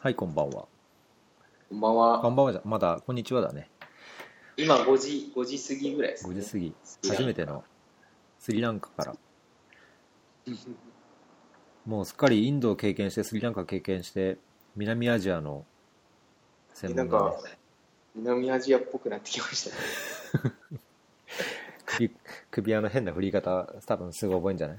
[0.00, 0.66] はい、こんばんは。
[1.68, 2.20] こんばんは。
[2.20, 3.68] こんばんはじゃ、まだ、こんにちはだね。
[4.56, 6.40] 今5時、5時過ぎぐらいです5ね。
[6.42, 6.74] 時過ぎ。
[7.16, 7.62] 初めての
[8.38, 9.16] スリランカから。
[11.84, 14.38] もうすっかりインドを経験して、スリランカ経験して、
[14.74, 15.66] 南アジアの
[16.72, 17.58] 専なん門の、かね、、
[18.14, 20.54] 南アジアっぽくなってきましたね。
[21.84, 22.10] 首、
[22.50, 24.78] 首輪の変な振り方、多分すぐ覚えんじゃない？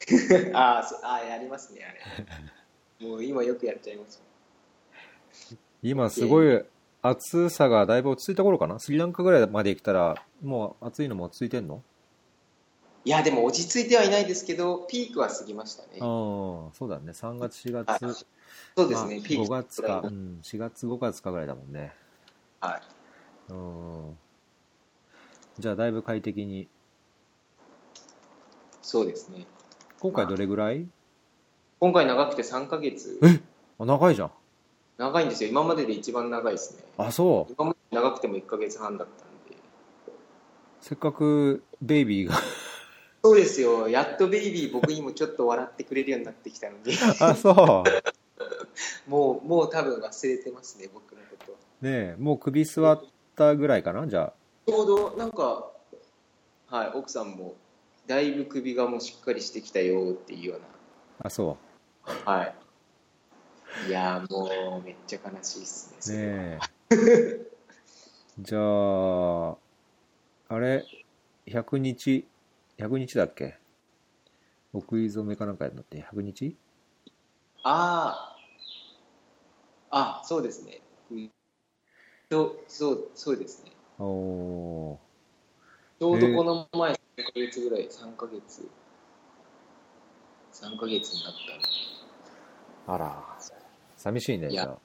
[0.52, 3.08] あーそあー、やりますね、あれ。
[3.08, 4.25] もう今よくやっちゃいます。
[5.82, 6.62] 今すごい
[7.02, 8.78] 暑さがだいぶ落ち着いた頃かな？
[8.78, 11.82] スリランカぐらいまで来たら、もう暑いのも落ち着いてんの？
[13.04, 15.98] いや、でも落ち着いてはいないですけど、ピークは過ぎましたね。
[16.00, 17.12] ああ、そうだね。
[17.12, 18.26] 3月、4はい月、
[18.76, 19.44] そうですね、まあピーク。
[19.44, 21.92] 5月か、うん、4月、5月かぐらいだもんね。
[22.60, 23.52] はい。
[23.52, 24.18] うん。
[25.60, 26.66] じゃあ、だいぶ快適に。
[28.82, 29.46] そうですね。
[30.00, 30.88] 今回どれぐらい？
[31.78, 33.20] 今回長くて3ヶ月。
[33.78, 34.30] あ、長いじゃん。
[34.98, 35.50] 長いんですよ。
[35.50, 36.84] 今までで一番長いですね。
[36.96, 37.52] あ、そう。
[37.52, 39.56] 今まで長くても1ヶ月半だったんで。
[40.80, 42.34] せっかくベイビーが。
[43.22, 43.88] そうですよ。
[43.88, 47.84] やっとベイビー僕にもちょっと笑ってくれるようになってきたので、あ、そう。
[49.10, 51.58] もう、もう多分忘れてますね、僕のことは。
[51.82, 53.02] ねえ、もう首座っ
[53.34, 54.32] たぐらいかなじゃ
[54.66, 55.70] ちょうどなんか、
[56.68, 57.54] はい、奥さんも
[58.06, 60.60] だいぶ首がもうしっかりしてきたよっていうよう
[61.22, 61.26] あ。
[61.26, 61.56] あ、そ
[62.26, 62.54] な、はい、
[63.84, 66.58] いやーもうめっちゃ悲しいっすねね
[66.90, 67.52] え。
[68.38, 69.56] じゃあ、
[70.48, 70.84] あれ、
[71.46, 72.26] 100日、
[72.78, 73.58] 100日だっけ？
[74.72, 76.56] お食い初めかなんかやるのって100日？
[77.62, 78.36] あ
[79.90, 80.80] ああそうですね。
[81.10, 81.30] うん。
[82.30, 83.70] そうそうそうですね。
[83.98, 84.98] おー。
[85.98, 88.68] ちょうどこの前3ヶ月ぐらい3ヶ月
[90.52, 91.34] 3ヶ月になっ
[92.86, 93.24] たあら、
[94.06, 94.78] 寂しいね、いやじゃあ。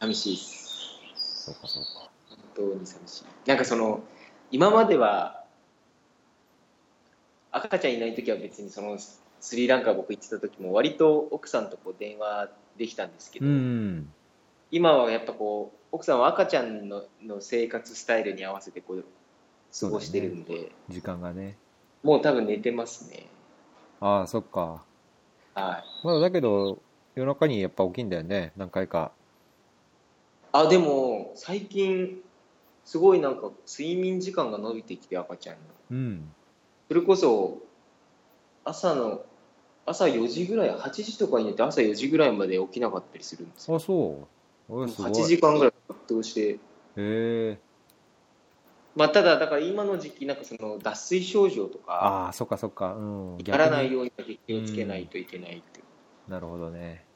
[0.00, 2.10] 寂しいっすそうか、そうか。
[2.28, 4.02] 本当に寂しいなんかその
[4.50, 5.42] 今までは
[7.50, 14.12] 赤ちゃんいない時は別にそのスリランカ僕行ってた時も割と奥さんとこう電話できたんですけど、うん。
[14.70, 19.04] 今はやっぱこう奥さんは赤ちゃんのの生活スタイルに合わせてこう
[19.80, 21.56] 過ごしてるんで、時間がね。
[22.02, 23.28] もう多分寝てますね
[24.00, 24.84] ああ、そっか。
[25.54, 26.82] はいまだだけど、
[27.18, 29.10] 夜中にやっぱ起きんだよね、何回か。
[30.52, 32.20] あでも最近
[32.84, 36.32] すごいなんか睡眠時間が伸びてきて赤ちゃんのうん。
[36.86, 37.58] それこそ
[38.64, 39.22] 朝の
[39.84, 44.28] 朝4時ぐらい8時とかに寝て朝4時ぐらいまで起きなかったりするんですよあ、そ
[44.70, 44.72] う。
[44.72, 45.10] おい、すごい。
[45.10, 46.58] 8時間ぐらいぶっ通してへ
[46.96, 47.58] え。
[48.94, 52.94] まあただだから今の時期なんかその脱水症状とかああ、そっかそっか。
[52.94, 53.38] うん。
[53.44, 57.07] やらない逆ように気をつけないといけないっていうになるほどね。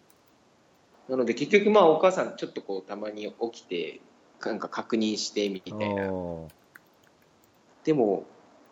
[1.12, 4.00] なので結局まあお母さんちょっとこうたまに起きて
[4.40, 6.10] なんか確認してみたいな
[7.84, 8.24] でも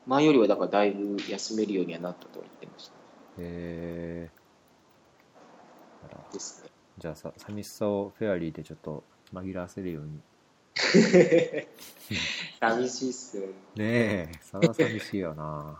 [0.06, 2.94] 前よりはだからだいぶ休めるようにはなったとは言ってました
[3.42, 4.30] へえ。
[6.32, 10.20] ですねじゃあさ、寂しさをフェアリーでちょっと紛らわせるように。
[12.58, 15.76] 寂しいっすよねねえ、それは寂しいよな。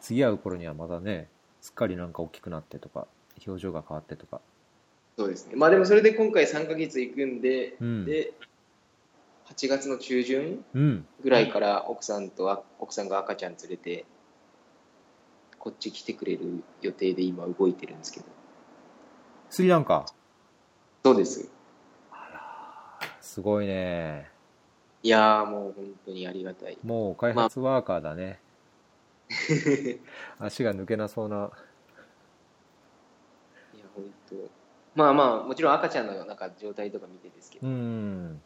[0.00, 1.28] 次会う頃にはまだね、
[1.60, 3.06] すっかりなんか大きくなってとか、
[3.46, 4.40] 表情が変わってとか。
[5.18, 8.32] そうですねまあでもそれで今回3ヶ月行くんで、うんで
[9.46, 11.06] 8月の中旬うん。
[11.22, 14.04] ぐらいから奥さんとあ奥さんが赤ちゃん連れて
[15.58, 18.26] こっち来てくれる予定で今動いてるんですけど
[19.50, 20.06] スリランカ？
[21.04, 21.50] そうです
[23.20, 24.30] すごいね。
[25.02, 28.40] いやーもう本当にありがたいもう開発ワーカーだね。
[30.38, 31.50] 足が抜けなそうな。
[33.74, 34.57] いや本当
[34.98, 38.40] まあまあもちろん赤ちゃんのなんか状態とか見てですけど、うん。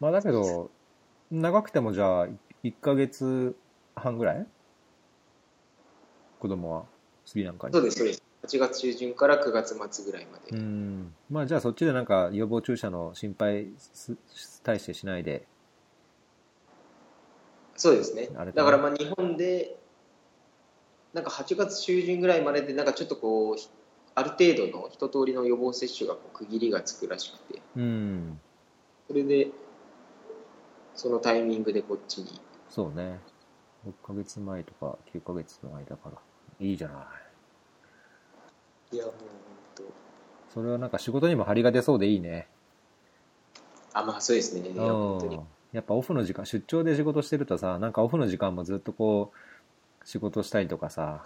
[0.00, 0.70] まあだけど、
[1.30, 2.28] 長くてもじゃあ、
[2.62, 3.54] 1ヶ月
[3.94, 4.46] 半ぐらい？
[6.38, 6.86] 子供は、
[7.26, 7.74] スリランカに。
[7.74, 11.14] そうですそうです8月中旬から9月末ぐらいまで、うん。
[11.28, 14.16] まあじゃあそっちでなんか予防注射の心配す、
[14.62, 15.46] 大してしないで。
[17.76, 19.76] そうですねだからまあ日本で
[21.16, 23.70] なんか8月中旬ぐらいまででなんかちょっとこうひ
[24.14, 28.38] ある程度の一通りの予防接種がこう区切りがつくらしくてうん。
[29.08, 29.48] それで
[30.94, 33.18] そのタイミングでこっちにそうね。
[33.88, 36.18] 6ヶ月前とか9ヶ月の間から。
[36.60, 37.06] いいじゃな
[38.92, 38.96] い。
[38.96, 39.14] いやもう
[39.78, 39.86] 本
[40.52, 42.46] それはなんか仕事にも張りが出そうでいいね。
[43.92, 45.42] 当あまあそうですね本当にうん
[45.72, 49.36] やっぱオフの時間出張で仕事してるとさなんかオフの時間もずっとこう
[50.06, 51.24] 仕事したりとかさ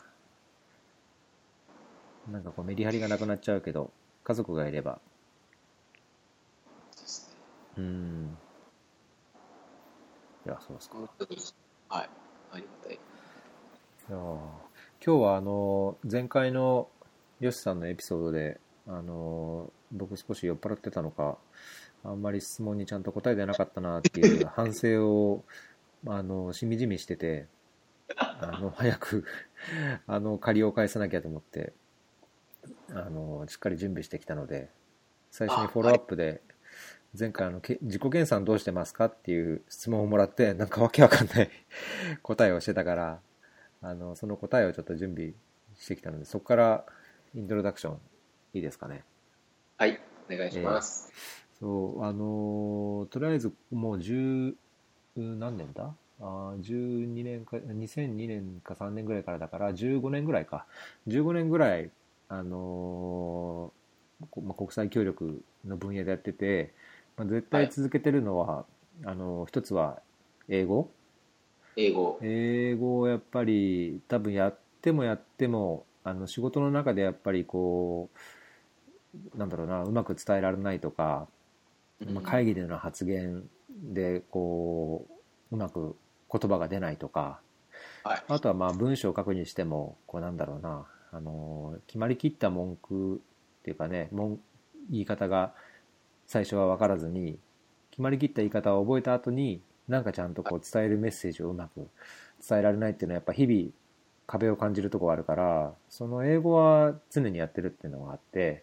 [2.33, 3.91] なんかこうメリハリがなくなっちゃうけど
[4.25, 5.01] 家族がいれば。
[7.77, 8.37] うん
[10.47, 10.97] いやそうですか
[11.89, 12.11] はい。
[12.53, 12.95] ありがたい。
[12.95, 12.99] い
[14.09, 16.89] やー今日はあの前回の
[17.39, 21.37] よしさんのエピソードであの僕少し酔っ払ってたのか
[22.03, 25.45] あんまり質問にちゃんと答えてなかったなっていう反省を
[26.07, 27.47] あのしみじみしてて
[28.17, 29.25] あの早く
[30.07, 31.73] あの借りを返さなきゃと思って
[32.91, 34.71] あのしっかり準備してきたので
[35.31, 36.43] 最初にフォローアップで
[37.19, 41.51] 前回あのけ自己検査どうしてますかっていう質問をもらってなんかわけわかんない
[42.23, 43.21] 答えをしてたから
[43.83, 45.33] あのその答えをちょっと準備
[45.77, 46.85] してきたのでそこから
[47.35, 48.01] イントロダクション
[48.55, 49.05] いいですかね？
[49.77, 50.01] はい。
[50.33, 51.13] お願いします。
[51.59, 54.55] そうあのとりあえずもう十
[55.17, 55.95] 何年だ？
[56.21, 60.67] あー12年か2002年か3年ぐらいからだから15年ぐらいか。
[61.09, 61.91] 15年ぐらい
[62.29, 63.73] あの
[64.31, 66.73] こまあ、国際協力の分野でやってて、
[67.17, 68.67] まあ、絶対続けてるのは、
[69.05, 70.01] あの一つは
[70.49, 70.91] 英語。
[71.77, 72.19] 英語。
[72.21, 78.11] 英語をやっぱり多分やってもやってもあの仕事の中でやっぱりこ
[79.35, 81.29] うなんだろうなうまく伝えられないとか、
[82.13, 85.07] まあ、会議での発言でこ
[85.51, 85.97] ううまく
[86.33, 87.41] 言葉が出ないとか
[88.03, 88.23] はい。
[88.29, 93.19] あとはまあ文章を書くにしてもこうなんだろうなあの決まりきった文句っ
[93.63, 94.39] ていうかね文
[94.91, 95.53] 言い方が
[96.27, 97.39] 最初は分からずに
[97.91, 101.89] 決まりきった言い方を覚えた後になんかちゃんとこう伝えるメッセージをうまく
[102.47, 103.71] 伝えられないっていうのはやっぱ日々
[104.27, 108.63] 壁を感じるとこあるからその英語は常にやってるっていうのがあって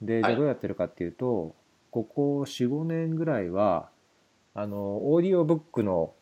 [0.00, 1.54] でじゃあどうやってるかっていうと
[1.90, 3.90] ここ45年ぐらいは
[4.54, 6.14] あのオーディオブックの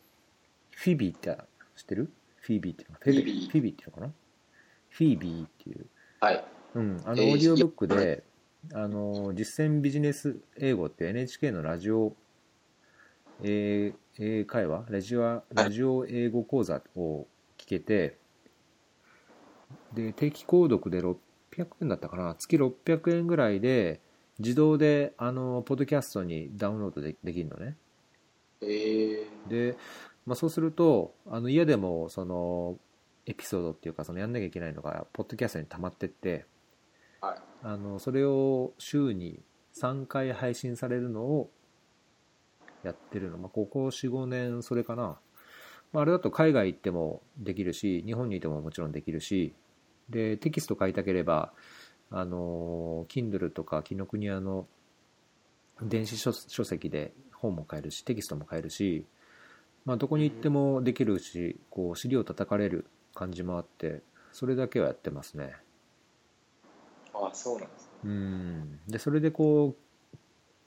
[0.71, 1.37] フィビーって
[1.75, 2.11] 知ってる？
[2.37, 2.97] フィービーっていうの？
[2.99, 3.49] フィービー。
[3.49, 4.13] フィビーっていうのかな？
[4.89, 5.85] フィービーっていう。
[6.19, 6.45] はい。
[6.73, 8.23] うん、あの、えーオーディオブックで、
[8.73, 12.15] あの、実践ビジネス英語って NHK のラジオ、
[13.43, 14.85] えー英会話？
[14.89, 17.27] ラジオ、ラジオ英語講座を
[17.57, 18.17] 聞けて、
[19.93, 22.35] で、定期購読で600円だったかな？
[22.35, 23.99] 月600円ぐらいで、
[24.39, 27.75] 自動で、あの、ポッドキャストにダウンロードでできるのね。
[28.61, 29.77] えー、で、
[30.25, 32.77] まあ、そうするとあの家でもその
[33.25, 36.45] エピソードっていうかそのやんなきゃいけないのがポッドキャストに溜まってって
[37.21, 37.37] はい。
[37.63, 39.39] あのそれを週に
[39.79, 41.49] 3回配信されるのを
[42.83, 45.19] やってるの、まあ、ここ45年それかな、
[45.93, 49.53] まあ、あれだと海外行ってもできるし日本にいてももちろんできるし
[50.09, 51.53] でテキスト買いたければ
[52.09, 54.67] あの Kindle とか紀ノ国屋の
[55.81, 59.05] 電子書書籍で本も買えるしテキストも買えるし、
[59.85, 62.85] まあ、どこに行ってもできるしこう尻を叩かれる
[63.15, 64.01] 感じもあって
[64.31, 65.55] それだけはやってますね。
[67.13, 67.89] あ、そうなんですね。
[68.03, 68.79] うん。
[68.87, 70.13] でそれでこう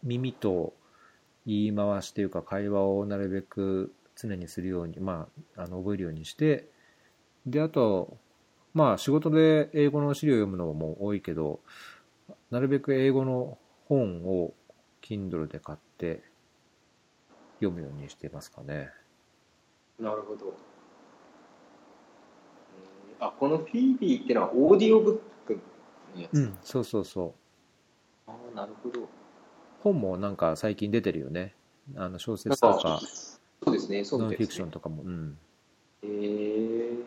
[0.02, 0.75] 耳と
[1.46, 6.69] 言い回しというか会話をなるべく常にするようにまああの覚えるようにして
[7.46, 8.16] であと
[8.72, 11.61] まあ仕事で英語の資料を読むのも多いけど
[12.50, 14.52] なるべく英語の本を
[15.02, 16.22] Kindle で買って
[17.61, 18.90] 読むようにしてますかね
[19.99, 20.55] なるほど。
[23.18, 25.59] えーあ、このフィービーっていうのはオーディオブック
[26.14, 26.35] のやつ？
[26.35, 27.35] うんそうそうそ
[28.26, 28.30] う。
[28.30, 29.09] ああ、なるほど。
[29.80, 31.54] 本もなんか最近出てるよね。
[31.97, 33.00] あの小説とか。
[33.62, 34.52] そうですね、そうノンフィク。
[34.52, 35.38] ションとかも、うん、
[36.02, 37.02] えー、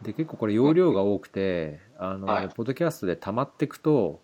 [0.00, 2.48] で結構これ容量が多くてあの、はい。
[2.48, 4.22] ポッドキャストで溜まっていくと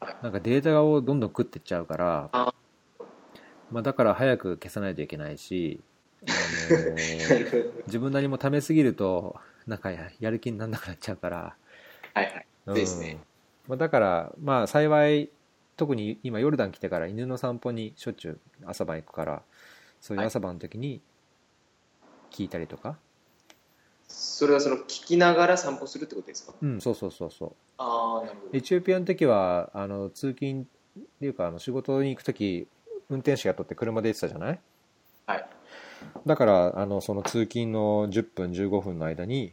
[0.00, 0.16] はい。
[0.20, 2.52] なんかデータをどんどん食ってっちゃうからあ
[3.72, 5.80] まあ、だから早く消さないといけないし、
[6.22, 6.36] あの
[7.86, 9.36] 自分なりもためすぎると
[9.66, 11.56] なんかややる気にならなくなっちゃうから、
[12.14, 12.46] はいはい。
[12.66, 13.18] うんですね。
[13.66, 15.30] まあ、だからまあ幸い
[15.76, 19.42] 特に今ヨルダン来てから犬の散歩にしょっちゅう朝晩行くから
[20.00, 21.00] そういう朝晩の時に
[22.30, 22.98] 聞いたりとか、
[24.08, 26.54] それはその聞きながら散歩するってことですか？
[26.60, 27.52] うんそうそうそうそう。
[27.78, 28.56] ああ、なるほど。
[28.56, 30.66] エチオピアの時はあの通勤っ
[31.20, 32.68] ていうかあの仕事に行く時
[33.12, 34.60] 運転手が取って車で行ってたじゃない？
[35.26, 35.46] はい。
[36.26, 39.52] だからあのその通勤の10分15分の間に、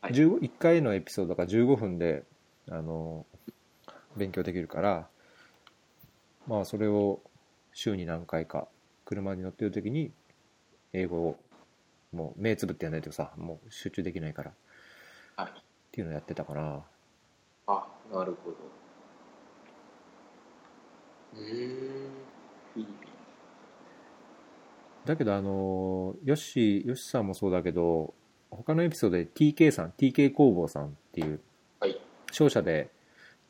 [0.00, 2.24] はい15 1回のエピソードが15分で
[2.70, 3.24] あの
[4.16, 5.08] 勉強できるから
[6.46, 7.20] まあそれを
[7.72, 8.68] 週に何回か
[9.06, 10.12] 車に乗ってる時に
[10.92, 11.40] 英語を
[12.12, 14.54] もう目つぶってやらないとさもう集中できないからっ
[15.36, 15.62] はい。
[15.90, 16.82] ていうのをやってたかな
[17.66, 18.56] あ、なるほど。
[21.34, 22.33] うーん。
[25.04, 28.14] だけどあのヨッシーヨッシーさんもそうだけど
[28.50, 31.40] 他のエピソードで TK さん TK 工房さんっていう
[31.80, 32.00] はい。
[32.32, 32.90] 商社で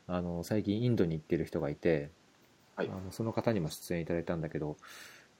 [0.07, 2.09] あの最近インドに行ってる人がいて、
[2.75, 2.87] はい。
[2.87, 4.77] あのその方にも出演いただいたんだけど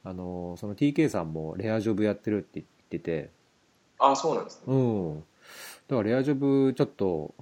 [0.04, 3.30] あのその TK さんもレアジョブやってるって言ってて
[4.00, 4.74] あそうなんですね。
[4.74, 5.24] うん。
[5.88, 7.34] だからレアジョブちょっと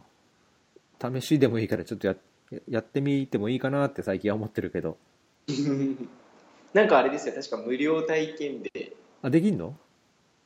[0.99, 2.15] 試しでもいいからちょっとや
[2.69, 4.97] やってみてもいいかなって最近は思ってるけど
[6.73, 9.77] なんかあれですよ、確か無料体験で、あできんの？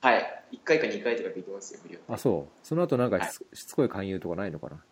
[0.01, 1.99] はい、1回か2回とかできますよ、無料。
[2.09, 4.83] あそうその後なんかはいしつ,、こい勧誘とかないのかな？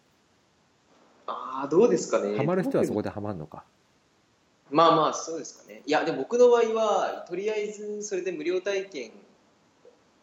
[1.27, 2.37] ああ、どうですかね。
[2.37, 3.09] ハマる人はそこで。
[3.09, 3.63] でハマるのか
[4.71, 5.83] まあまあ、そうですかね。
[5.85, 9.11] いや、でも僕の場合は、とりあえずそれで無料体験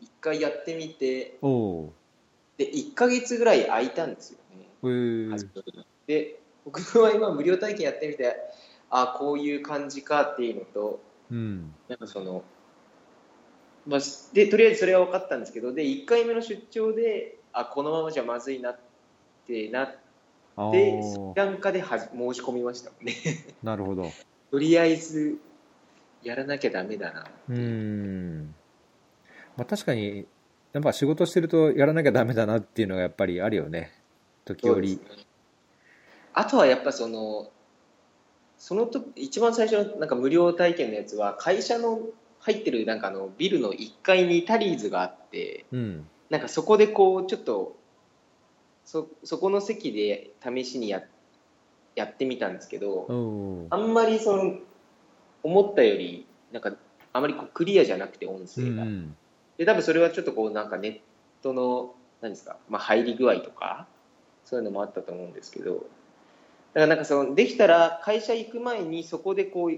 [0.02, 1.38] 1回やってみて、
[2.56, 4.68] で、1ヶ月ぐらい空いたんですよね。
[4.82, 8.36] ー、へで、僕の場合は無料体験やってみて、
[8.94, 11.74] あこういう感じかっていうのと、うん。
[11.88, 12.44] なんかその、
[13.86, 14.00] まあ、
[14.34, 18.80] で、とりあえずそれは分かったんですけど、で、1回目の出張で、あ、このままじゃまずいなっ
[19.46, 19.88] てなっ
[20.72, 23.14] て、スリランカではじ申し込みましたもんね。
[23.64, 24.10] なるほど。
[24.50, 25.38] とりあえず、
[26.22, 27.26] やらなきゃダメだな。
[27.48, 27.52] う。
[27.52, 28.54] ーん。
[29.56, 30.26] まあ確かに
[30.72, 33.92] やっぱ仕事してるとやらなきゃダメだなっていうのがやっぱりあるよね。
[34.44, 34.96] 時折。
[34.96, 34.98] ね。
[36.34, 37.50] あとはやっぱその、
[38.62, 41.98] そのと一番最初のなんか無料体験のやつは、会社の
[42.38, 46.08] 入ってるなんかあのビルの1階にタリーズがあって、うん。
[46.30, 47.76] なんかそこでこう、ちょっと、
[48.84, 51.02] そそこの席で試しにや
[51.96, 53.14] やってみたんですけど、う
[53.64, 53.66] ん。
[53.70, 54.54] あんまりその、
[55.42, 56.72] 思ったより、なんか、
[57.12, 58.84] あまりこうクリアじゃなくて音う声が。
[58.84, 59.16] ん。
[59.58, 61.00] で、多分それはちょっとこうなんかネッ
[61.42, 63.88] トの、何ですか、まあ入り具合とか、
[64.44, 65.80] そういうのもあったと思うんですけど、だ
[66.74, 69.72] からなんかその、できたら会社行く前にそこでこう、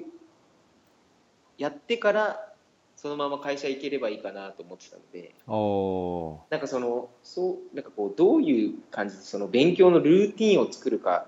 [1.58, 2.54] やってから、
[2.96, 11.26] そのまま会社行ければいいかなと思ってたので、おなんかその、そう、なんかこう、どういう感じでその勉強のルーティンを作るか、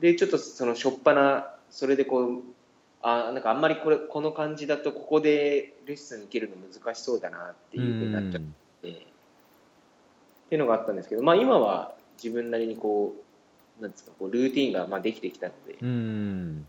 [0.00, 2.42] で、ちょっとその、しょっぱな、それでこう、
[3.02, 8.42] あなんかあんまりこれ、この感じだと、ここでレッスン受けるの難しそうだなっていうふうになっちゃっ
[8.82, 8.92] て、っ
[10.48, 13.29] ていうのがあったんですけど、まあ今は自分なりにこう、
[13.80, 16.66] なんですか、こう、ルーティンがまあできてきたので、うん。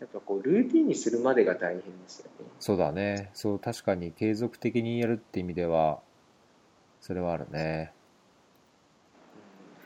[0.00, 2.46] やっぱこう、ルーティンにするまでが大変ですよね。
[2.60, 3.30] そうだね。
[3.34, 6.00] そう確かに継続的にやるって意味では
[7.00, 7.92] それはあるね。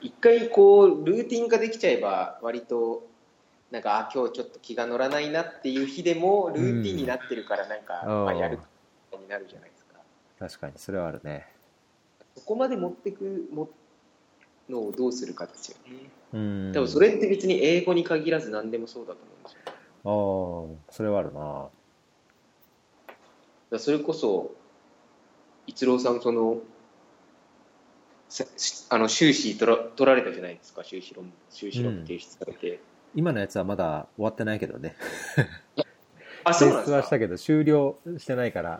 [0.00, 3.04] 一回こうルーティン化できちゃえば割と
[3.72, 8.24] なんかあ今日ちょっと気が乗らないなっていう日でもルーティンになってるからなんか、うん。
[8.26, 8.60] まあ、やる
[9.20, 9.98] になるじゃないですか。
[10.38, 11.48] 確かにそれはあるね。
[12.36, 13.68] そこまで持ってくも
[14.68, 15.76] のをどうするかですよ。
[15.86, 16.72] ねうん。
[16.72, 19.58] でもそれって別に英語に限らず何でもそうだと思うんですよ。
[20.04, 21.68] ああそれはあるな。
[23.70, 24.54] らそれこそ
[25.66, 26.58] 逸郎さんその
[28.28, 28.44] さ
[28.90, 30.84] あの修士取ら取られたじゃないですか。
[30.84, 32.80] 修士論修士論うん提出されて、
[33.14, 34.96] 今のやつはまだ終わってないけどね。
[36.44, 37.02] あそうなんですか？
[37.02, 38.78] したけど終了してないから。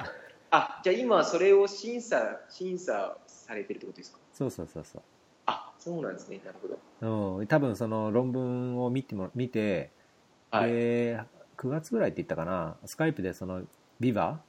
[0.50, 4.18] あじゃあ今それを審査審査されてるってことですか？
[4.32, 5.02] そうそうそうそう。
[5.02, 5.04] あ
[5.88, 7.38] そうなんですねなるほど。
[7.38, 9.90] うん、多分その論文を見ても見て、
[10.50, 10.72] はい。
[10.72, 11.20] で
[11.56, 13.62] 9月ぐらいって言ったかなスカイプでその
[13.98, 14.40] ビバ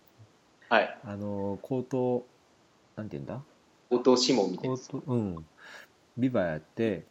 [0.68, 1.00] はい。
[1.04, 2.26] あの口頭
[2.98, 3.42] なんて言うんだ？
[3.90, 4.76] 後藤志門みたいな
[5.08, 5.46] うん。
[6.18, 7.06] ビバやって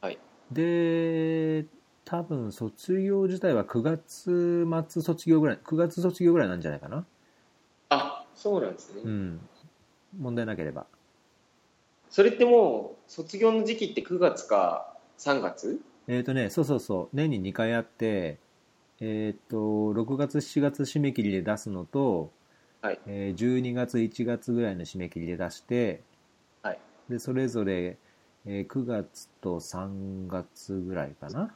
[0.00, 0.18] はい。
[0.50, 1.66] で
[2.04, 7.04] 多分卒業自体は9月末卒業ぐらい9月卒業ぐらいなんじゃないかな。
[7.90, 9.40] あそうなんですね、うん。
[10.18, 10.86] 問題なければ
[12.10, 15.80] それってもう卒業の時期って9月か3月？
[16.08, 17.16] えっ、とねそうそうそう。
[17.16, 18.38] 年に2回あって
[19.00, 22.32] えっ、と6月7月締め切りで出すのと
[22.82, 22.98] はい。
[23.06, 26.02] えー12月1月ぐらいの締め切りで出して、
[26.62, 26.78] はい。
[27.08, 27.98] でそれぞれ、
[28.46, 31.54] えー9月と3月ぐらいかな、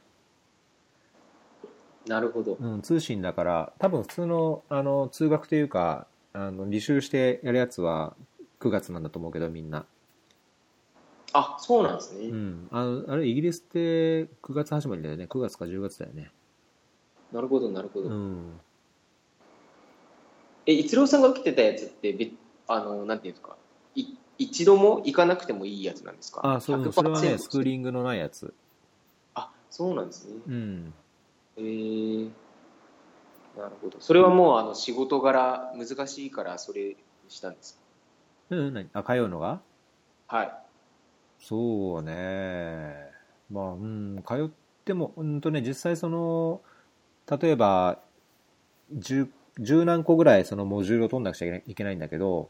[2.07, 2.57] なるほど。
[2.59, 8.15] うん、通信だから多分普通のあの通学というかあの履修してやるやつは
[8.59, 9.85] 9月なんだと思うけどみんな、
[11.33, 15.25] あそうなんですね、うん、あのあれイギリスって9月始まりだよね。
[15.25, 16.31] 9月か10月だよね。
[17.33, 18.59] なるほどなるほど、うん。
[20.65, 22.31] え逸郎さんが受けてたやつってべ
[22.67, 23.57] あのなんていうんですか？
[23.95, 24.05] い
[24.37, 26.41] 一度も行かなくてもいいやつなんですか？
[26.43, 28.53] あそう100%それはねスクーリングのないやつ。
[29.33, 30.35] あそうなんですね。
[30.47, 30.93] うん。
[31.57, 32.29] へえ
[33.57, 33.97] なるほど。
[33.99, 36.95] それはもうあの仕事柄難しいからそれに
[37.29, 37.79] したんです
[38.49, 38.89] うん何？
[38.93, 39.59] あ通うのが？
[40.27, 40.64] かはい
[41.47, 42.95] そうね。
[43.51, 44.49] まあ、うん、通っ
[44.83, 46.61] ても、うんとね、実際その、
[47.39, 47.99] 例えば、
[48.97, 52.49] 10十何個ぐらいそのモジュールを取んなくちゃいけないんだけど、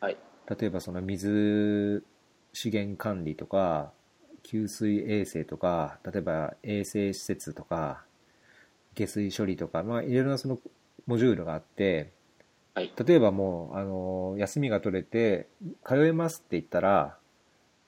[0.00, 0.16] はい。
[0.58, 2.04] 例えばその水
[2.52, 3.92] 資源管理とか
[4.42, 8.04] 給水衛生とか例えば衛生施設とか
[8.94, 10.58] 下水処理とか、まあ、いろいろなその
[11.06, 12.12] モジュールがあって
[12.74, 12.92] はい。
[13.06, 15.48] 例えばもうあの休みが取れて
[15.86, 17.16] 通えますって言ったら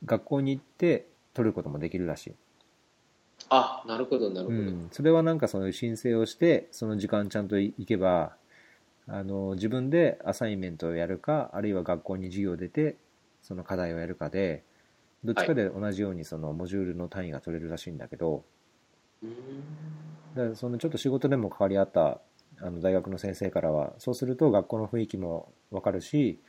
[0.06, 2.34] 学校に行って取ることもできるらしい、
[3.50, 4.58] あ、なるほど、なるほど。
[4.58, 8.36] うん、それはなんかそういう申請をしてその時間ちゃんと行けば
[9.08, 12.96] あの自分でアサインメントをやるかあるいは学校に授業出て
[13.42, 14.64] その課題をやるかで
[15.24, 18.44] どっちかで同じようにそのモジュールの単位が取れるらしいんだけど
[19.22, 19.32] うーん。
[20.34, 22.20] だからそのちょっと仕事でも関わりあった
[22.60, 26.40] あの大学の先生からはそうすると学校の雰囲気も分かるし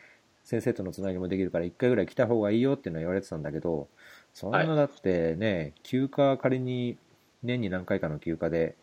[0.47, 3.89] 先生とのつなぎもできるから1回ぐらい来た方がいいよっていうのは言われてたんだけど
[4.33, 6.97] そんなだってね、休暇仮に
[7.43, 8.77] 年に何回かの休暇で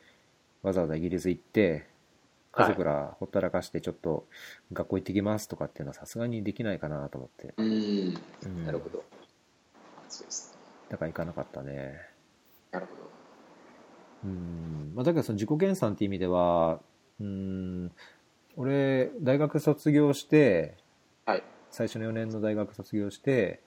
[0.62, 1.87] わざわざイギリス行って
[2.52, 4.26] 家族らほったらかしてちょっと
[4.75, 8.18] 学校行ってきますとかっていうのはさすがにできないかなと思って、うーん。
[8.44, 9.02] うんなるほど。
[10.11, 10.61] そうですね。
[10.90, 11.99] だから行かなかったね
[12.73, 13.11] なるほど。
[14.25, 16.80] うんまあ、だけどその自己研鑽っていう意味では
[17.21, 17.90] うん
[18.56, 20.76] 俺大学卒業して
[21.26, 21.54] はい。
[21.75, 23.61] 最初の4年の大学卒業して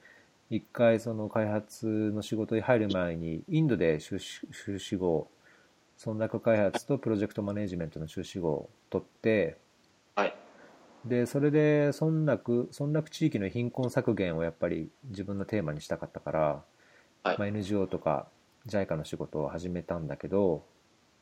[0.49, 5.27] 一回その開発の仕事に入る前にインドで修士修士号
[6.03, 9.57] 村落開発とプロジェクトマネジメントの修士号を取って
[10.15, 10.33] はい。
[11.03, 16.63] でそれで村落村落地域の貧困削減をやっぱり自分のテーマにしたかったから、
[17.23, 18.27] はいまあ、NGO とか
[18.67, 20.63] JICA の仕事を始めたんだけど、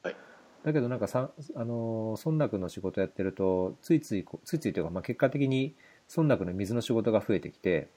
[0.03, 0.15] はい
[0.63, 5.75] だけどなんかさあの村落の仕事やってるとついついこついついというか、まあ、結果的に
[6.09, 7.89] 村落の水の仕事が増えてきて。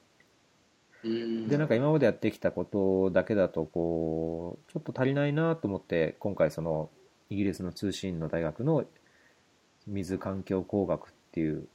[1.01, 6.89] でなんか今までやってきたことだけだとこうちょっと足りないなと思って今回その
[7.29, 8.83] イギリスの通信の大学の
[9.87, 11.69] 水環境工学っていう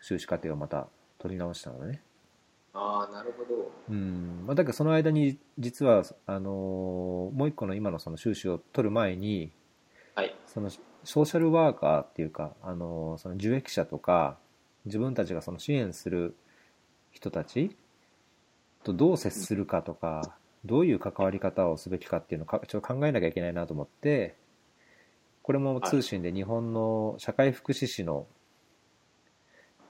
[0.00, 0.86] 修士課程をまた
[1.18, 2.02] 取り直したのね。
[2.72, 3.70] ああ、なるほど。
[3.88, 6.50] うんまあ、だけどその間に実はあの
[7.34, 9.50] もう一個の今のその修士を取る前に
[10.14, 10.34] はい。
[10.46, 10.70] その
[11.02, 14.38] ソーシャルワーカーっていうかあのその受益者とか
[14.84, 16.36] 自分たちがその支援する
[17.10, 17.76] 人たち
[18.82, 24.36] とどう接するかとかどういう関わり方をすべきかっていうのをかちょっと考えなきゃいけないなと思って
[25.42, 28.26] これも通信で日本の社会福祉士の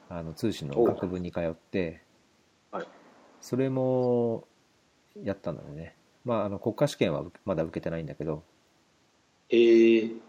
[0.09, 2.03] あの通信の学部に通って
[2.72, 2.87] はい。
[3.40, 4.46] それも
[5.22, 5.96] やったんだよね。
[6.24, 8.44] まああの国家試験はまだ受けてないんだけど。
[9.48, 10.20] えー、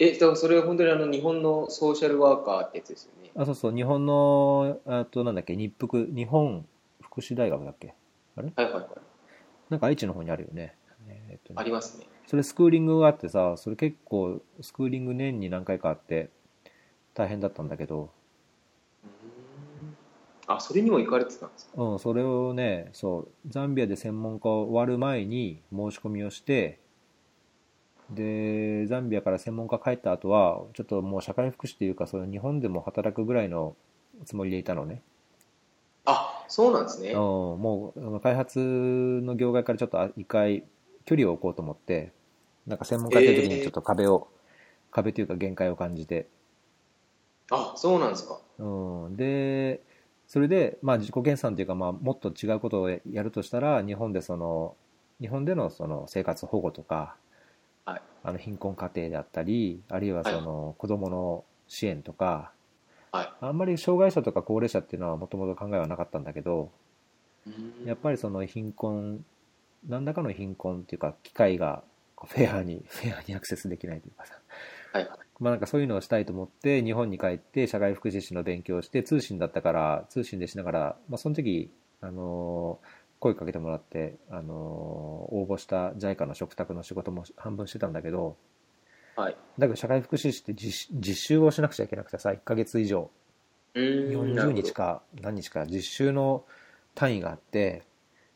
[0.00, 3.19] え、それは本当にあの日本のソーシャルワーカーってやつですよね。
[3.36, 6.66] あそうそう日本のあとなんだっけ日福日本
[7.00, 7.94] 福祉大学だっけ？
[8.36, 8.86] はいはいはい。
[9.70, 10.74] なんか愛知の方にあるよね,、
[11.06, 11.56] えーっとね。
[11.60, 12.06] ありますね。
[12.26, 16.30] それスクーリングがあってさそれ結構スクーリング年に何回かあって
[17.14, 18.10] 大変だったんだけど、
[20.46, 21.80] あ、それにも行かれてたんですか？
[21.80, 26.79] うん、それをねそうザンビアで専門家を終わる前に申し込みをして
[28.10, 33.76] でザンビアから専門家帰った後はちょっともう社会福祉というかそういう日本でも働くぐらいの
[34.24, 35.02] つもりでいたのね
[36.04, 37.10] あ、そうなんですね。
[37.10, 40.64] うん、もう開発の業界からちょっとあ一回
[41.04, 42.12] 距離を置こうと思って
[42.66, 44.28] なんか専門家やってる時にちょっと壁を、
[44.90, 46.26] 壁というか限界を感じて、
[47.50, 48.40] あ、そうなんですか。
[48.58, 49.80] うん、で
[50.26, 54.76] それで、まあ、自己研鑽というか、まあ、もっと違うことをやるとしたら日本でその
[55.20, 57.16] 日本でのその生活保護とか、
[57.90, 58.02] はい。
[58.22, 62.52] あの貧困家庭であったりあるいはその子どもの支援とか、
[63.12, 63.32] はい。
[63.40, 66.70] あんまり障害者とか高齢者っていうのはもともと考えはなかったんだけど、
[67.84, 69.24] やっぱりその貧困
[69.88, 71.82] 何らかの貧困っていうか機会が
[72.16, 74.34] フェアに フェアにアクセスできないというかさ。
[74.92, 75.08] はい。
[75.08, 75.18] はい。
[75.40, 81.70] まあなんかそういうのをしたいと思って日本に帰って社会福祉士の勉強をして通信だったから通信でしながら、まあ、その時
[82.02, 82.78] あの
[83.20, 88.36] 声かけてもらってあの応募した JICA の食卓の仕事も半分してたんだけど
[89.14, 89.36] はい。
[89.58, 93.10] だけど社会福祉士って実実習をしなくちゃいけなくてさ1ヶ月以上
[93.74, 96.44] うーんな40るほど日か何日か実習の
[96.94, 97.82] 単位があって、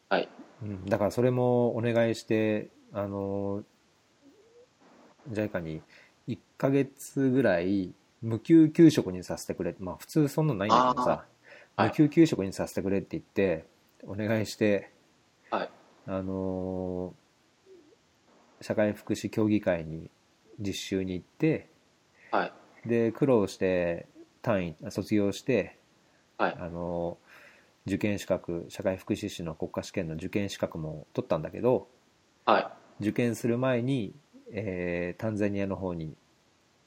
[0.09, 0.29] はい。
[0.63, 3.65] うん、だからそれもお願いしてあの
[5.31, 5.81] JICA に
[6.29, 7.93] 1ヶ月ぐらい
[8.23, 11.25] 無給給食にさせてくれまあ普通そんなのないんだけどさ、
[11.77, 13.65] 無給給食にさせてくれって言って
[14.07, 14.91] お願いして
[15.51, 15.71] はい。
[16.07, 17.15] あの
[18.61, 20.11] 社会福祉協議会に
[20.59, 21.69] 実習に行って
[22.31, 22.53] はい。
[22.89, 24.07] で苦労して
[24.43, 25.79] 単位卒業して
[26.39, 26.57] はい。
[26.59, 27.19] あの
[27.87, 31.89] 受験資格社会福祉士の国家試験の受験資格も取ったんだけど
[32.45, 32.61] は
[33.01, 33.03] い。
[33.03, 34.15] 受験する前に、
[34.53, 36.15] えータンザニアの方に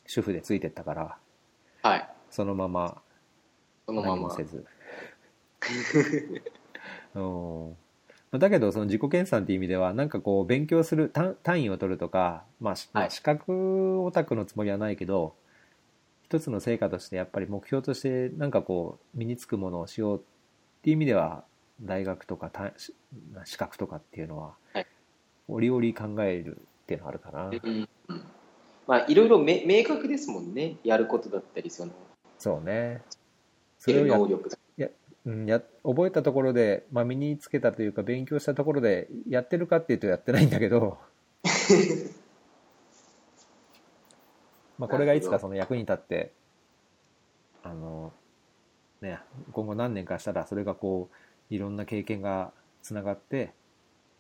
[0.06, 1.18] 主婦でついてったから
[1.84, 3.02] はそのまま
[3.86, 6.42] そのまま何もせずうん
[8.32, 13.12] だけどその自己研鑽っていう意味ではなんかこう勉強する単単位を取るとか、まあしはい。
[13.12, 15.36] 資格オタクのつもりはないけど
[16.24, 20.22] 一つの成果としてやっぱり目標としてなんかこう身につくものをしようっ
[20.84, 21.44] ていう意味では
[21.82, 22.52] 大学とか
[23.46, 24.88] 資格とかっていうのははい。
[25.48, 27.90] 折々考えるっていうのはあるかな、うん
[28.86, 30.78] まあいろいろめ明確ですもんね。
[30.84, 31.92] やることだったりその
[32.40, 33.02] そうね。
[33.80, 34.58] それをや能力だ
[35.28, 40.98] うん、や覚えたところで、まあ、身につけたというか勉強したところでやってるかっていうとやってないんだけど。
[44.80, 46.32] まあこれがいつかその役に立って
[47.64, 48.14] あの
[49.02, 49.20] ね
[49.52, 53.56] 今後何年かしたらそれがこういろんな経験がつながって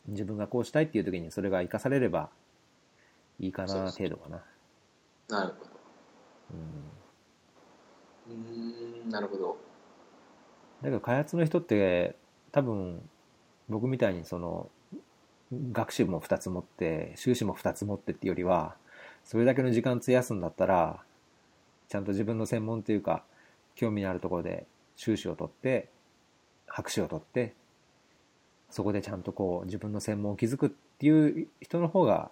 [0.07, 2.31] 自分がこうしたいっていう時にそれが生かされれば
[3.39, 4.43] いいかな程度かな。
[5.29, 5.71] なるほど。
[8.29, 8.33] うん。
[8.33, 9.66] うーんなるほど
[10.81, 12.15] だけど開発の人って
[12.51, 13.01] 多分
[13.69, 14.69] 僕みたいにその
[15.71, 18.75] 学習も2つ持って修士も2つ持ってっていうよりは
[19.23, 21.01] それだけの時間費やすんだったら
[21.89, 23.23] ちゃんと自分の専門というか
[23.75, 25.89] 興味のあるところで修士を取って
[26.67, 27.53] 博士を取って
[28.69, 32.31] そこでちゃんとこう自分の専門を築くっていう人の方が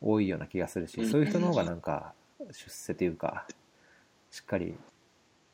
[0.00, 2.12] 多いような気がするしそういう人の方がなんか
[2.50, 3.46] 出世というか
[4.30, 4.74] しっかり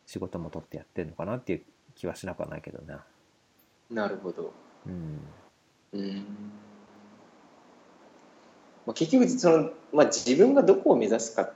[0.07, 1.62] 仕事も取ってやってるのかなっていう
[1.96, 3.04] 気はしなくはないけどな。
[3.90, 4.52] なるほど
[4.87, 5.20] うん。
[5.92, 6.24] うーん
[8.87, 11.50] まあ、結局その、まあ、自分がどこを目指すか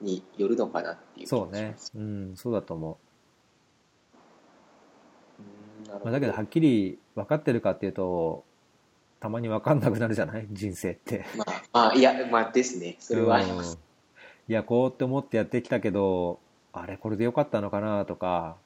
[0.00, 1.76] によるのかなっていう気がしそうますね。
[1.96, 2.98] うん、そうだと思
[5.38, 5.42] う。
[5.42, 8.44] うーんなるほまあ、だけどはっきり分かってるかっていうと、
[9.20, 10.46] たまに分かんなくなるじゃない？
[10.52, 11.24] 人生って。
[11.36, 13.86] まあ、まあ、いやまあですねそれはあります、うん
[14.48, 16.38] いや、こうって思ってやってきたけど、
[16.72, 18.56] あれ、これでよかったのかなとか、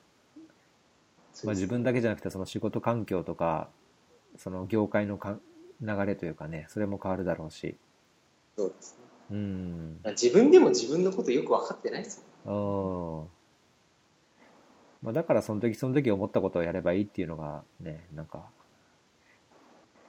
[1.45, 3.69] まあ、自分だけじゃなくてその仕事環境とか、
[4.37, 5.39] その業界のか
[5.81, 7.77] 流れというかね、それも変わるだろうし。
[8.57, 9.01] そうですね
[9.31, 10.01] うん。
[10.07, 13.29] 自分でも自分のことよく分かってないですもんうん。
[15.03, 18.45] まあ、だからその時その時思ったことをやればいいっていうのがね、なんか、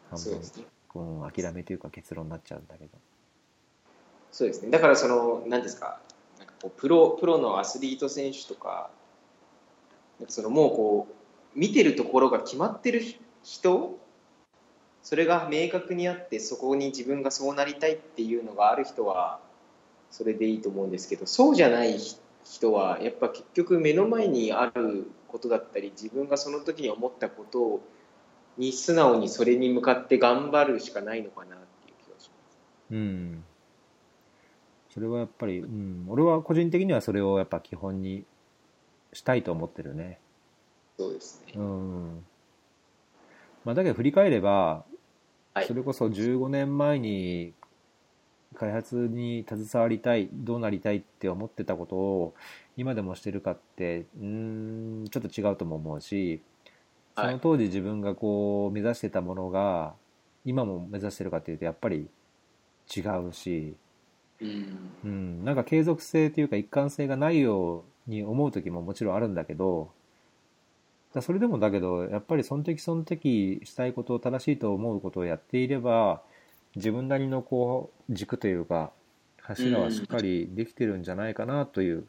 [0.09, 0.65] 半分そうで、すね
[0.95, 2.89] うん、諦めというか結論になっちゃうんだけど。
[4.31, 5.99] そうですねだからその何ですか
[6.39, 8.89] なんかこうプロプロのアスリート選手とか
[10.19, 11.13] なんかそのもうこう
[11.55, 13.01] 見てるところが決まってる
[13.43, 13.99] 人
[15.03, 19.39] それが明確にあってそこに自分がそうなりたいっていうのがある人は
[20.11, 21.97] それでいいと思うんですけどそうじゃない
[22.43, 27.81] 人はやっぱ結局目の前にあることだったり自分がその時に思ったこと
[28.57, 32.59] に素直にそれに向かって頑張るしかないのかなっていう気がします。
[32.91, 33.43] うん。
[34.93, 38.25] それはやっぱり、うん、俺は個人的にはそれをやっぱ基本に
[39.13, 40.19] したいと思ってるね。
[41.01, 41.53] そうですね。
[41.55, 42.25] うん。
[43.65, 44.85] まあだけど振り返れば、
[45.53, 47.53] はいそれこそ15年前に
[48.55, 52.33] 開発に携わりたい、どうなりたいって思ってたことを
[52.77, 56.41] 今でもしてるかって、うーん、ちょっと違うとも思うし、
[57.17, 59.93] そはいの当時自分がこう目指してたものが
[60.45, 62.07] 今も目指してるかっていうとやっぱり
[62.95, 63.75] 違うし、
[64.39, 69.91] うんうん、なんか継続性というか一貫性がないように思う時ももちろんあるんだけど
[71.13, 76.21] だそれでもだけどやっぱりその時その時したいことを正しいと思うことをやっていれば
[76.75, 78.91] 自分なりのこう軸というか
[79.41, 82.05] 柱はしっかりできてるんじゃないかなという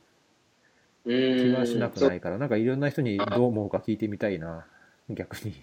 [1.04, 4.66] 気はしなくないからなんかいろんな人にどう思うか聞いてみたいな
[5.10, 5.54] 逆に。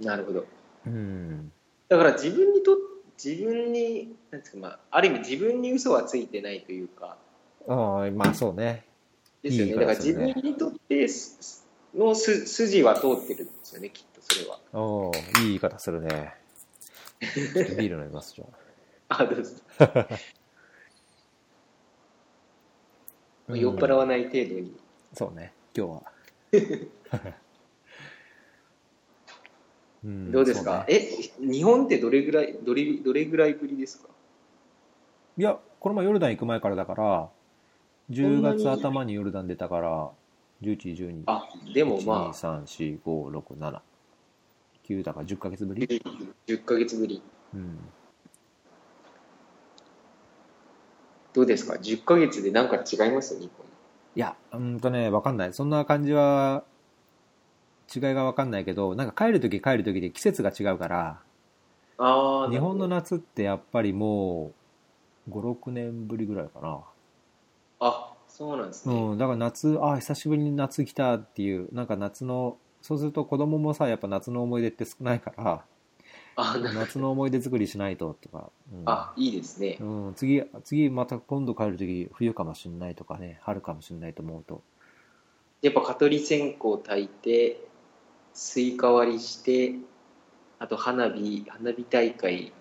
[0.00, 0.46] なるほど。
[0.86, 1.52] うん。
[1.88, 2.76] だから自分にと
[3.22, 7.16] 自分になんですか、まあ、ある意味自分に嘘はついてないというか。
[7.68, 8.84] ああまあそうね。
[9.42, 9.72] ですよね。
[9.72, 14.58] いいだから自分にとってすのす筋は通ってるんですよねきっとそれは。
[14.72, 16.34] おーいい言い方するね。
[17.20, 18.44] ちょっとビール飲みますじゃ
[19.08, 19.16] あ。
[19.22, 19.54] あどうぞ。
[23.48, 23.58] うん。
[23.60, 24.74] 酔っ払わない程度に。
[25.14, 26.02] そうね、今日は。
[30.02, 30.98] うんどうですか、そね。
[30.98, 31.00] え
[31.44, 34.08] 日本ってどれぐらいどれどれぐらいぶりですか？
[35.36, 37.28] いや、この前ヨルダン行く前からだから、
[38.10, 40.10] 10月頭にヨルダン出たから、
[40.62, 43.80] 11、12、あでもまあ1、2、3、4、5、6、7、
[44.88, 45.86] 9だから10ヶ月ぶり
[46.46, 47.22] ？10ヶ月ぶり
[47.54, 47.78] うん。
[51.32, 53.38] どうですか？10ヶ月でなんか違います？
[53.38, 53.66] 日本
[54.16, 55.52] いや、うんとね、わかんない。
[55.52, 56.64] そんな感じは、
[57.94, 61.20] 違いがわかんないけど、なんか帰るとき帰るときで季節が違うから、
[61.98, 64.52] ああ日本の夏ってやっぱりも
[65.28, 66.80] う、5、6年ぶりぐらいかな。
[67.78, 68.94] あそうなんですね。
[68.94, 75.64] うん、だから夏、あ久しぶりに夏来たっていう、なんか夏の、そうすると子供もさ、やっぱ夏の思い出って少ないから、
[76.36, 79.76] あ、な夏の思い出作りしないととか、うんあ、いいですね。
[79.80, 84.62] うん、次、次また今度帰るとき冬かもしんないとかね、春かもしんないと思うと、
[85.60, 87.60] やっぱ蚊取り線香炊いて、
[88.32, 89.74] スイカ割りして、
[90.58, 92.52] あと花火、花火大会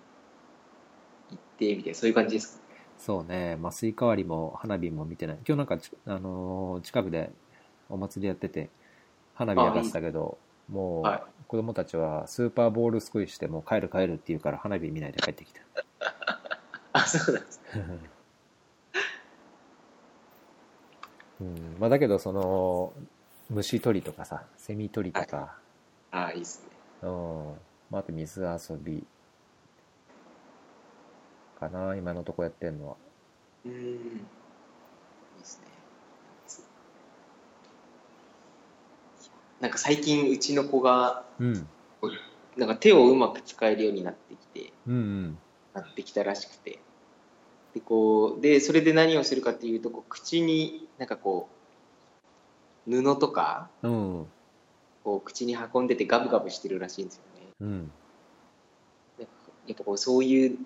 [1.29, 2.58] 行って、みたいな、そういう感じですか？
[2.99, 5.37] そうね、まあ、スイカ割りも花火も見てない。
[5.47, 7.31] 今日なんかち、あのー近くで
[7.89, 8.69] お祭りやってて、
[9.33, 10.37] 花火やらせたけど、
[10.69, 15.61] もう、はい子供たちはスーパーボールすくいして、もう帰る帰るって言うから花火見ないで帰ってきた。
[16.93, 17.59] あ、そうなんです。
[21.41, 22.93] うん、まあだけど、その、
[23.49, 25.57] 虫取りとかさ、セミ取りとか、
[26.11, 26.69] あ、いいですね。
[27.01, 27.53] うん、
[27.89, 29.07] まあ、あと水遊び
[31.59, 32.95] かな、今のとこやってんのは。
[33.65, 33.71] うん。
[33.71, 35.79] いいですね。
[39.59, 41.67] なんか最近うちの子がうん、
[42.57, 45.37] なんか手をうまく使えるようになってきてうん、うん。
[45.73, 46.79] なってきたらしくて
[47.73, 51.49] でこうでそれで何をするかっていうとこう口になんかこ
[52.87, 54.27] う布とかうん、
[55.03, 57.91] こう口に運んでてガブガブしてるらしいんですよねうん。
[59.17, 59.33] なんか
[59.67, 60.57] やっぱこうそういう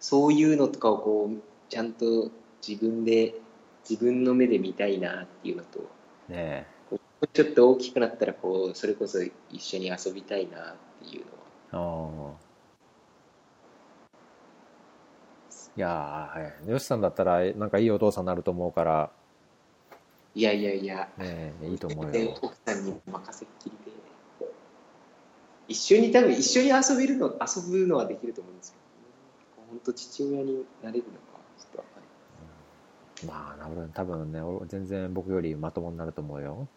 [0.00, 2.30] そういうのとかをこうちゃんと
[2.66, 3.34] 自分で
[3.88, 5.88] 自分の目で見たいなっていうのと
[6.28, 6.66] ね
[7.32, 9.18] ちょっと大きくなったらこうそれこそ
[9.50, 11.24] 一緒に遊びたいなっていう
[11.74, 12.30] のはえ。
[12.30, 12.44] ああ。
[15.76, 16.70] いやー、はい。
[16.70, 19.10] よしさんだったら、なんかいいお父さんになると思うから、
[20.36, 22.38] いやいやいやねえ、いいと思うよ。
[22.42, 23.92] 奥さんに任せっきりで
[25.68, 28.83] 一緒に多分一緒に遊べるの遊ぶのはできると思うんですけど
[29.68, 31.18] 本当父親になれるのか
[31.58, 33.88] ちょっとわかんないまあ、なるほど。
[33.88, 36.68] 多分ね、俺全然僕よりまともになると思うよ。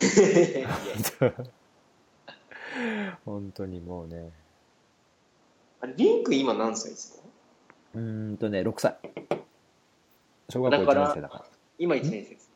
[3.24, 4.30] 本当にもうね。
[5.80, 7.28] あれリンク今何歳ですか？
[7.94, 8.98] うーんとね、6歳。
[10.50, 11.44] 小学校1年生だか
[11.78, 12.50] 今1年生です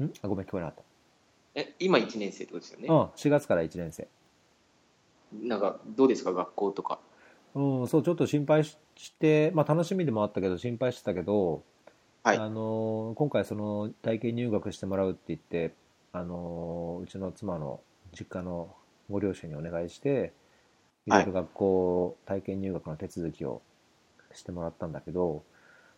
[0.00, 0.06] ら。
[0.06, 0.12] ん？
[0.22, 0.84] あ、ごめん、聞こえなかっ
[1.54, 2.88] え今1年生ってことですよね？
[2.88, 2.94] た。
[2.94, 4.08] うん、4月から1年生。
[5.32, 6.32] なんかどうですか？
[6.32, 6.98] 学校とか
[7.58, 11.62] うん、そう、ちょっと心配しして、まあ楽しみでもあったけど、心配してたけど、
[12.22, 12.36] はい。
[12.38, 15.74] あのー今回その体験入学してもらうって言って、
[16.12, 17.80] あのーうちの妻の
[18.12, 18.74] 実家の
[19.10, 20.32] ご両親にお願いして、
[21.06, 23.62] いろいろ学校体験入学の手続きを
[24.34, 25.42] してもらったんだけど、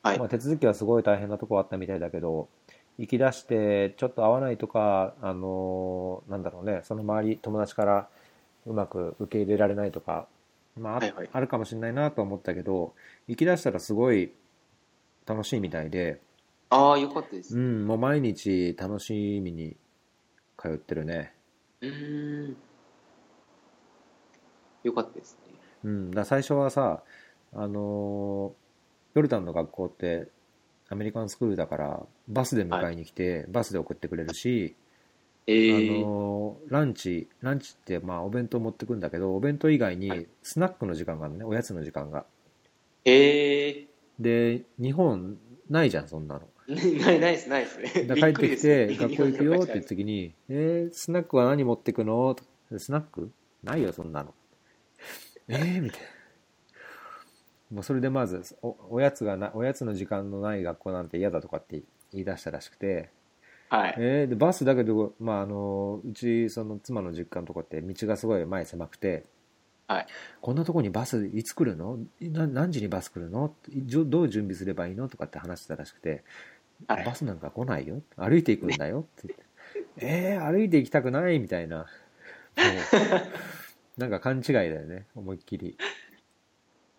[0.02, 0.18] はい。
[0.18, 2.48] まあ、手続きはすごい大変なとこあったみたいだけど、
[2.98, 8.08] 行き出してちょっと合わないとか、あのーなんだろうね、その周り、友達から
[8.66, 10.26] うまく受け入れられないとか、
[10.76, 11.30] まあ、あはいはい。
[11.32, 12.94] あるかもしれないなと思ったけど、
[13.26, 14.32] 行き出したらすごい
[15.26, 16.20] 楽しいみたいで、
[16.70, 17.56] ああよかったです。
[17.56, 19.76] う、うんもう毎日楽しみに
[20.56, 21.34] 通ってるね。
[21.80, 22.56] ーん。
[24.84, 25.54] よかったですね。
[25.84, 27.02] うん、だ最初はさ、
[27.52, 28.60] あのー
[29.12, 30.28] ヨルダンの学校って
[30.88, 34.76] アメリカンスクールだから、バスで迎えに来て、バスで送ってくれるし、
[35.46, 40.26] えあー、のーランチ、ランチってまあお弁当持ってくんだけど、お弁当以外はにい。
[40.42, 42.24] スナックの時間があるのね、おやつの時間が。
[43.04, 46.48] えー、で、日本ないじゃん、そんなの。
[46.68, 47.88] ないないですないですね。
[48.14, 52.34] 帰ってきて、学校行くよって言った時に、えー、スナックは何持ってくの？
[52.34, 52.44] と
[52.78, 53.32] スナック？
[53.64, 54.34] ないよ、そんなの。
[55.48, 56.06] えー、みたいな。
[57.70, 63.10] もうそれでまずお、おやつがな、おやつの時間のない学校なんて嫌だとかって言い出したらしくて、
[63.70, 63.94] はい。
[63.98, 69.24] えー、で、バスだけど、まあ、あの、うち、その妻の実家のとこって道がすごい前狭くて、
[69.86, 70.06] はい。
[70.40, 71.98] こんなとこにバスいつ来るの？
[72.20, 73.54] な何時にバス来るの？
[74.06, 75.08] どう準備すればいいの？
[75.08, 76.22] とかって話してたらしくて、
[76.86, 77.04] はい。
[77.04, 78.02] バスなんか来ないよ？
[78.16, 79.00] 歩いていくんだよ？
[79.00, 79.44] って言って。
[80.34, 81.38] えー、歩いて行きたくない？
[81.38, 81.86] みたいな。
[83.98, 85.06] なんか勘違いだよね。
[85.16, 85.76] 思いっきり。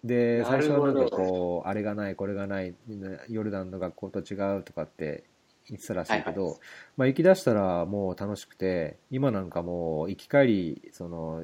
[0.04, 2.74] でな最初はなんかこうあれがないこれがない
[3.30, 5.24] ヨルダンの学校と違うとかって
[5.72, 6.56] 言ってたらしいけど、はい
[6.98, 11.44] まあ、行き出したらもう楽しくて今なんかもう行き帰りその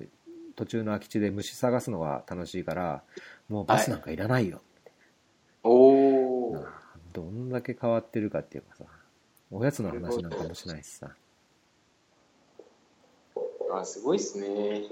[0.56, 3.04] 途中の空き地で虫探すのが楽しいから
[3.48, 4.62] もうバスなんかいらないよ、
[5.64, 6.64] おおなあ
[7.14, 8.84] どんだけ変わってるかっていうかさ
[9.50, 11.12] おやつの話なんかもしないしさ。
[13.72, 14.84] あすごいっすね。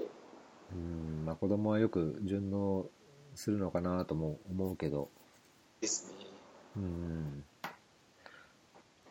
[0.72, 2.88] うんまあ子供はよく順応
[3.34, 5.10] するのかなとも思うけど。
[5.80, 6.26] ですね。
[6.76, 7.15] うん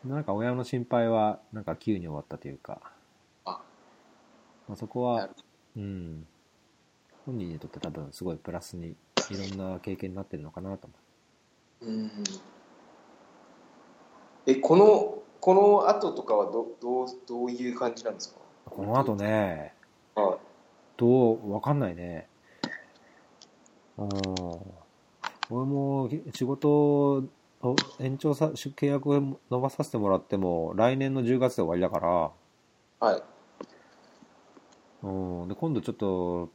[0.08, 2.80] なんか親の心配はなんか急に終わったというか、
[3.44, 3.60] あ。
[4.68, 5.28] まあ、そこは
[5.76, 6.26] うん。
[7.24, 8.94] 本人にとって多分すごいプラスに
[9.30, 10.86] いろんな経験になってるのかなと
[11.82, 11.92] 思う。
[11.92, 12.10] ん。
[14.46, 18.40] え、この、この後とかはどどうどういう感じなんですか？
[18.70, 19.74] この後ね、
[20.14, 20.38] は
[20.96, 22.28] どう、わかんないね。
[23.98, 24.08] うん。
[25.48, 27.24] 俺も仕事
[27.70, 32.32] を延長さ、契約を伸ばさせてもらっても、来年の10月で終わりだから、
[33.00, 33.04] い。
[33.04, 33.22] はい。
[35.02, 35.48] うん。
[35.48, 36.50] で、今度ちょっと、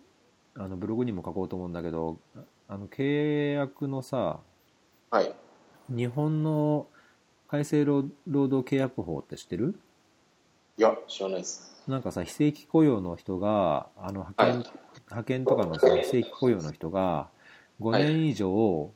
[0.56, 2.20] あの、ブログにも書こうと思うんだけど、
[2.68, 4.40] あの、契約のさ、
[5.10, 5.36] はい。
[5.90, 6.88] 日本の
[7.48, 9.80] 改正労労働契約法って知ってる？
[10.78, 11.84] いや、知らないです。
[11.88, 14.66] なんかさ、非正規雇用の人が、あの、派遣、はい
[15.10, 17.30] 派遣とかのさ、非正規雇用の人が、
[17.80, 18.94] 5年以上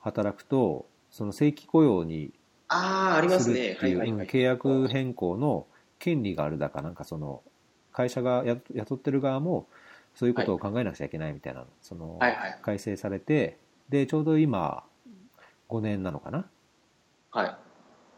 [0.00, 2.30] 働くと、その正規雇用に
[2.68, 3.70] ああ、ありますすね。
[3.70, 4.26] るっていう、はいはいはい。
[4.26, 5.66] うん契約変更の
[5.98, 7.42] 権利があるだか、なんかその、
[7.90, 9.66] 会社がや雇ってる側も、
[10.14, 12.58] そういうことを考えなくちゃいけないみたいな、その、はいはい。
[12.60, 13.56] 改正されて、
[13.88, 14.84] で、ちょうど今、
[15.68, 16.44] 5年なのかな？
[17.30, 17.56] はい。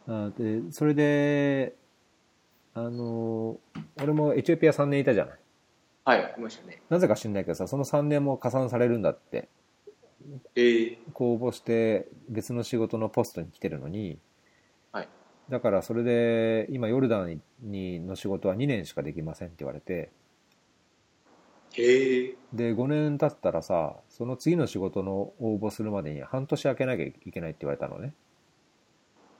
[0.08, 1.76] あで、それで、
[2.74, 3.58] あの、
[4.02, 5.38] 俺もエチオピア3年いたじゃない？
[6.04, 6.82] はい、いましたね。
[6.88, 9.48] なぜか知んないけどさ、その3年も加算されるんだって。
[10.54, 14.18] ええ公募して別の仕事のポストに来てるのに、
[14.92, 15.08] はい。
[15.48, 20.10] だからそれで、今ヨルダンにの仕事は2年しかできませんって言われて、
[21.74, 22.34] へえ。
[22.52, 28.14] で、5年経ったらさ、その次の仕事の応募するまでに半年空けなきゃいけないって言われたのね。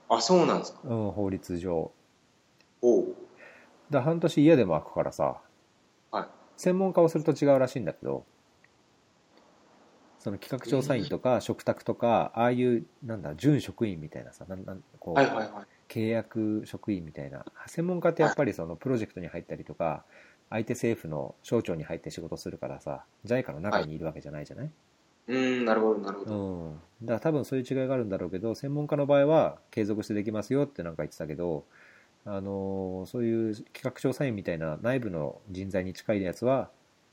[0.09, 0.79] あ、そうなんですか。
[0.83, 1.91] うん、法律上。
[2.81, 3.15] おう。
[3.89, 5.41] だ半年嫌でも空くからさ、
[6.11, 6.27] はい。
[6.57, 8.25] 専門家をすると違うらしいんだけど、
[10.19, 15.47] その企画調査員とか、嘱託とか、ああいう、なんだ、準職員みたいなさ、なんなんこう、はいはいはい。
[15.87, 20.05] 契約職員みたいな、専門家ってやっぱりそのプロジェクトに入ったりとか、
[20.49, 24.71] 相手政府の省庁に入って仕事するからさ、JICA の中にいるわけじゃないじゃない、
[25.27, 26.35] うーん、なるほど、なるほど。
[26.35, 26.73] うん。
[27.03, 31.65] だから多分そういう違いがあるんだろうけど、専門家の場合は継続してできますよってなんか言ってたけど、
[32.25, 36.69] あのーそういう企画調査員みたいな内部の人材に近いやつは、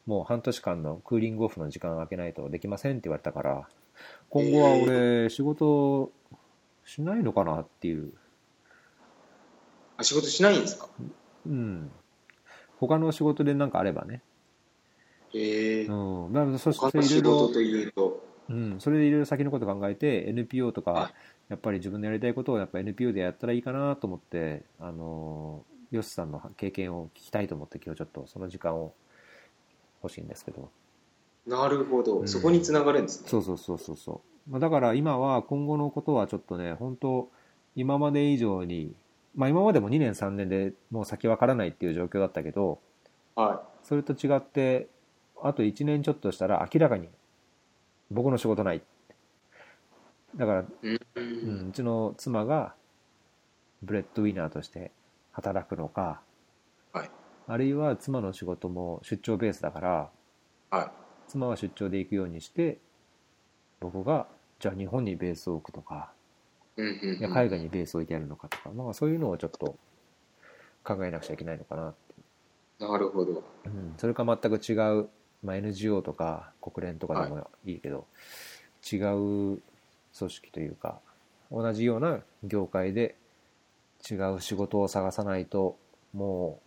[0.07, 3.69] もう半年間のクーリングオフの時間を空けないとできませんって言われたから、
[4.31, 6.13] 今後は俺、仕事
[6.85, 8.13] しないのかなっていう、
[9.97, 10.89] あ、仕事しないんですか？
[11.47, 11.91] うん。
[12.79, 14.23] 他の仕事でなんかあればね。
[15.33, 15.85] へえ。
[15.87, 16.33] うん。
[16.33, 21.15] だからそし他ていろいろの仕事、というと、うん、それでいろいろ先のこと考えて NPO とはいか
[21.49, 28.95] やっぱり自分のやりたいことをやっぱ NPO でやったらいいかなと思ってあのヨシさんの経験を聞きたいと思って今日ちょっとその時間を
[30.03, 30.71] 欲しいんですけど
[31.47, 33.29] なるほど、うんそこにつながるんですね。
[33.29, 37.31] そうそうそうそうそう、まあ、だから今は今後のことはちょっとね本当
[37.77, 38.95] 今まで以上に
[39.35, 42.81] まあ今までも2年3年でもう先わからないっていう状況だったけど
[43.37, 44.89] はそれと違って
[45.41, 47.09] あと1年ちょっとしたら明らかに
[48.11, 48.83] 僕の仕事ない
[50.37, 50.65] だからい。
[51.17, 51.69] うん。
[51.69, 52.75] うちの妻が
[53.83, 54.91] breadwinner として
[55.33, 56.26] 働くのか、はい。
[57.49, 60.11] あるいは妻の仕事も出張ベースだから
[60.71, 60.93] は
[61.29, 62.79] 妻は出張で行くようにして
[63.81, 64.27] 僕が
[64.59, 66.13] じゃあ日本にベースを置くとか
[66.77, 66.81] い。
[66.81, 67.19] うんうんうん。
[67.19, 69.77] いや海外にベースを置いてやるのかとか、まあ、そういうのをちょっと
[70.85, 71.95] 考えなくちゃいけないのかなっ
[72.79, 73.43] て、なるほど。
[73.65, 75.09] うん、それか全く違う、
[75.43, 78.07] まあ、NGO とか国連とかでもいいけど、
[78.91, 79.63] 違う
[80.17, 81.01] 組織というか
[81.51, 83.17] 同じような業界で
[84.09, 85.77] 違う仕事を探さないと
[86.15, 86.66] もう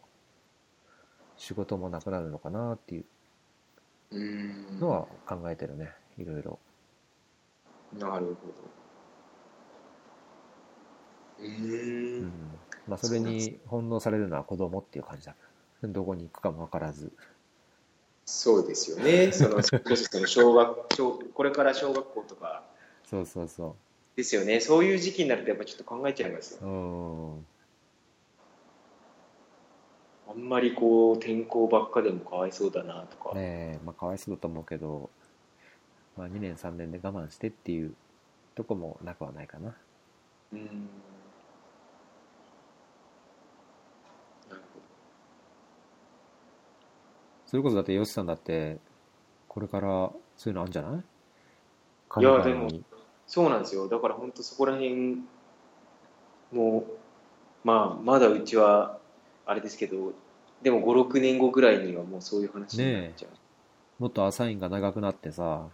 [1.39, 3.05] 仕事もなくなるのかなっていう。
[4.79, 6.57] のは考えてるねいろいろ
[7.97, 8.35] なるほど。
[11.39, 12.19] うー。
[12.21, 15.35] うんんまあそれに翻弄されるのは子供っていう感じだ
[15.83, 17.11] どこに行くかも分からず
[18.25, 19.31] そうですよね。
[19.31, 19.75] その、そ
[20.19, 22.63] の小学、小、これから小学校とか
[23.03, 23.75] そうそうそ
[24.15, 24.59] ですよね。
[24.59, 26.65] そういう時期になるとやっぱちょっと考えちゃいますよう。
[26.65, 27.45] うん
[30.29, 33.33] あんまりこう、転校ばっかでもかわいそうだなとか。
[33.35, 33.41] ね
[33.75, 35.09] えまあかわいそうだと思うけど、
[36.17, 37.95] まあ、2年3年で我慢してっていう
[38.55, 39.75] とこもなくはないかな
[40.53, 40.89] うん。
[44.49, 44.79] なるほ
[47.47, 48.77] それこそだってヨシさんだって
[49.47, 52.21] これからそういうのあるんじゃない？
[52.21, 52.97] いや海外にど。
[53.27, 53.87] そうなんですよ。
[53.87, 55.23] だから本当そこら辺
[56.51, 56.83] もう、
[57.63, 58.98] まあ、まだうちは、
[59.49, 60.13] あれですけど、
[60.61, 63.31] でも5、6年後ぐらいにはもうそういう話になっちゃう。
[63.97, 65.69] もっとアサインが長くなってさ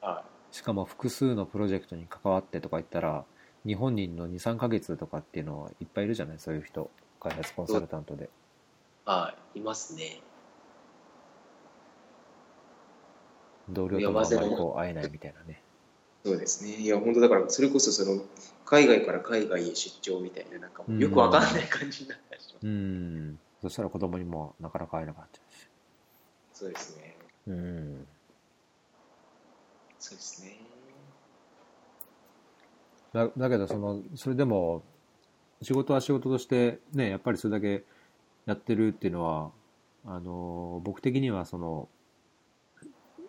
[0.00, 3.24] はしかも複数のプロジェクトに関わってとか言ったら
[3.66, 6.38] 日本人の23ヶ月とかっていうのはいっぱいいるじゃない？
[6.38, 6.90] そういう人
[7.20, 8.28] 開発コンサルタントでい。
[9.04, 9.58] はい。
[9.58, 10.20] いますね。
[13.68, 15.60] 同僚ともあんまりこう会えないみたいなね
[16.24, 16.76] そうですね。
[16.76, 18.22] いや、本当だから、それこそその、
[18.64, 22.66] 海外から海外へ出張みたいな、なんかよくわかんない感じになったりします。
[22.66, 25.70] うんそしたら子供にもなかなか会えなかったし
[26.52, 27.16] そうですね。
[27.46, 28.06] うん
[29.98, 30.58] そうですね。
[33.14, 34.82] だだけどそのそれでも
[35.62, 37.84] 仕事は仕事としてねやっぱりそれだけ
[38.44, 39.50] やってるっていうのは
[40.04, 41.88] あの僕的にはその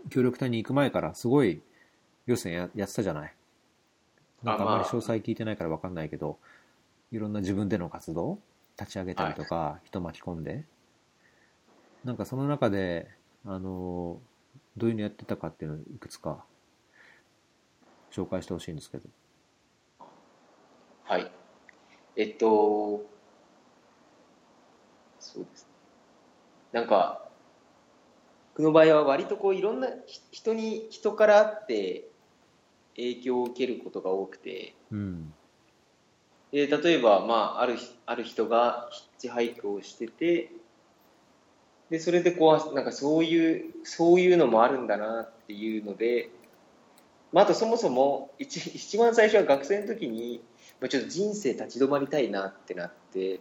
[0.09, 1.61] 協力隊に行く前からすごい
[2.25, 3.33] 予選ややってたじゃない？
[4.43, 6.37] なんかあんまり詳細聞いてないから分かんないけど、
[7.11, 8.39] いろんな自分での活動
[8.79, 10.65] 立ち上げたりとか、人巻き込んで。
[12.03, 13.09] なんかその中で
[13.45, 14.19] あの
[14.77, 16.45] どういうのやってたかっていうのをいくつか
[18.11, 19.09] 紹介してほしいんですけど。
[21.03, 21.31] はい。
[22.15, 23.03] えっと、
[25.19, 25.69] そうですね。
[26.73, 27.27] なんか、
[28.53, 32.07] 僕の場合は割とこういろんなひ人に、人から会って
[32.95, 35.33] 影響を受けることが多くて、うん。
[36.51, 40.51] で例えば、まあ、あるひある人がヒッチハイクをしてて、
[41.89, 46.29] で、それでこう、なんかそういう、そういうのもあるんだなっていうので、
[47.31, 50.41] まあ、あとそもそも一、一番最初は学生の時に、
[50.79, 53.39] まあ、ちょっと人生立ち止まりたいなってなって、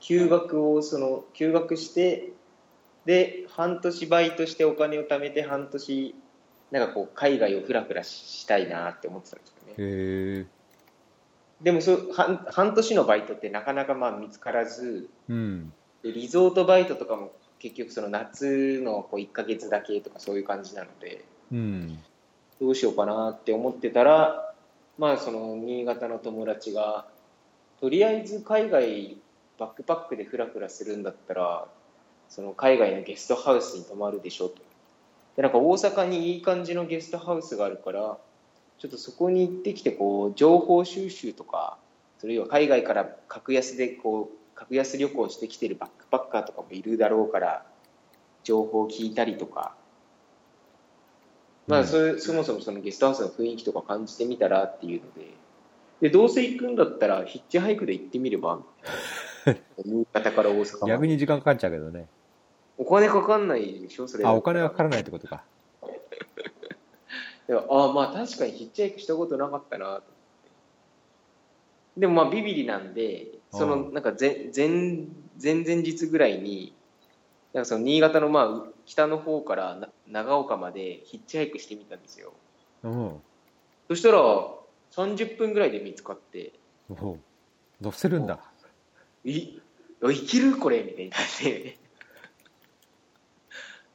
[0.00, 2.32] 休学を、その、休学して、
[3.06, 6.14] で、半年バイトしてお金を貯めて半年、
[6.74, 10.46] なんかこう、海外をふらふらしたいなって思ってたんですよね。
[11.62, 15.72] でもそう半半年のバイトってなかなかまあ見つからずうん。
[16.02, 21.98] でリゾートバイトとかも結局その夏のこう1ヶ月だけとかそういう感じなのでうん。
[22.60, 24.52] どうしようかなって思ってたら
[24.98, 27.06] まあその新潟の友達が
[27.80, 29.16] とりあえず海外
[29.58, 31.66] バックパックでフラフラするんだったら
[32.28, 34.56] その海外のゲストハウスに泊まるでしょと
[35.36, 38.18] でなんか大阪にいい感じのゲストハウスがあるから
[38.78, 41.78] ちょっとそこに行ってきてこう情報収集とか
[42.18, 47.66] それ要は海外から格安でこう格安旅行してきてるバックパッカーとかもいるだろうから
[48.44, 49.74] 情報を聞いたりとか。
[51.66, 55.34] まあそれそもそもそのゲストハウスの雰囲気とか感じてみたらっていうので。
[56.00, 58.60] でどうせ行くんだったらヒッチハイクで行ってみれば
[59.84, 62.06] 新潟から大阪ま逆でに時間かかっちゃうけどね
[62.76, 64.24] お金かかんないでしょそれ。
[64.24, 65.44] あお金はかからないってことか。
[67.46, 70.02] でもああまあ確かにヒッチハイクしたことなかったな
[71.96, 74.68] でもまあビビリなんでそのなんか前前
[75.42, 76.74] 前々日ぐらいに
[77.52, 82.32] なんかその新潟のまあ北の方からな長岡までヒッチハイクしてみたんですよ。
[82.82, 83.22] うん。
[83.88, 84.18] そしたら
[84.92, 86.52] 30分ぐらいで見つかって。
[86.88, 87.18] おう。
[87.80, 88.40] 乗せるんだ。
[89.24, 89.60] い
[90.02, 91.78] あいけるこれみたいになって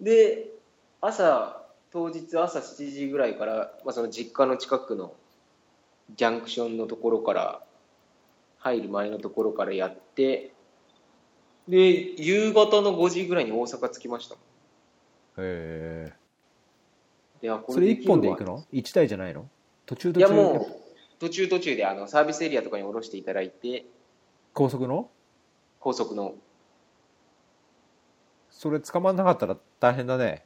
[0.01, 0.49] で
[1.01, 5.13] 朝当日朝7時ぐらいから、まあ、その実家の近くの
[6.15, 7.61] ジャンクションのところから
[8.57, 10.53] 入る前のところからやって
[11.67, 14.35] で夕方の5時ぐらいに大阪着きました。
[14.35, 14.37] へ
[15.37, 16.13] え
[17.41, 18.65] であこそれ一本で行くの？
[18.71, 19.47] 一台じゃないの？
[19.85, 20.65] 途中途い中やもう
[21.19, 23.85] 途中途中であのサービスエリアとかに降ろしていただいて。
[24.53, 25.09] 高速の？
[25.79, 26.33] 高速の
[28.59, 30.43] それ捕まんなかったら大変だね。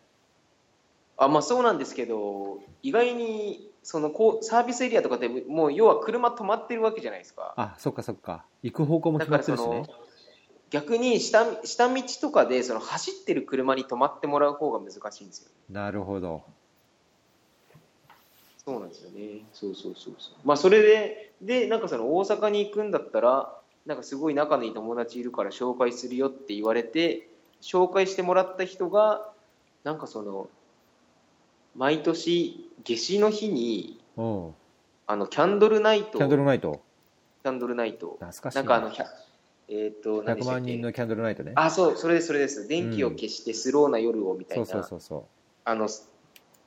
[1.17, 7.55] あまあそうなんですけど意外にそのこうサービスエリアとかでもう要は車止まってるわけじゃないですか。
[7.57, 8.45] あそっかそっか。
[8.61, 9.87] 行く方向もだ決まってるしね。
[10.69, 15.49] 逆に下下道とかでその走ってる車に止まってもらう方が難しいんですよ。
[15.71, 16.43] なるほど。
[18.63, 19.39] そうなんですよね。
[19.53, 20.35] そうそうそうそう。
[20.45, 23.57] まあそれででなんかその大阪に行くんだったら
[23.87, 27.32] なんかすごい仲のいい友達いるから紹介するよって言われて
[27.63, 29.31] 紹介してもらった人が
[29.83, 30.49] なんかその
[31.75, 34.53] 毎年夏至の日にうん。
[35.07, 36.17] あのキャンドルナイト。
[36.17, 36.81] キャンドルナイト。
[37.41, 38.17] キャンドルナイト。
[38.19, 38.63] 懐かしいな。
[38.63, 39.05] んかあの100
[39.69, 40.61] えっ、と何で100したっけ？
[40.61, 41.53] 万人のキャンドルナイトね。
[41.55, 42.67] あそうそれですそれです。
[42.67, 45.27] 電気を消してスローな夜をみたいな、そうそうそうそ
[45.65, 45.89] あの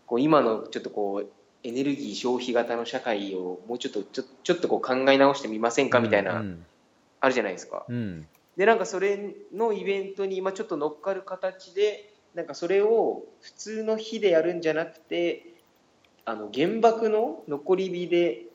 [0.07, 1.28] こう今のちょっとこう
[1.62, 6.66] エネルギー消費型の社会をもうちょっとちょちょっとこう考え直してみませんうかみたいな、うん
[7.18, 7.86] あるじゃないですか。
[7.88, 15.54] うんでなんかそれのイベントに今ちょっと乗っかる形でなんかそれを普通の日でやるんじゃなくて
[16.24, 18.46] あの原爆の残り火で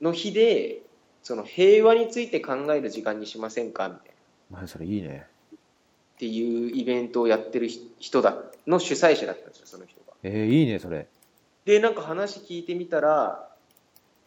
[0.00, 0.82] の日で
[1.22, 3.88] その平和について考える時間にしませんか？
[3.88, 4.06] みたい
[4.50, 5.26] なまあそれいいね。
[5.52, 7.68] っていうイベントをやってる
[7.98, 8.36] 人だ
[8.66, 10.14] の主催者だったんですよその人が。
[10.22, 11.06] えー、いいねそれ。
[11.64, 13.48] でなんか話聞いてみたら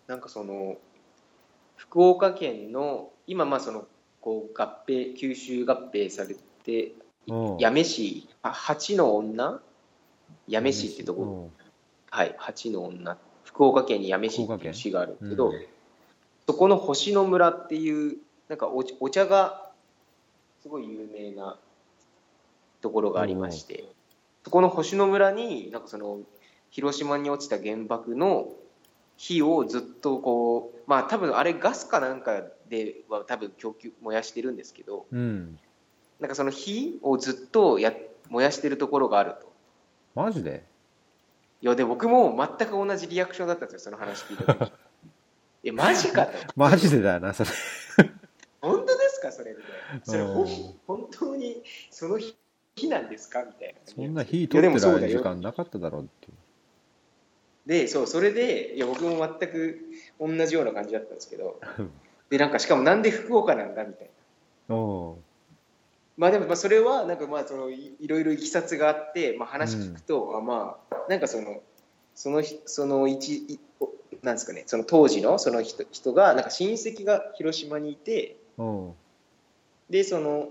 [0.07, 0.77] なんかその
[1.75, 3.87] 福岡県の今まあその
[4.21, 6.93] こう合併九州合併されて
[7.27, 7.57] うん。
[7.57, 9.61] 八女市あ八の女？
[10.49, 11.51] 八女市ってとこ、うん。
[12.09, 13.17] はい八の女。
[13.43, 15.51] 福岡県に八女市っていう市があるけど、
[16.47, 18.17] そこの星野村っていう
[18.47, 19.71] なんかおお茶が
[20.61, 21.57] すごい有名な
[22.81, 23.85] ところがありまして、
[24.43, 26.19] そこの星野村になんかその
[26.69, 28.49] 広島に落ちた原爆の
[29.17, 35.59] 火をずっとこうまあ多分あれガスかなんかでは多分供給燃やしてるんですけどうん。
[36.21, 37.93] なんかその火をずっとや
[38.29, 39.51] 燃やしてるところがあると。
[40.15, 40.63] マジで？
[41.61, 44.71] いやで僕も全く同じリアクションだったんですよその話聞いた時。
[45.65, 46.31] えマジかと。
[46.55, 47.49] マジでだよなそれ。
[48.61, 52.37] 本当ですかそれみたいなそれほんうん本当にその火
[52.75, 53.79] 火なんですかみたいな。
[53.83, 56.33] そんな火取ってる時間なかっただろうっていう。
[57.67, 59.79] でそうそれでいや僕も全く
[60.19, 61.59] 同じような感じだったんですけど。
[61.77, 61.91] う ん
[62.31, 64.09] でなんかしかもなんで福岡なんだみたい
[64.69, 64.75] な。
[64.75, 65.17] お
[66.17, 71.61] まあでもまあそれはなんかまあそのいいろいろいきさつがあって、まあ、話聞くと、あまあなんかその
[72.15, 73.89] そのひその一いお
[74.23, 78.37] なんですかねその当時のその人人がなんか親戚が広島にいて
[79.89, 80.49] でその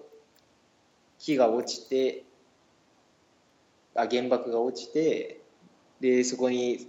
[1.18, 2.24] 火が落ちて
[3.94, 5.40] あ原爆が落ちて
[6.00, 6.88] でそこに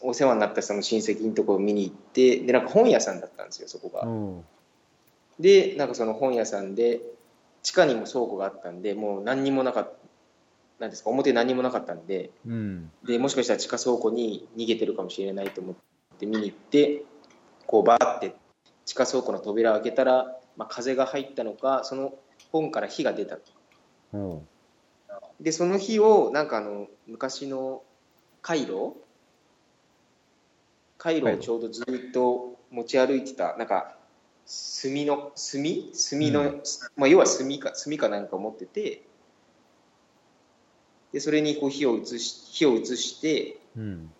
[0.00, 4.06] お世話になったその親戚のところを見に行ってでなんか本屋さんだったんですよそこが。
[5.40, 7.00] でなんかその本屋さんで
[7.62, 10.02] 地下にも倉庫があったんでもう何にもなかった
[10.78, 12.90] なんですか表何にもなかったんでうん。
[13.04, 15.74] でもしかしたら地下倉庫に逃げてるかもしれないと思っ
[16.18, 17.04] て見に行って
[17.66, 18.34] こうバーって
[18.84, 22.14] 地下倉庫の扉を開けたら、まあ、風が入ったのかその
[22.50, 23.36] 本から火が出た。
[23.36, 23.42] と
[24.12, 24.42] おう
[25.40, 27.82] でその火をなんかあの昔の
[28.42, 28.96] 回路
[31.02, 33.96] 回路をちょうどずっと持ち歩いてたなんか
[34.46, 35.62] 炭の炭？
[36.10, 36.62] 炭の、う
[36.96, 39.02] まあ、要は炭か炭かなんかを持ってて
[41.12, 44.10] でそれにこう火を移し火を移してうん。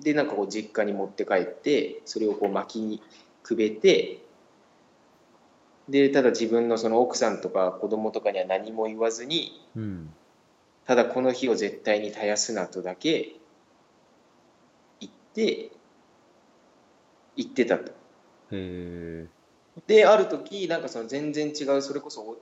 [0.00, 3.00] でなんかこう実家に持って帰ってそれをこう薪に
[3.42, 4.18] くべて
[5.88, 10.12] でただ自分のその奥さんとか子供とかには何も言わずにうん。
[10.86, 13.36] ただこの火を絶対に絶やすなとだけ
[15.00, 15.70] 言って
[17.36, 17.92] 言ってたと。
[18.50, 22.36] である時なんかその全然違うそれこそお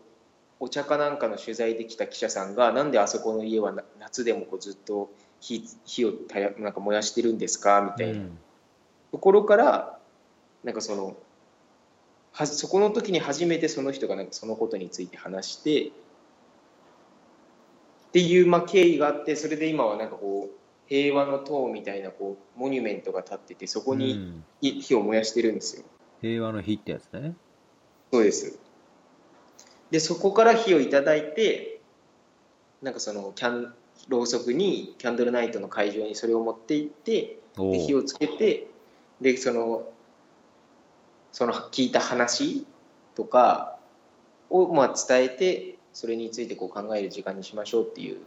[0.61, 7.81] お茶かなんかの取材で来た記者さんがなんであそこの家はな夏でもこうずっと火火をたやなんか燃やしてるんですか？
[7.81, 8.27] みたいな。
[9.11, 9.99] ところから
[10.63, 11.17] なんかその
[12.33, 15.91] はそこの時に初めてその人がなんかそのことについて話してっ
[18.13, 24.45] ていうまあ経緯があってそれで今はなんかこう平和の塔みたいなこうモニュメントが立っててそこうにん。
[24.61, 25.85] 火火を燃やしてるんですよ。
[26.21, 27.35] 平和の日ってやつね。
[28.13, 28.59] そうです。
[29.91, 31.81] で、そこから火をいただいて、
[32.81, 33.75] なんかそのキャン、
[34.09, 38.69] ろうそくに、キャンドルナイトの会場にそれを持って行って、で火をつけて、
[39.21, 39.89] で、その、
[41.33, 42.67] その聞いた話
[43.15, 43.79] とか
[44.49, 48.17] をまあ伝えて、それについてこう考える時間にしましょうっていう。
[48.17, 48.21] へ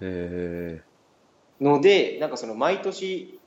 [0.00, 0.85] え
[1.60, 3.38] ので、なんかその毎年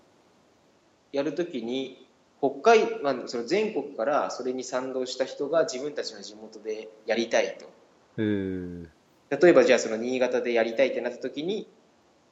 [1.11, 2.07] やるときに、
[2.39, 7.69] 北海、まあ、その全国からそれに賛同した人が自分たちの地元でやりたいと。
[9.29, 11.67] 例えばじゃあその新潟でやりたいってなった時に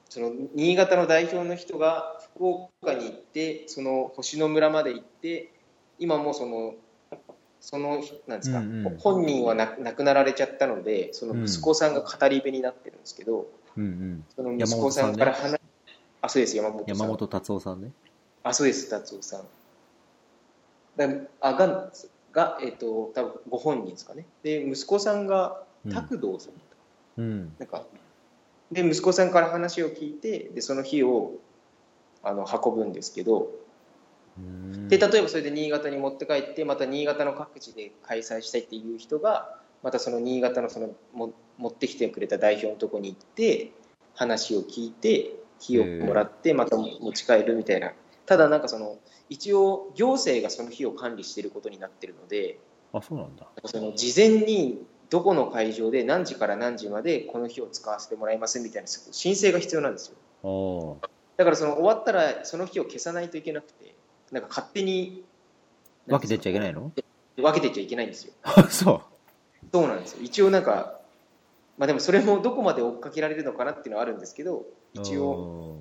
[0.10, 5.52] その新潟の代表の人が福岡に行ってその星野村まで行って
[6.00, 6.76] 今もうその
[7.60, 13.48] そのなんですか、うんうん本人はな亡くなられちゃったのでその息子さんが語り部になってるんですけど、
[13.78, 14.26] うんうん。
[14.36, 15.60] その息子さんから話、
[16.22, 16.98] あそうです山本さん。
[16.98, 17.92] 山本達夫さんね。
[18.44, 19.42] あそうです達夫さん。
[20.98, 21.08] だ
[21.42, 21.92] あが
[22.32, 24.26] がえっ、と多分ご本人ですかね。
[24.44, 25.94] で息子さんがうん。
[25.94, 27.56] 拓道さんうん。
[27.60, 27.84] なんか
[28.72, 31.34] で息子さんから話を聞いてでその日を
[32.24, 33.50] あの運ぶんですけど。
[34.38, 34.88] うん。
[34.88, 43.72] で例えばそれで新潟に持って帰ってまた新潟の各地で開催したいっていう人がまたその新潟のそのも持ってきてくれた代表のとこに行って
[44.16, 47.94] 話を聞いて火をもらってまた持ち帰るみたいな。
[48.26, 48.98] ただなんかその
[49.30, 52.60] 一応行政がその日を管理していることになってるので
[52.94, 53.48] あそうなんだ。
[53.66, 60.14] その事前にどこの会場で何時から何時までこの日を使わせてもらいますみたいな申請が必要なんです
[60.44, 60.98] よ。
[61.02, 61.08] あ
[61.38, 63.96] だからその終わったらその日を消さないといけなくて
[64.32, 65.24] なんか勝手に
[66.10, 66.92] あ分けてっちゃいけないの？
[67.38, 68.34] 分けてっちゃいけないんですよ。
[68.44, 69.02] あ そ
[69.72, 70.20] そうなんですよ。
[70.22, 71.00] 一応なんか
[71.78, 75.80] まあでもそれもどこまで追っかけられるのかなっていうのはあるんですけどう一応。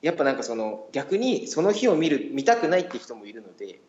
[0.00, 3.80] やっぱなんかその逆にその日を見る見たくないって人もいるので。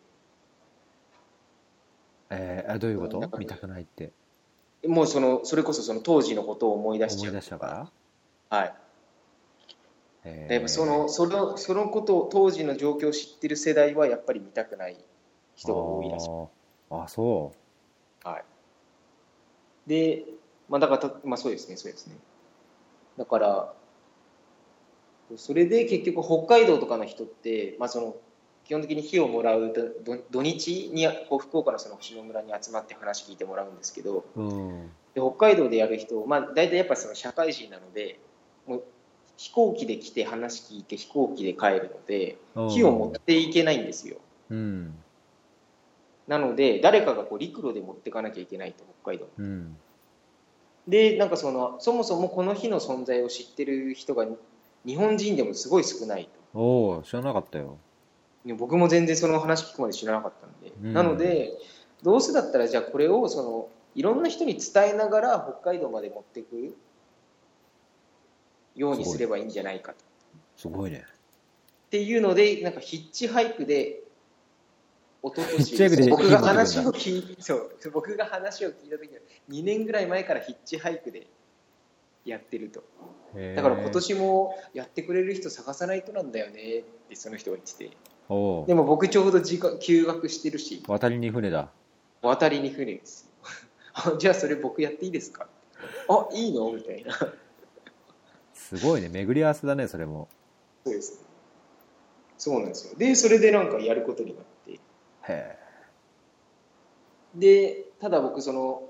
[2.30, 3.20] えー、あどういうこと？
[3.38, 4.12] 見たくないって。
[4.86, 7.30] もうそのそれこそその当時のことを思い出しちゃう。
[7.30, 7.66] 思い出したか
[8.50, 8.58] ら？
[8.58, 8.74] はい。
[10.24, 14.96] へやっぱそのそのそのことを当時の状況を知ってる世代はやっぱり見たくない
[15.56, 16.28] 人が多いらしい。
[16.28, 16.46] あー。
[17.04, 17.52] あそ
[18.24, 18.44] はい、
[19.86, 20.24] で、
[20.68, 22.16] まあ、だからた、まあ、そうですね、そうですね。
[23.16, 23.74] だから、
[25.36, 28.16] それで結局、北海道とかの人って、まあ、その
[28.70, 38.20] 基本的に火をもらうと土土日にこう福岡のその星野村に集まって話聞いてもらうんですけど、ううんで北海道でやる人、まあ、大体やっぱその社会人なので、
[38.68, 38.82] もう
[39.36, 44.18] 飛行機で来て話聞いて飛行機で帰るので、うん火を持っていけないんですよ。
[44.50, 44.94] うん
[46.28, 49.26] なので、誰かがこう陸路で持っていかなきゃいけないと、北海道。
[49.38, 49.44] に。
[49.44, 49.76] うん。
[50.88, 54.26] でなんかそのそもそもこの日の存在を知ってる人が
[54.84, 56.58] 日本人でもすごい少ないと。
[56.58, 57.78] おお知らなかったよ。
[58.58, 60.92] 僕も全然その話聞くまで知らなかったんで、うん。
[60.92, 61.52] なので
[62.02, 66.74] どうせだったらじゃあこれをそのいろんな人に伝えながら北海道まで持っていく
[68.74, 69.98] ようにすればいいんじゃないかと。
[70.56, 71.04] すごいね。
[71.86, 74.02] っていうのでなんかヒッチハイクで
[75.22, 75.34] 一
[75.76, 81.26] 昨僕が話を聞いそう僕が話を聞いた時は2年ぐらい前からヒッチハイクで
[82.24, 82.82] やってると。
[83.54, 87.84] だから今年もやってくれる人探さないとなんだよねってその人が言ってて。
[88.66, 90.82] でも僕ちょうど休学してるし。
[90.88, 91.70] 渡りに船だ。
[92.22, 93.30] 渡りに船です。
[94.18, 95.48] じゃあそれ僕やっていいですか？
[96.08, 96.72] あいいの？
[96.72, 97.12] みたいな。
[98.54, 99.08] すごいね。
[99.08, 100.28] 巡り合わせだねそれも。
[100.84, 101.20] そうです
[102.38, 102.94] そうなんですよ。
[102.96, 104.49] でそれでなんかやることになって
[107.34, 108.82] でただ僕その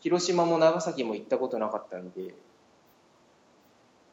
[0.00, 2.34] 広島も長崎も行ったことなかったんで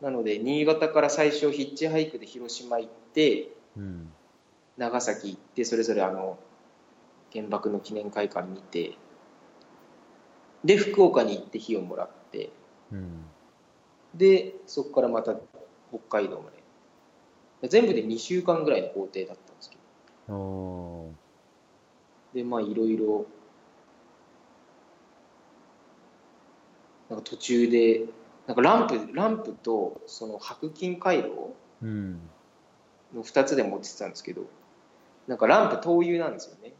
[0.01, 4.11] なので新潟から最初ヒッチハイクで広島行ってうん。
[4.77, 6.39] 長崎行ってそれぞれあの
[7.32, 8.97] 原爆の記念会館見て
[10.63, 12.51] で福岡に行って火をもらって
[12.91, 13.25] うん。
[14.15, 15.36] でそこからまた
[15.91, 16.61] 北海道まで。
[17.69, 19.77] 全部で2週間ぐらいの工程だったんですけ
[20.27, 21.11] ど
[22.34, 23.25] でまあいろいろ
[27.09, 28.05] なんか途中で
[28.47, 32.19] なんかランプランプとその白金回路うん。
[33.13, 34.43] の2つで持ってたんですけど
[35.27, 36.73] なんかランプ灯油なんですよね。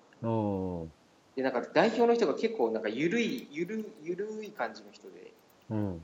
[1.36, 5.34] でなんか代表の人が結構なんか緩いゆるゆるい感じの人で
[5.70, 6.02] うん。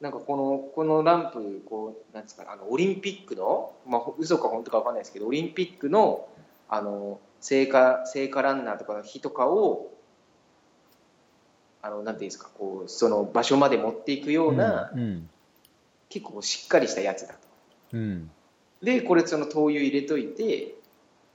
[0.00, 6.26] なんかこのこのランプこうなんですかねあのオリンピックのまあ嘘か本当かわかんないですけどオリンピックの
[6.68, 9.92] あの聖火聖火ランナーとかの日とかを
[11.82, 15.28] あのなんていうんですかこうその場所まで持っていくような、うん
[16.10, 17.38] 結構しっかりしたやつだと。
[17.92, 18.30] うん。
[18.82, 20.74] でこれその灯油入れといて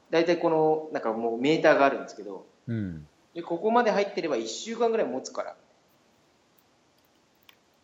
[0.09, 3.07] 大体このなんかもうメーターがあるんですけどうん。
[3.33, 5.55] でここまで入ってれば1週間ぐらい持つから。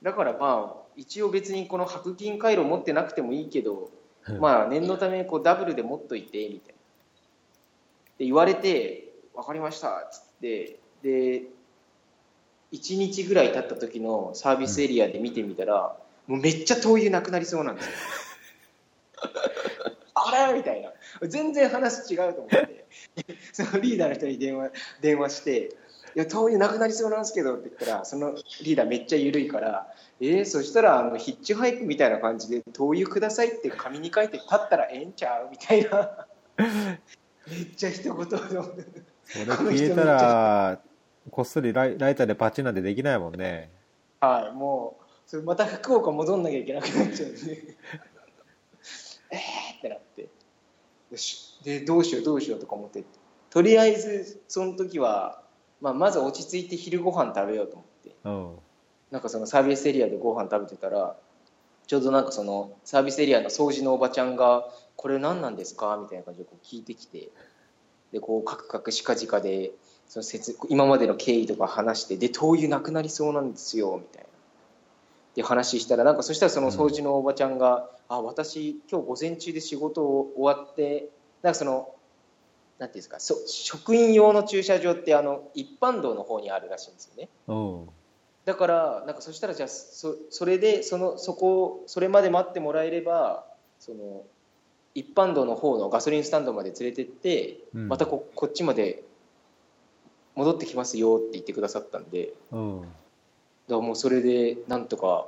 [0.03, 3.89] だからまあ一応別にこの白金回路持ってなくてもいいけど
[4.39, 6.80] まあ念のためこうダブルで持っといてみたいな
[8.21, 11.41] で言われて分かりましたっつってで
[12.71, 15.97] 1日ぐらい経った時のサービスエリアで見てみたら、
[16.27, 17.91] もうめっちゃ灯油なくなりそうなんですよ。
[20.13, 20.53] あれ？
[20.53, 20.91] みたいな。
[21.27, 22.85] 全然話違うと思って。
[23.51, 24.69] そのリーダーの人に電話
[25.01, 25.71] 電話して
[26.15, 29.91] 「いや灯油なくなりそうなんですけど」って言ったらそのリーダーめっちゃ緩いから
[30.21, 35.49] 「えー、そしたらあのヒッチハイクみたいな感じで灯油ください」って紙に書いて立ったらええんちゃう？
[35.49, 36.27] みたいな
[37.51, 38.37] めっちゃ一言で
[39.25, 40.79] それ消えたら
[41.29, 43.69] こっそりライライターでパチなんてできないもんね。
[44.19, 47.39] はいもうそれまた福岡戻んなきゃいけなくなっちゃうんで
[49.31, 50.29] えーってなって。
[51.11, 51.59] よし。
[51.63, 53.03] でどうしようどうしようとか思って。
[53.49, 55.43] とりあえずその時は、
[55.79, 58.15] まあ、まず落ち着いて昼ご飯食べようと思って。
[58.23, 58.55] うん。
[59.11, 61.15] なんかそのサービスエリアでご飯食べてたら
[61.91, 64.65] ちょうどなんかそのサービスエリアの掃除のおばちゃんが
[64.95, 67.27] 「これ何なんですか?」みたいな感じでこう聞いてきて
[68.13, 69.73] でこうカクカクしかじかで
[70.07, 74.29] その説今までの経緯とか話してで灯油なくなりそうなんですよみたいな
[75.35, 81.09] で話したらなんかそしたらその掃除のおばちゃんが「あ私今日午前中で仕事を終わって
[81.41, 81.93] なんかその
[82.79, 87.27] なんていうんですかそ職員用の駐車場ってあの一般道の方にあるらしいんですよね。
[88.45, 93.45] うんだからなんかそしたらじゃあそそれでそのそこそれまで待ってもらえれば
[93.77, 94.23] その
[94.93, 97.87] 一般道の方のガソリンスタンドまで連れてって、うん。
[97.87, 99.03] またここっちまで
[100.35, 102.27] 戻ってきますよって言ってくださったんで。
[102.27, 102.81] だかうん
[103.69, 105.27] らもうそれでなんとか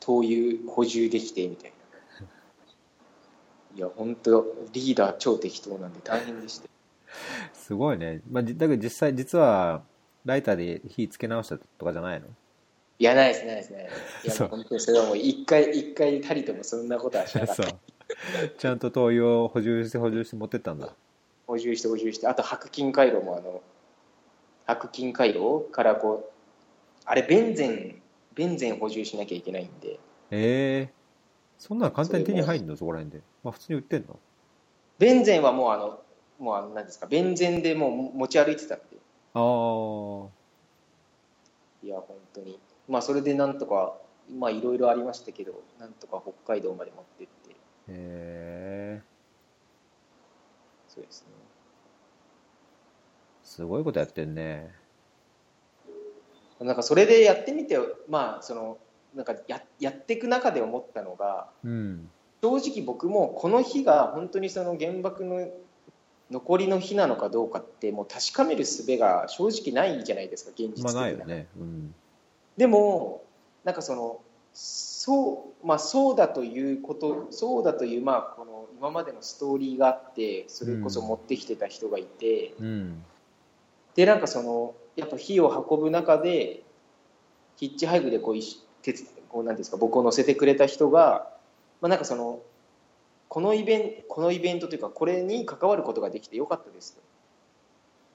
[0.00, 1.72] 灯油補充できてみたい
[2.20, 2.26] な。
[3.76, 6.68] いや本当リーダー超適当なんで大変でした。
[7.52, 9.82] すごいね、まあ、じだけど実際実は
[10.24, 12.26] ライターで火つけ直したとかじゃないの？
[12.98, 13.84] いや、ないです、ないです、ない
[14.24, 17.74] や、本当にそれはもう一回、一回たりともそんなことはしなかった。
[18.56, 20.94] ちゃんと灯油を補充して補充して持ってったんだ。
[21.46, 23.62] 補充して補充して、あと白金回路もあの、
[24.66, 26.32] 白金回路からこう、
[27.04, 28.00] あれ、ベンゼン、
[28.34, 29.98] ベンゼン補充しなきゃいけないんで、
[30.30, 30.92] ええ
[31.58, 32.76] そんなの簡単に手に入るの？
[32.76, 33.22] そこら辺で。
[33.42, 34.18] まあ普通に売ってんの？
[34.98, 36.00] ベンゼンはもうあの、
[36.38, 38.84] もうあの、なんですか、ベンゼンでもう持ち歩いてたんで、
[39.34, 40.28] ああ
[41.82, 42.58] いや、本当に。
[42.88, 43.98] まあ、それでなんとか、
[44.30, 47.56] まあ、いろいろありましたけど、なんとか北海道まで持ってって、へ
[47.88, 49.02] え
[50.88, 51.28] そうですね。
[53.42, 54.72] すごいことやってんね。
[56.60, 57.78] なんかそれでやってみて、
[58.08, 58.78] まあ、その、
[59.14, 62.10] なんかややっていく中で思ったのが、うん。
[62.42, 65.48] 正直僕もこの日が本当にその原爆の
[66.34, 71.46] 残りの日なのかどうかってもう確かめる術が正直ないじゃないですか現実的にまあね。
[71.56, 71.94] うん。
[72.56, 73.22] でも
[73.62, 74.20] なんかその
[74.52, 83.04] そう,、まあ、そうだということそうだという、まあ、この今までのストーリーがあってそれこそ持ってきてた人がいて、うん。
[83.94, 86.64] でなんかそのやっぱ火を運ぶ中で
[87.56, 88.34] ヒッチハイクでこう
[88.82, 91.30] 鉄こうなんですか僕を乗せてくれた人が、
[91.80, 92.40] まあ、なんかその
[93.34, 96.94] このイベンこのイベントというかこれに関わることができてよかったです。
[96.94, 97.00] と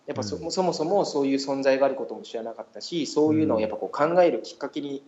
[0.07, 0.49] やっぱそ,、うん。
[0.49, 5.03] そもそもそういう存在があることも知らなかったしそういうのをやっぱこう考えるきっかけに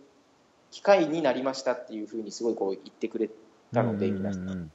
[0.70, 3.30] 機会になりましたっていうふうにすごいこう言ってくれ
[3.72, 4.72] たのでうん皆さんうんうん。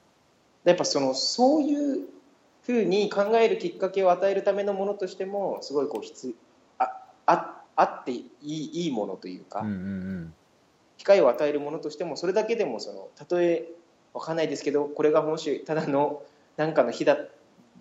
[0.63, 2.05] やっぱそのそういう
[2.63, 6.33] ふうに考えるきっかけを与えるためのものとしてもすごいこう必
[6.79, 6.89] あ
[7.27, 10.33] ああっていいいいものというか、うんうん。
[10.97, 13.69] 機会を与えるものとしてもそれだけでもそのたとえ
[14.17, 16.23] わかんないですけどこれがもしただの
[16.57, 17.17] 何かの日だ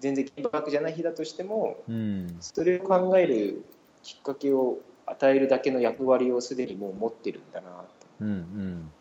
[0.01, 1.95] 全然原爆じゃない日だとしてもうん。
[1.95, 3.65] うんそれを考える
[4.03, 7.85] きっかけを与えるだけの役割をすでにもう持ってるんだなと
[8.21, 8.93] うんうん。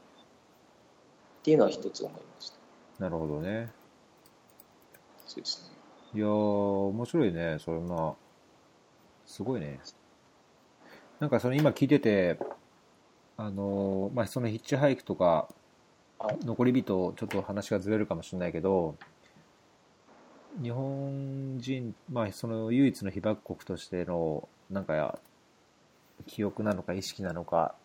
[1.39, 2.57] っていうのは一つ思いました。
[2.99, 3.69] なるほどね。
[5.27, 5.75] そうですね。
[6.17, 7.57] いやー面白いね。
[7.59, 8.13] それな
[9.25, 9.79] すごいね。
[11.19, 12.39] なんかその今聞いてて
[13.37, 15.64] あのーまあそのヒッチハイクとかはい
[16.19, 18.95] 残り人ちょっと話がずれるかもしれないけど
[20.61, 25.19] 日本人まあその唯一の被爆国としてのなんか
[26.25, 27.75] 記憶なのか意識なのか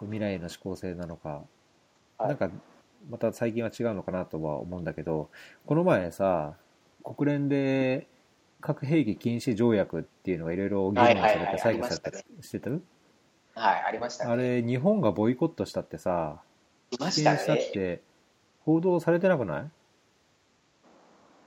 [0.00, 1.42] 未来への思考性なのか、
[2.18, 2.28] はい。
[2.28, 2.50] なんか
[3.10, 5.28] また最近は違うのかなとは思うんだけど
[5.66, 6.54] この前さ
[7.02, 8.06] 国連で
[8.60, 12.70] 核兵器禁止条約っていうのがいろいろ議論されて採決されたありまりしてた？
[12.70, 12.80] はい
[13.88, 14.32] ありましたね。
[14.32, 16.40] あれ日本がボイコットしたってさ
[16.90, 17.36] いま棄したね。
[17.36, 18.00] 権したって
[18.64, 19.70] 報道されてなくない？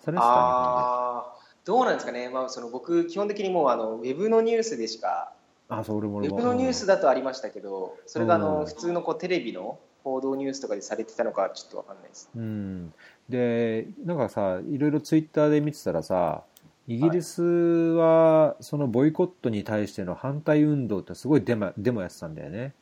[0.02, 1.26] されてた
[1.66, 5.34] どうなんですかね、まあ、その僕基本的にもうあのウェブのニュースでしか
[5.70, 6.20] であそう俺も。
[6.20, 8.44] ウェブのニュースだとありましたけどそれがあうん。
[8.44, 12.30] の普通のこうテレビの報道ニュースとかでされてたのかちょっとわかんないです。
[12.36, 12.94] うん、
[13.28, 16.44] でなんかさいろいろツイッターで見てたらさ
[16.88, 22.74] イギリスはそのボイコットに対しての反対運動ってすごいデモデモやってたんだよね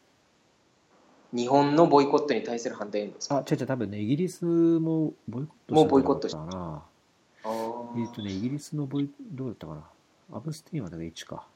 [1.33, 3.37] 日本のボイコットに対する反対運動ですか？
[3.37, 6.83] あ違う違う多分ねイギリスもボイコットもうボイコットしたかな
[7.97, 9.83] えっ、とねイギリスのボイどうだったかな？
[10.37, 11.47] abstain はだけ1か。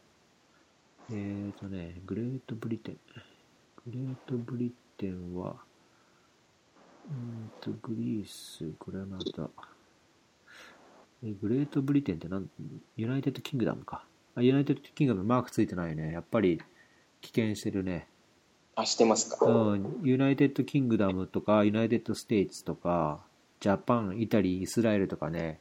[1.09, 2.97] えっ、ー、とねグレートブリテン。
[3.85, 5.55] グレートブリテンは
[7.09, 9.49] うんとグリースグラナダ。
[11.23, 12.49] えグレートブリテンってなん
[12.95, 14.05] United Kingdomか。
[14.35, 16.11] あ United Kingdomマークついてないね。
[16.13, 16.61] やっぱり
[17.21, 18.07] 棄権してるね
[18.75, 23.23] あしてますか、うん、 United Kingdomとか、 United States とか、
[23.59, 25.59] Japan、 Italy、イスラエルとかね、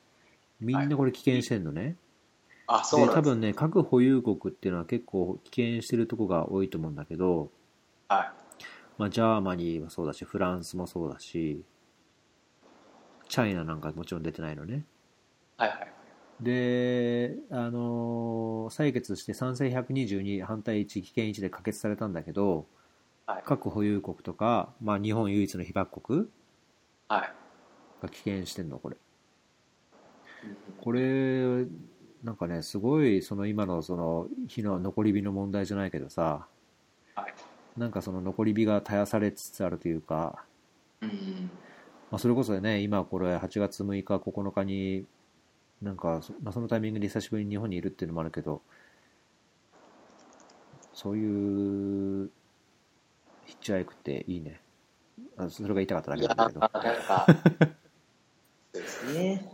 [0.60, 1.82] みんなこれ棄権してんのね。
[1.82, 1.96] で、
[2.66, 3.14] あそうです。
[3.14, 7.50] 多分ね、核保有国っていうのは結構棄権してるとこが多いと思うんだけど、
[8.08, 8.32] はい。
[8.96, 11.64] まあ、 Germany もそうだし、フランスもそうだし、
[13.28, 14.84] China なんかもちろん出てないのね。
[15.56, 15.92] はいはい。
[16.40, 22.64] で、あのー採決して賛成122、反対1、棄権1で可決されたんだけど、はい
[23.44, 26.28] 核保有国とか、まあ、日本唯一の被爆国
[27.08, 27.32] はい。
[28.02, 28.96] が棄権してんのこれ。
[30.44, 31.66] うんこれ
[32.24, 36.46] なんかねすごいその今のその火の残り火の問題じゃないけどさ
[37.14, 37.34] はい。
[37.76, 40.44] なんかその残り火が絶やされつつあるというか、
[41.00, 41.50] うん
[42.10, 45.06] まあ、それこそね今これ8月6日9日に
[45.82, 48.62] なんかそ,、まあ、そのタイミングで久しぶりに日本にいるっていうのもあるけど
[50.92, 52.30] そういう
[53.50, 54.60] ヒッチハイクっていいね。
[55.36, 56.60] あそれが言いたかっただけなんだけど。
[56.60, 57.26] なんか
[58.72, 59.52] そうですね。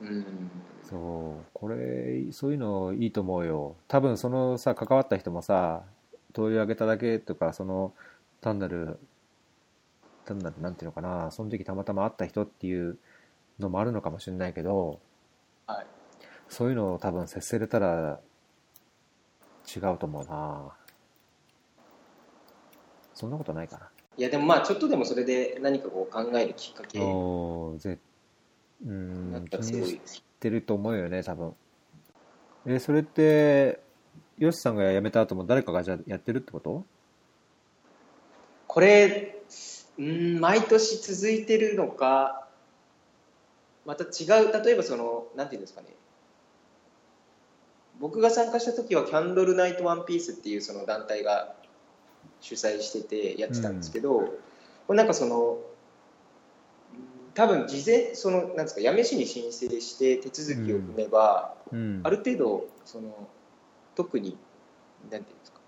[0.00, 0.50] うん。
[0.82, 3.76] そうこれそういうのいいと思うよ。
[3.88, 5.82] 多分そのさ関わった人もさ
[6.32, 7.92] 通り上げただけとかその
[8.40, 8.98] 単なる
[10.24, 12.98] 単なるなんていうのかなその時たまたま会った人っていう
[13.58, 14.98] のもあるのかもしれないけど
[15.66, 15.86] はい。
[16.48, 18.20] そういうのを多分接せれたら
[19.66, 20.72] 違うと思うな
[23.16, 27.98] そんなことないかないや、でもまあ、ちょっとでもそれで何かこう考えるきっかけにおーぜ
[28.86, 30.00] うなっん気にしたらすごい。
[30.38, 31.54] てると思うよね多分
[32.66, 33.80] えそれって
[34.38, 36.84] ヨシさんが辞めた後も誰かがじゃあやってるってこと？
[38.66, 39.38] これ、
[39.98, 42.46] うん、毎年続いてるのか、
[43.86, 45.88] また違う、例えばその、なんていうんですかね。
[47.98, 51.54] 僕が参加した時はキャンドルナイトワンピースっていうその団体が
[52.40, 54.34] 主催しててやってたんですけど、
[54.86, 55.76] これなんかその、うん
[57.36, 62.00] 多分事前、その、なんですか、八女市に申請して手続きを踏めば、うん。
[62.02, 63.28] ある程度その
[63.94, 64.38] 特に
[65.10, 65.60] なんていうんですか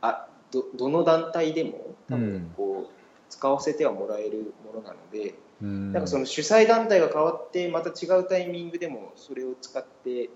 [0.00, 2.92] あどどの団体でも多分こう、
[3.30, 5.92] 使わせてはもらえるものなので、うん。
[5.92, 10.30] なんかその主催団体が変わってまた違うタイミングでもそれを使って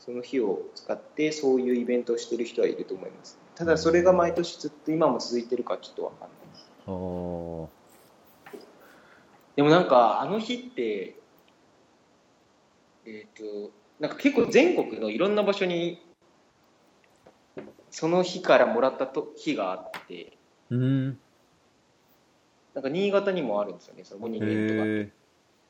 [0.00, 6.30] その日を使ってそういうイベントをしてる人はいると思いますただそれが毎年ずっと今も続いてるかちょっとわかんない。
[6.50, 6.66] です
[9.54, 11.14] でもなんかあの日って
[13.04, 16.00] えっ、となんか結構全国のいろんな場所に
[17.90, 20.38] その日からもらったと日があって
[20.70, 21.18] うん。
[22.72, 25.04] なんか新潟にもあるんですよねそのモニュメン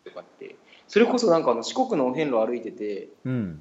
[0.05, 0.55] トとかって。
[0.87, 3.61] それこそなんかあの四国のお遍路歩いててうん。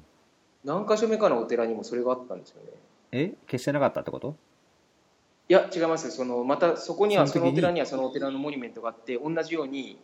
[0.64, 2.70] 何箇所目かのお寺にもそれがあったんですよね
[3.12, 3.34] え？
[3.46, 4.36] 消してなかったってこと？
[5.48, 9.98] いや違いますそのまたそこにはそのお寺にはそのお寺のモニュメントがあって同じように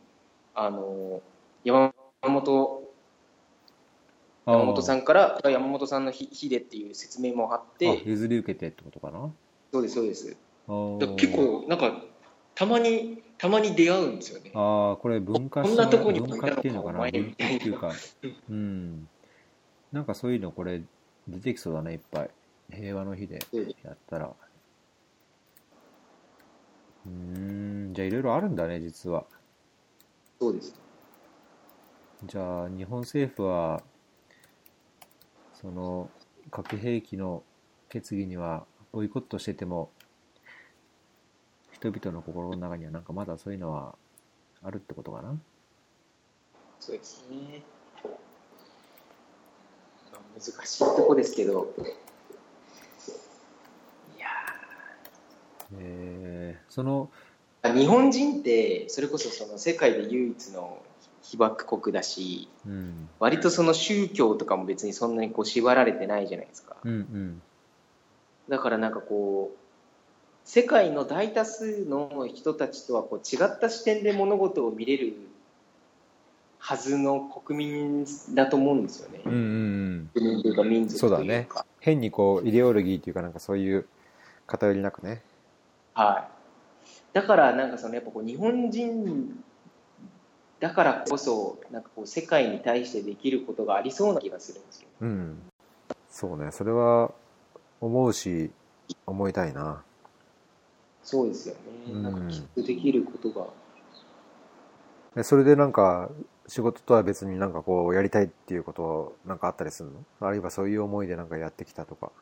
[0.54, 1.22] あの
[1.62, 1.92] 山
[2.22, 2.82] 本
[4.44, 9.30] 山本さんんから山本さんの日日でっていう説明もあっあて譲り受けてってことかな？
[9.72, 10.36] そうですそうです。
[11.16, 12.02] 結構なんか
[12.54, 14.50] たまにたまに出会うんですよね。
[14.54, 16.98] ああこれ文化こんなとこに文化っていうのかな？
[16.98, 17.92] 文化っていうか。
[18.50, 19.08] うん。
[19.92, 20.82] なんかそういうのこれ
[21.28, 22.30] 出てきそうだねいっぱい
[22.70, 23.40] 平和の日で
[23.82, 24.34] やったら。
[27.06, 27.10] うー
[27.90, 29.24] んじゃあいろいろあるんだね実は。
[30.40, 30.74] そうです。
[32.24, 33.82] じゃあ日本政府は
[35.54, 36.10] その
[36.50, 37.42] 核兵器の
[37.88, 39.90] 決議にはボイコットしてても
[41.72, 43.94] 人々の心の中にはなんかまだそういうのは
[44.62, 45.38] あるってことかな？
[46.80, 47.62] そうですね。
[50.12, 51.74] まあ難しいとこですけど
[54.16, 54.26] いや
[55.78, 57.26] えー、そのー
[57.74, 60.78] 日本人ってそれこそその世界で唯一の
[61.22, 63.08] 被爆国だしうん。
[63.18, 66.76] 割とその宗教とかも別にそんなにこう縛られてないじゃないですか。
[66.84, 67.42] うんうん。
[68.48, 69.58] だからなんかこう
[70.44, 75.14] 世界の大多数の人たちとはこう違った視点で物事を見れる
[76.58, 79.20] はずの国民だと思うんですよね。
[79.24, 80.10] うんうんうん。
[80.14, 81.16] 国民というか民族というか。
[81.16, 81.48] そうだね。
[81.80, 83.86] 変にこうイデオロギーっていうかなんかそういう
[84.46, 85.22] 偏りなくね
[85.96, 86.86] はい。
[87.14, 89.42] だからなんかそのやっぱこう日本人
[90.60, 94.88] だからこそなんかこう世界に対してできることがありそうな気がするんですよ。
[95.00, 95.42] うん
[96.10, 97.10] そうねそれは
[97.80, 98.50] 思うし
[99.06, 99.82] 思いたいな
[101.02, 101.60] そうですよね。
[101.92, 103.46] うんなんかきっとできることが。
[105.16, 106.10] えそれでなんか
[106.46, 112.12] 仕事とは別になんかこうやりたいっていうことなんかあったりするのあるいはそういう思いでなんかやってきたとか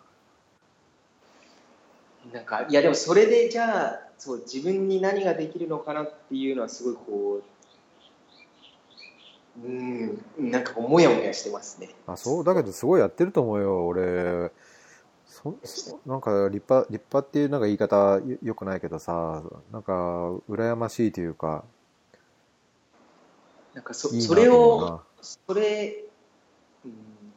[2.33, 7.45] なんかいやでもそれでじゃあそう自分に何ができるのかなっていうのはすごいこう
[9.67, 11.91] うんなんかこうモヤモヤしてますね。
[12.07, 14.51] あそうだけどすごいやってると思うよ俺。
[15.27, 19.93] そそなんか立派立派っていうなんか言い方よよくないけどさなんか
[20.49, 21.65] 羨ましいというか。
[23.75, 26.05] なんかそそれをそれ
[26.85, 26.93] うん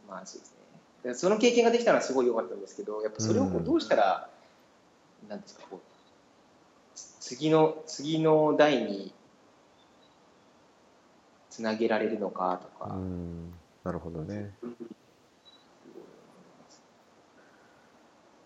[0.08, 0.56] まあそうです
[1.04, 1.14] ね。
[1.16, 3.66] その経験ができたのはすごい良かったんですけどやっぱそれをこううん。
[3.66, 4.30] どうしたら、
[5.28, 5.80] なんですかこう
[7.20, 9.14] 次の次の代に
[11.50, 13.52] つなげられるのかとか、うん。
[13.84, 14.54] なるほどね。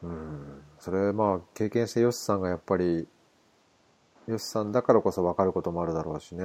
[0.02, 0.64] うん。
[0.80, 3.08] それまあ経験してヨシさんがやっぱり
[4.28, 6.44] ヨシさんだからこそ分かることもあるだろうしね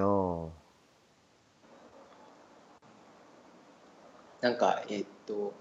[4.40, 5.54] なんか、えっと、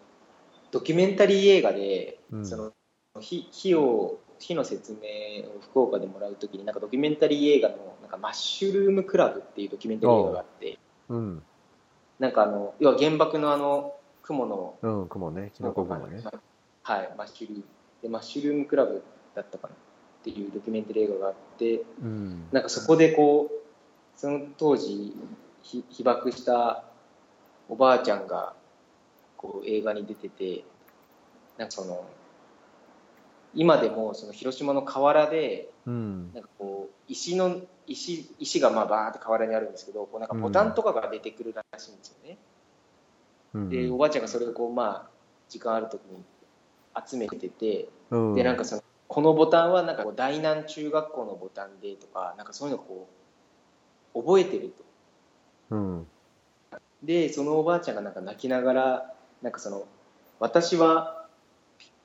[0.72, 2.46] ドキュメンタリー映画で、うん。
[2.46, 2.74] その
[3.22, 10.80] 火火を火の説明を福岡でもらうときに、なんかドキュメンタリー映画のなんかマッシュルームクラブっていうドキュメンタリー映画があって、
[11.10, 11.44] うん。
[12.20, 15.52] なんかあの、要は原爆のあの、雲の、うん雲ね。
[15.54, 16.24] キノコ雲ね。
[16.84, 17.64] はい、マッシュルーム。
[18.06, 19.78] でマッシュルームクラブだったかなっ
[20.24, 22.48] ていうドキュメンタリー映画があってうん。
[22.52, 25.16] なんかそこでこうその当時
[25.64, 26.84] ひ被爆した
[27.68, 28.54] おばあちゃんが
[29.38, 30.64] こう映画に出てて
[31.58, 32.06] なんかその
[33.56, 36.34] 今でもその広島の河原でうん。
[36.34, 42.38] なんかこう石の石石がまあバーって河原にあるんですけどこうなんかボタンとかが出てくるらしいんですよね。
[43.54, 43.70] うん。
[43.70, 45.10] でおばあちゃんがそれをこうまあ
[45.50, 46.24] 時間ある時に
[47.08, 48.36] 集めててうん。
[48.36, 53.08] でなんかそのこのボタンはなんかこう大南中学校のボタンでとかなんかそういうのをこ
[54.16, 54.74] う覚えてる
[55.70, 55.76] と。
[55.76, 56.08] うん。
[57.04, 59.86] でそのおばあちゃんがなんか泣きながらなんかその
[60.40, 61.25] 私は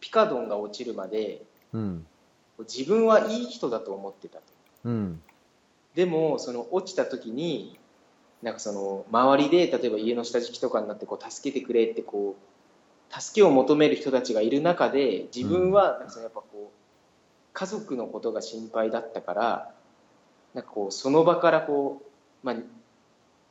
[0.00, 1.42] ピピカドンが落ちるまで
[1.72, 2.06] うん。
[2.60, 4.44] 自分はいい人だと思ってたと。
[4.84, 5.22] うん。
[5.94, 7.78] でもその落ちた時に
[8.42, 16.78] なんかその周りで例えば家の下敷きとかになってこう助けてくれってこう助けを求める人たちがいる中で自分はなんかそのやっぱこう
[17.52, 19.74] 家族のことが心配だったから
[20.54, 22.56] なんかこうその場からこう、まあ、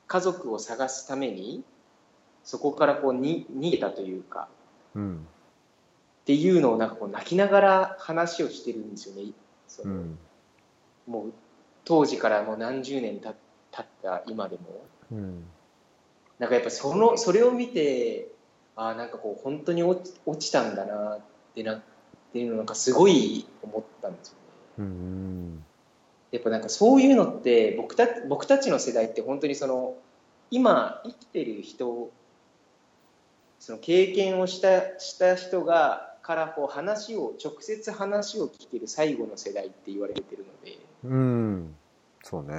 [0.07, 1.63] 家族を探すために
[2.43, 4.47] そこからこうに逃げたというか。
[4.95, 5.27] うん
[6.21, 9.31] っていうのをなんかこう泣きながら話をしてるんですよね。
[9.67, 10.19] そのうん
[11.07, 11.33] もう
[11.85, 13.33] 当時からもう何十年た
[13.71, 15.43] 経った今でもうん
[16.37, 18.29] なんかやっぱそのそれを見て
[18.75, 21.21] ああなんかこう本当に落ち落ちたんだなっ
[21.55, 21.81] てなっ
[22.31, 24.39] ていうのなんかすごい思ったんですよね。
[24.79, 25.65] うん
[26.31, 29.95] やっぱなんかそういうのって僕た僕たちの世代って本当にその
[30.51, 32.11] 今生きてる人
[33.59, 40.77] その経験をしたした人がからこう話を直接話を聞ける最後の世代って言われてるので。
[41.03, 41.75] うん。
[42.23, 42.53] そうね。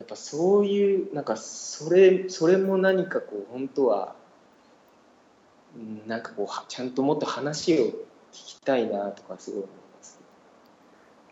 [0.00, 4.16] やっぱそういうなんかそれそれも何かこう本当は
[5.76, 7.92] うんなんかこうはちゃんともっと話を聞
[8.32, 10.18] きたいなとかすごい思います。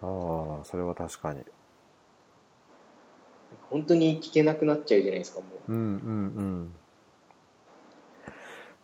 [0.03, 1.43] ああそれは確かに。
[3.69, 5.73] 本当に聞けなくなっちゃうじゃないですかもう。
[5.73, 5.87] うんうんう
[6.69, 6.75] ん。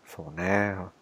[0.04, 0.95] そうね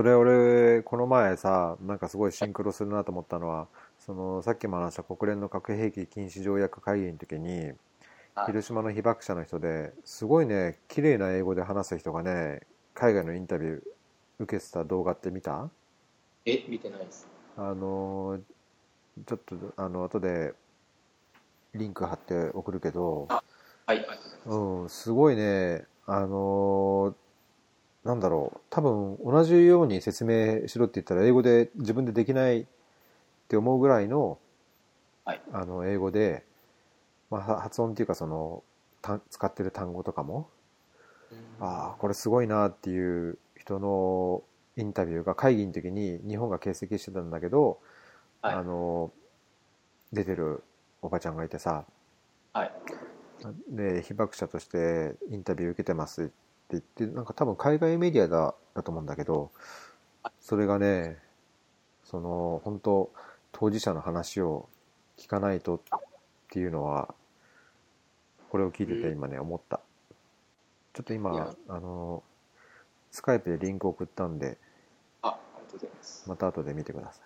[0.00, 7.72] それ俺この前さなんかすごいシンクロするなと思ったのはそのさっきも話した国連の核兵器禁止条約会議の時に
[8.34, 12.60] あ広島の被爆者の人ですごいね綺麗な英語で話す人がね
[12.94, 13.82] 海外のインタビュー
[14.38, 15.68] 受けてた動画って見た？
[16.46, 17.28] え見てないです。
[17.58, 18.40] あの
[19.26, 20.54] ちょっとあの後で
[21.74, 23.42] リンク貼って送るけどはい
[23.84, 24.54] ありがとうございます。
[24.54, 27.14] うん、すごいね、あのー
[28.04, 32.66] なんだろう、多分同じように説明しろって言ったら英語で自分でできないっ
[33.48, 34.38] て思うぐらいの、
[35.24, 35.42] はい。
[35.52, 36.44] あの英語で、
[37.30, 38.62] まあ、は発音っていうかその
[39.02, 40.48] た使ってる単語とかも、
[41.60, 44.42] ああ、これすごいなっていう人の
[44.76, 47.78] インタビューが会議の時に日本が欠席してたんだけど、
[48.40, 48.54] はい。
[48.54, 49.12] あの
[50.12, 50.62] 出てる
[51.02, 51.84] おばちゃんがいてさ、
[52.54, 52.72] はい。
[53.68, 56.24] で被爆者としてインタビュー受けてます。
[56.24, 56.32] って
[56.72, 59.50] 言ってなんか多分海外メディアだだと思うんだけど
[60.40, 61.18] それがね
[62.04, 63.12] その本当
[63.52, 64.68] 当事者の話を
[65.16, 65.80] 聞かないとっ
[66.50, 67.14] ていうのは
[68.50, 69.80] これを聞いてて今ね思った。
[70.92, 72.24] ちょっと今あの
[73.12, 74.58] スカイプでリンク送ったんで
[75.22, 76.28] あありがとうございます。
[76.28, 77.20] また後で見てくださ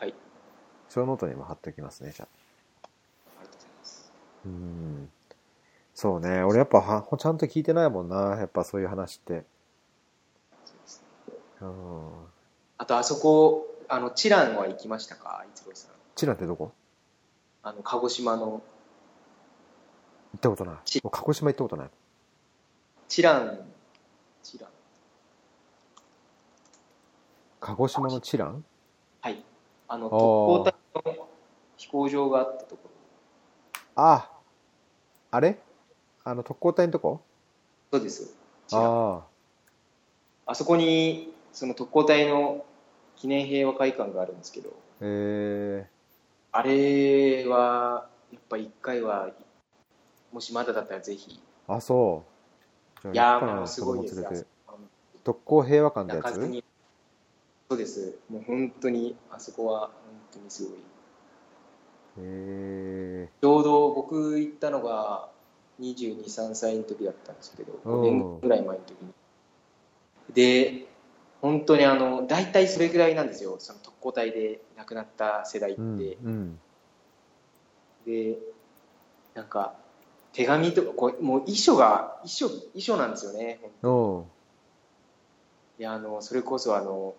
[0.00, 0.04] い。
[0.04, 0.14] はい。
[0.88, 2.28] ショーノートにも貼っておきますねじゃあ。
[2.84, 4.12] ありがとうございます。
[4.46, 5.10] うん
[6.00, 6.42] そうね。
[6.42, 8.38] 俺やっぱはちゃんと聞いてないもんな。
[8.38, 9.44] やっぱそういう話って。
[11.58, 12.10] そうん。
[12.78, 15.44] あとあそこあのチランは行きましたか？
[15.54, 15.90] 一郎さん。
[16.16, 16.72] チラってどこ？
[17.62, 18.46] あの鹿児島の。
[18.46, 18.62] 行
[20.38, 20.76] ったことない。
[20.86, 21.90] ち鹿児島行ったことない。
[23.06, 23.60] チラン。
[24.42, 24.70] チラン。
[27.60, 28.64] 鹿児島のチラン？
[29.20, 29.44] はい。
[29.86, 30.08] あのー。
[30.08, 31.28] 特攻隊の
[31.76, 32.90] 飛行場があったところ。
[33.96, 34.30] あ
[35.30, 35.60] あれ？
[36.30, 37.20] あの特攻隊のとこ？
[37.92, 38.36] そうです。
[38.70, 39.24] あ
[40.46, 40.54] あ。
[40.54, 42.64] そこにその特攻隊の
[43.16, 44.70] 記念平和会館があるんですけど。
[44.70, 44.72] あ
[45.02, 45.90] え。
[46.52, 49.30] あれはやっぱ一回は
[50.32, 51.40] もしまだだったらぜひ。
[51.66, 52.22] ー、あそ
[53.04, 53.12] う。
[53.12, 54.30] いやーもうすごいですよ。
[55.24, 56.62] 特攻平和館ってやつ
[57.68, 58.18] そうです。
[58.28, 59.90] もう本当にあそこは本
[60.34, 60.78] 当にすごい。
[62.18, 63.28] え。
[63.42, 65.28] ちょうど僕行ったのが
[65.80, 69.12] 22、3歳の時だったんですけど、うん5年ぐらい前の時に。
[70.34, 70.86] で、
[71.40, 75.80] 本当にあの、大体それぐらいなんですよ、その特攻隊で亡くなった世代って。
[75.80, 76.60] ー、うんうん
[78.06, 78.38] で、
[79.34, 79.74] なんか、
[80.32, 83.60] 手紙とか、こうもう遺書が、遺書、遺書なんですよね。
[85.78, 87.14] で、あの、それこそあの、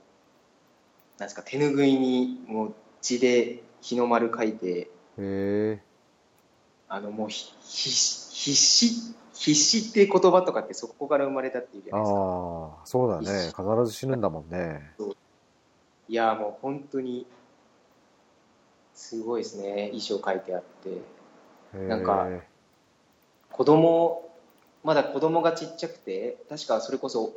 [1.21, 4.89] なんですか手ぬぐいにもう血で日の丸書いてへ
[5.19, 5.79] え
[6.93, 12.19] あのもうひ必死必死必死っていう言葉とかってそこから生まれたっていうじゃないですか。
[12.19, 13.47] ああそうだね。
[13.47, 14.91] 必ず死ぬんだもんね。
[16.09, 17.25] いやもう本当に
[18.93, 19.89] すごいですね。
[19.93, 20.63] 衣装書いてあっ
[21.73, 21.87] て。
[21.87, 22.27] なんか
[23.49, 24.29] 子供
[24.83, 27.31] まだ子供がちっちゃくて確かそれこそ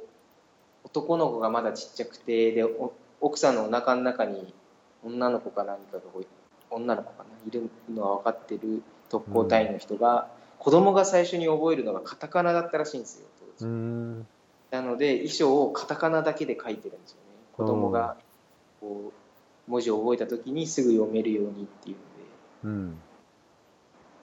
[0.83, 4.53] 男の子がまだちっちゃくてでお奥さんのお腹の中に
[5.05, 6.03] 女の子か何かが
[6.71, 10.29] 女の子かないるのは分かってる特攻隊員の人が、
[10.59, 13.27] 子供が最初に覚えるのがカタカナだったらしいんですよ
[13.59, 13.67] 当時。
[13.67, 14.27] うーん
[14.71, 17.23] なので衣装をカタカナだけで書いてるんですよね。
[17.53, 18.17] 子供が
[18.81, 19.13] こ
[19.69, 21.97] う文字を覚えた時にすぐ読めるようにっていう
[22.67, 22.79] ので。
[22.79, 22.99] うん。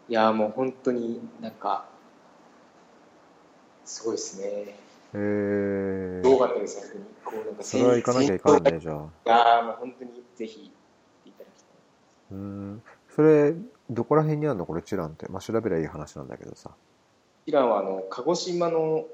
[0.09, 1.85] いやーもう本当になんか
[3.85, 4.45] すごいですね。
[4.47, 4.75] へ
[5.13, 7.43] えすごかったです本当に。
[7.43, 8.95] こうなんかそれは行かなきゃいかんねじゃあ。
[8.95, 10.71] いやーもう本当にぜひ行っ
[11.23, 11.67] ていただきたい。
[12.31, 12.83] うーん。
[13.15, 13.53] それ
[13.91, 14.65] どこら辺にあるの？
[14.65, 15.27] これチランって。
[15.27, 16.71] まあ調べりゃいい話なんだけどさ。
[17.45, 19.05] イランはあの鹿児島の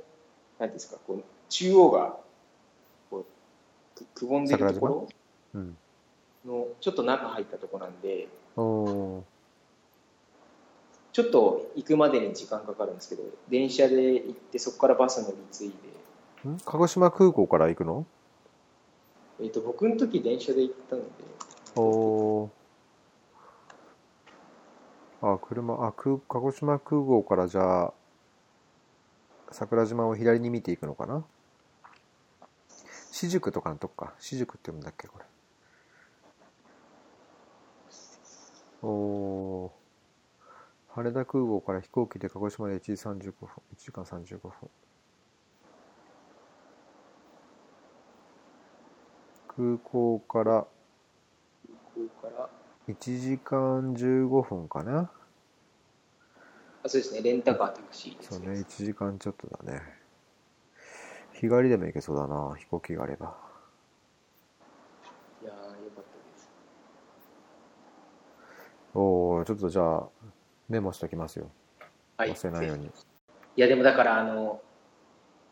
[0.59, 2.15] 何ですかこう中央が
[3.09, 3.25] こ
[3.99, 5.07] うくくぼんでるところ？
[5.55, 5.77] うん。
[6.45, 9.21] のちょっと中入ったところなんでおー。
[11.11, 15.73] ちょっと行くまでに時間かかるんですけど電車で行ってそこからバス乗り継い
[16.45, 16.57] で、ん？
[16.63, 18.05] 鹿児島空港から行くの？
[19.39, 21.07] えー、と僕の時電車で行ったので。
[21.75, 22.49] おー
[25.21, 27.93] あ車あ空鹿児島空港からじゃあ
[29.51, 31.23] 桜島を左に見ていくのかな？
[33.11, 34.13] 私塾とかのとこか。
[34.19, 35.25] 私塾って読むんだっけこれ。
[38.83, 39.71] おー。
[40.89, 44.51] 羽田空港から飛行機で鹿児島で1時35分1時間35分。
[49.47, 50.69] 空港からこ
[52.21, 52.49] こから
[52.87, 55.11] 1時間15分かな。
[56.83, 57.21] あそうですね。
[57.21, 58.61] レンタカータクシーですそうね。
[58.61, 59.81] 1時間ちょっとだね。
[61.33, 62.55] 日帰りでも行けそうだな。
[62.57, 63.35] 飛行機があれば。
[65.43, 66.49] いやーよかったです。
[68.93, 70.07] おおちょっとじゃあ
[70.69, 71.51] メモしときますよ。
[72.15, 72.31] はい。
[72.31, 72.85] 忘れないように。
[72.85, 72.89] い
[73.61, 74.61] やでもだからあの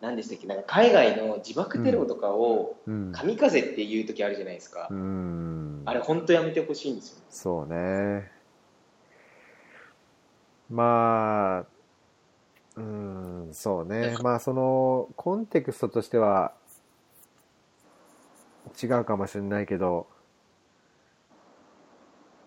[0.01, 0.47] 何でしたっけ？
[0.47, 3.11] なんか海外の自爆テロとかをうん。
[3.11, 5.83] 神風っていう時あるじゃないですか、うーん。
[5.85, 7.23] あれ本当やめてほしいんですよ。
[7.29, 8.29] そうね。
[10.69, 11.59] まあ
[12.75, 12.83] うー
[13.51, 14.17] んそうね。
[14.21, 16.53] まあそのコンテクストとしては
[18.83, 20.07] 違うかもしれないけど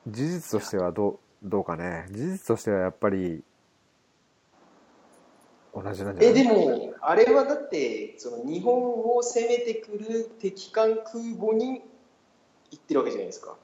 [0.07, 2.07] 事実としてはどうどうかね。
[2.11, 3.42] 事実としてはやっぱり
[5.83, 6.41] 同じなんじゃない？
[6.41, 11.83] えでもあれはだってその日本を攻めてくる敵艦空母に
[12.70, 13.57] 行ってるわけじゃないですか。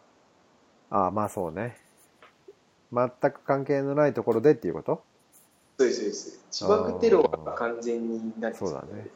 [0.90, 1.76] ああまあそうね。
[2.92, 5.02] 全く関係のないところでっていうこと？
[5.78, 6.40] そうですそうです。
[6.52, 8.64] 自爆テロは完全に何です。
[8.64, 9.08] かそうだね。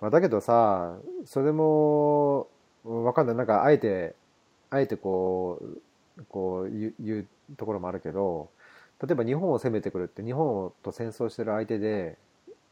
[0.00, 2.48] まあ、だけどさそれも
[2.84, 3.36] わかんない。
[3.36, 4.14] なんかあえて
[4.68, 5.58] あえてこ
[6.18, 7.26] うこう言う言う
[7.56, 8.50] ところもあるけど
[9.02, 12.18] 例えば日本を攻めてくるって日本と戦争してる相手で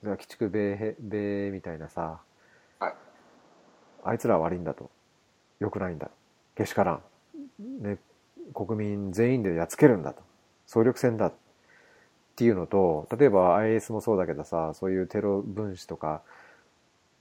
[0.05, 2.21] 鬼畜米兵米みたいなさ、
[2.79, 2.95] はい。
[4.05, 4.91] あいつらは悪いんだと。
[5.59, 6.09] 良くないんだ
[6.57, 7.99] けしからん、ね、
[8.55, 10.23] 国民全員でやっつけるんだと。
[10.67, 11.27] 総力戦だ。
[11.27, 11.33] っ
[12.37, 16.23] ていうのと例えば IS もそうだけどさそういうテロ分子とか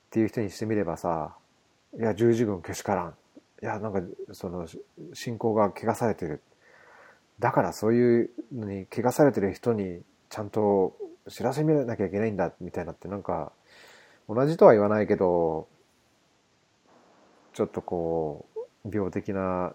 [0.07, 1.35] っていう人にしてみればさ
[1.99, 3.15] いや十字軍けしからん。
[3.63, 4.01] いやなんか
[4.33, 4.67] その
[5.13, 6.43] 信仰が汚されてる
[7.39, 10.97] だからそういうのに汚されてる人にちゃんと
[11.29, 13.51] 知らせなきゃいけないんだみたいなってなんか
[14.27, 15.67] 同じとは言わないけど
[17.53, 19.73] ちょっとこう病的な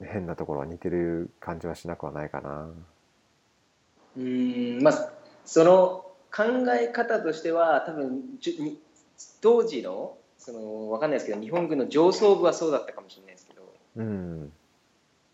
[0.00, 2.70] 変なところは似てる感じはしなくはないかな。
[4.16, 5.12] うーんまあ
[5.44, 6.04] その
[6.34, 6.44] 考
[6.78, 8.80] え方としては多分じゅに
[9.40, 14.52] 当時のそのわかんないですけど日本軍の上層部はそうだったかもしれないですけどうん。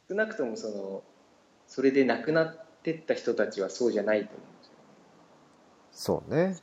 [0.08, 1.02] 少なくともその
[1.74, 4.72] それで亡くなってった人たちはそうじゃないと思うんですよ
[5.90, 6.56] そうね。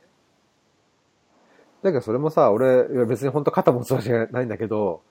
[1.82, 5.02] だけどそれもさ、俺、いや別に本当肩持つわけじゃないんだけど、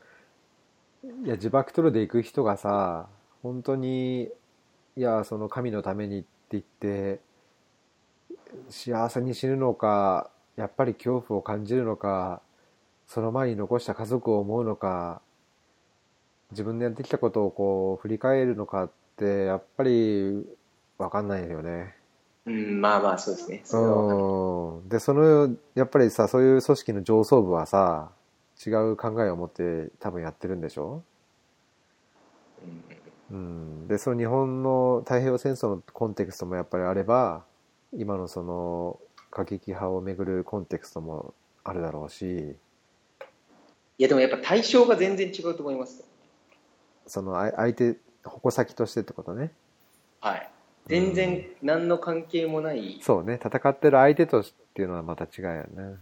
[1.23, 3.09] いや、自爆テロで行く人がさ、
[3.43, 4.31] 本当に、
[4.95, 7.19] いや、その神のためにって言って、
[8.69, 12.41] 幸せに死ぬのか、やっぱり恐怖を感じるのか、
[13.05, 15.21] その前に残した家族を思うのか、
[16.49, 18.91] 自分でやってきたことをこう振り返るのかっ、
[19.27, 20.45] やっぱり
[20.97, 21.95] わかんないよね。
[22.45, 23.63] うんまあまあそうですね。
[23.73, 24.89] うん。
[24.89, 28.11] でそのやっぱりさそういう組織の上層部はさ
[28.65, 31.03] 違う考えを持って多分やってるんでしょ？
[33.29, 33.37] うん。
[33.37, 33.39] う
[33.85, 37.43] ん、でその日本の太平洋戦争のコンテクストもやっぱりあれば
[37.93, 38.99] 今のその
[39.29, 41.33] 過激派をめぐるコンテクストも
[41.63, 42.55] あるだろうし。
[43.97, 46.05] いやでもやっぱ対象が全然違うと思いますよ。
[47.05, 49.51] そのあ相手矛先としてってことね。
[50.19, 50.49] はい。
[50.87, 53.39] 全然何の関係もない、そうね。
[53.43, 54.43] 戦ってる相手とっ
[54.73, 55.97] ていうのはまた違うよね。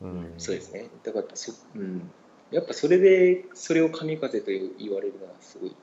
[0.00, 0.88] うん、そうですね。
[1.02, 2.10] だからそ,、うん、
[2.50, 5.74] やっぱそれでそれを神風と言われるのはすごい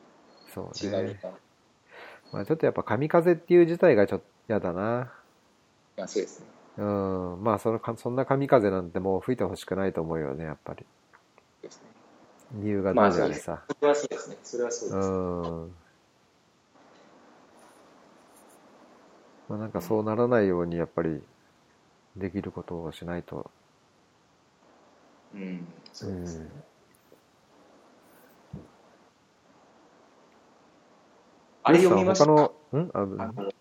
[0.54, 1.20] そうね、
[2.32, 5.12] まあ、ちょっとやっぱ神風っていう自体がちょっと嫌だな。
[5.98, 6.46] あそうですね。
[6.78, 7.44] うん。
[7.44, 10.86] まあそのかそんな神風なんてもう吹いてほしくないと思うよねやっぱり。
[11.62, 11.91] ですね
[12.54, 13.22] 理由がどうで。
[13.22, 14.38] あれさ、それはそうですね。
[14.44, 15.12] それはそうです、う
[15.66, 15.76] ん。
[19.50, 21.22] まあなんかそうならないようにやっぱり
[22.16, 23.50] できることをしないと。
[25.34, 25.66] うん。
[25.94, 26.50] そうですね、
[31.64, 32.26] あれ読みました？
[32.26, 32.92] 他のん？
[32.94, 33.52] ああの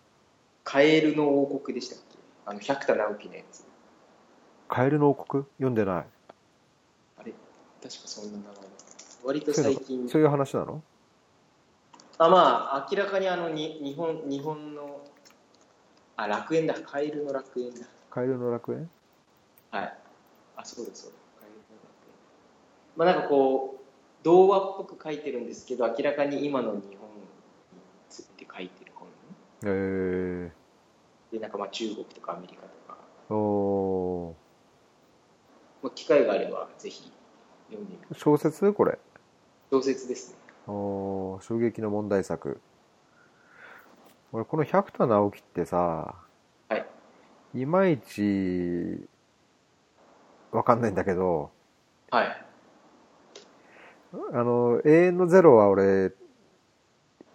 [0.63, 2.17] カエルの王国でしたっけ？
[2.45, 3.65] あの百田直樹のやつ。
[4.67, 5.43] カエルの王国？
[5.57, 6.05] 読んでない
[7.81, 8.53] 確かそんな名前
[9.23, 10.07] 割と最近。
[10.07, 10.81] そういう話なの？
[12.17, 15.01] あまあ明らかにあのに日本日本の
[16.15, 16.75] あ楽園だ。
[16.75, 17.87] カエルの楽園だ。
[18.09, 18.89] カエルの楽園？
[19.71, 19.97] はい。
[20.57, 21.17] あそうだそうだ。
[21.39, 22.13] カエルの楽園。
[22.95, 23.81] まあなんかこう
[24.23, 26.87] 童話っぽく書いてるんですけど明らかに今の日本に
[28.09, 29.07] ついて書いてる本。
[29.63, 30.51] え
[31.31, 34.35] でなんかまあ中国とかアメリカとか、ー、お
[35.83, 37.11] まあ、機会があればぜひ
[37.71, 38.99] 読んでみてー小説これ。
[39.71, 40.37] 小説ですね。
[40.67, 42.59] おー衝撃の問題作。
[44.31, 46.15] 俺この百田直樹ってさ
[46.69, 46.85] はい。
[47.55, 49.07] いまいち
[50.51, 51.51] わかんないんだけど
[52.09, 52.45] はい。
[54.33, 56.11] あの永遠のゼロは俺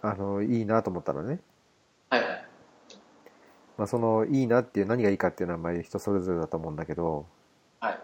[0.01, 1.39] あのいいなと思ったのね。
[2.09, 2.47] はいはい。
[3.77, 7.27] まあそのいいなっていう何がいいかっていうのはまあ人それぞれだと思うんだけど
[7.79, 7.99] はい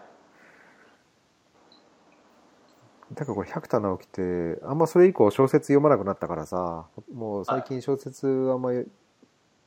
[3.12, 8.86] だからこれ百田直樹ってあんまそれ以降小説読まなくなったからさもう最近小説あんまり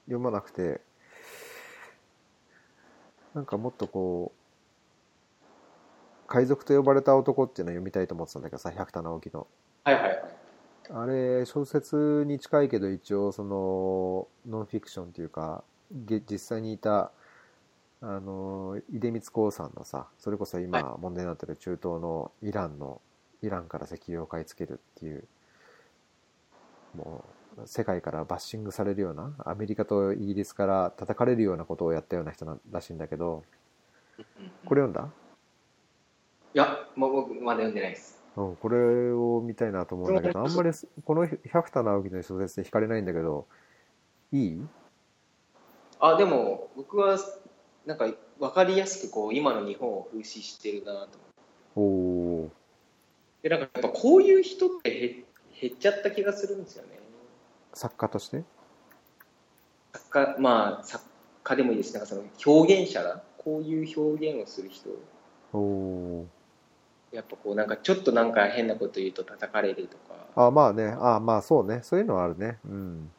[0.05, 0.81] 読まなくて。
[3.37, 5.47] なんかもっとこう
[6.25, 9.45] 海賊と呼ばれた男っていうのを読みたいと思ってたんだけどさ百田直樹の。
[9.83, 10.23] はいはいはい。
[10.89, 17.11] あれ小説に近いけど一応そのノンフィクションっていうかげ実際にいた
[18.01, 23.01] あの出光興産のさそれこそ今問題になってる中東のイランの
[23.41, 25.23] イランから石油を買い付けるっていう
[26.95, 27.23] も
[27.57, 33.43] う世界からバッシングされるようなアメリカとイギリスから叩かれるようなことをやったような人ならしいんだけど
[34.65, 35.09] これ読んだ、
[36.53, 38.21] いやもう僕まだ読んでないです。
[38.35, 40.69] うん、これを見たいなと思うんだけどあんまり
[41.05, 43.47] この百田直樹の小説で惹かれないんだけど
[44.31, 44.67] いい？
[45.99, 47.17] あでも僕は
[47.85, 48.07] なんか
[48.39, 51.17] 分かりやすくこう今の日本を風刺してるなと思って。
[51.75, 52.51] おお
[53.43, 55.23] でなんかやっぱこういう人って減
[55.61, 56.99] 減っちゃった気がするんですよね。
[57.73, 58.43] 作家として？
[59.93, 61.03] 作家まあ作
[61.43, 61.93] 家でもいいです。
[61.93, 64.89] なんかその表現者がこういう表現をする人。
[65.53, 66.27] おお
[67.11, 70.47] やっぱこうなんかちょっとなんか変なこと言うと叩かれるとか。
[70.47, 70.95] あまあね。
[70.99, 71.79] あまあそうね。
[71.83, 72.57] そういうのはあるね。
[72.65, 73.09] うん。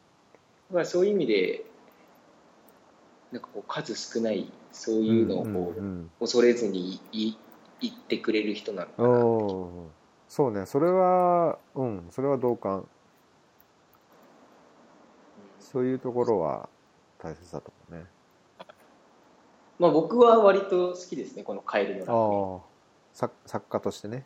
[0.69, 1.65] だからそういう意味で
[3.33, 7.37] なんかこう数少ないそういうのをこう、うん恐れずにい
[7.81, 9.91] 言ってくれる人なのかうんな
[10.29, 10.67] そうね。
[10.67, 12.07] それはうん。
[12.11, 12.87] それは同感。
[15.59, 16.69] そういうところは
[17.19, 18.07] 大切だと思うね。
[19.79, 22.65] まあ僕は割と好きですねこの「カエルの
[23.13, 24.25] 作家としてね。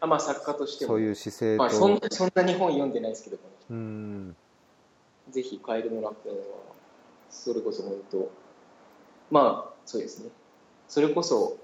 [0.00, 0.92] あまあ作家としても。
[0.92, 3.38] そういう姿勢と、まあ、そんなそんな日本読んでないですけど
[3.70, 4.36] うん。
[5.28, 6.42] ぜひ「カエルの楽園」は
[7.28, 8.30] それこそ本当。
[9.30, 10.30] まあそうですね。
[10.88, 11.56] それこそ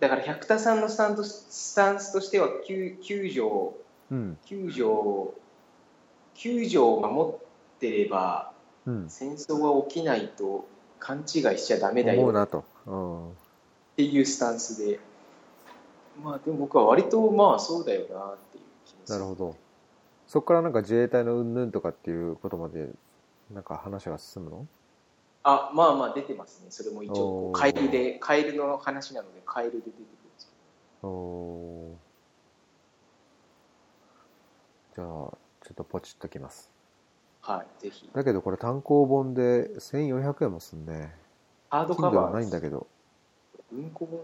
[0.00, 3.76] だから百田さんのスタンドスタンスとしては救救助を
[4.10, 4.38] うん。
[4.46, 5.34] 救助を
[7.00, 7.34] 守っ
[7.78, 8.52] てれば
[8.86, 9.10] うん。
[9.10, 10.66] 戦争は起きないと
[10.98, 11.24] 勘違い
[11.58, 12.28] しちゃダメだよ。
[12.28, 14.98] っていうスタンスで。
[16.22, 19.56] まあでも僕は割とまあそうだよなっていう気もすなるほど。
[20.26, 22.88] そこからなんか自衛隊の云々とかっていうことまで
[23.52, 24.66] なんか話が進むの？
[25.42, 26.66] あまあまあ出てますね。
[26.70, 30.46] それも一応カエルでカエルの話なのでカエルで出てくるんです
[31.00, 34.96] けおー。
[34.96, 35.32] じゃあちょ
[35.72, 36.70] っとポチっときます。
[37.46, 38.10] どはいぜひ。
[38.12, 41.14] だけどこれ単行本で1400円もすんね。
[41.70, 42.86] ハードカバーはないんだけど。
[43.72, 44.20] 文庫本。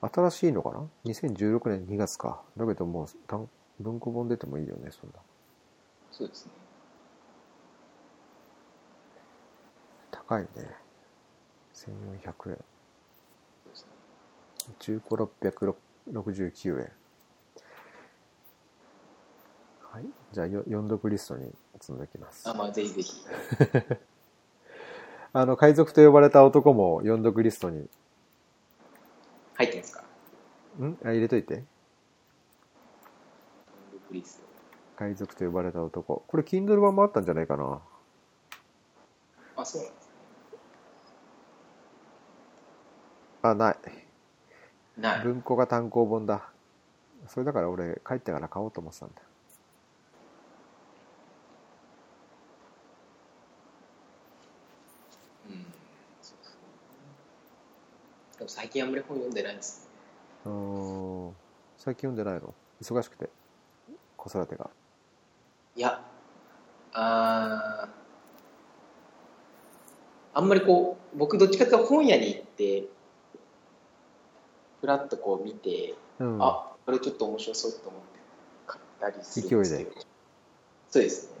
[0.00, 2.42] 新しいのかな ?2016 年2月か。
[2.56, 3.48] だけどもう単
[3.80, 5.16] 文庫本出てもいいよね、そんな。
[6.10, 6.52] そうですね。
[10.10, 10.48] 高いね。
[11.74, 12.58] 1400円。
[14.78, 16.92] 中古669円。
[19.92, 20.04] はい。
[20.32, 22.54] じゃあ、よ4読リストに積んでおきますあ、。
[22.54, 23.24] まあ、ぜひぜひ。
[25.32, 27.88] あの、海賊と呼ばれた男も4読リストに、
[29.54, 30.04] 入ってんですか？
[30.82, 30.98] ん？
[31.04, 31.64] あ、入れといて。
[34.96, 36.24] 海賊と呼ばれた男。
[36.26, 37.80] これ、Kindle 版もあったんじゃないかな。
[39.56, 40.08] あ、そうなんです
[43.42, 43.76] あ、ない。
[43.86, 44.06] ね。
[44.96, 45.24] ない。
[45.24, 46.50] 文庫が単行本だ。
[47.28, 49.22] それだから俺、帰ってから買おうと思ってたんだ。
[55.50, 55.66] うん。
[56.22, 59.88] そうそうでも最近あんまり本読んでないですね。
[60.46, 61.34] うーん。
[61.76, 62.54] 最近読んでないの？
[62.80, 63.28] 忙しくて？
[64.16, 64.70] 子育てが。
[65.76, 66.02] いや、
[66.92, 72.84] あーあんまりこう、僕どっちかというと本屋に行って、
[74.80, 76.42] ふらっとこう見て、うん。
[76.42, 78.06] あ、これちょっと面白そうと思って
[78.66, 79.90] 買ったりするんですけど。
[80.90, 81.38] そうですね。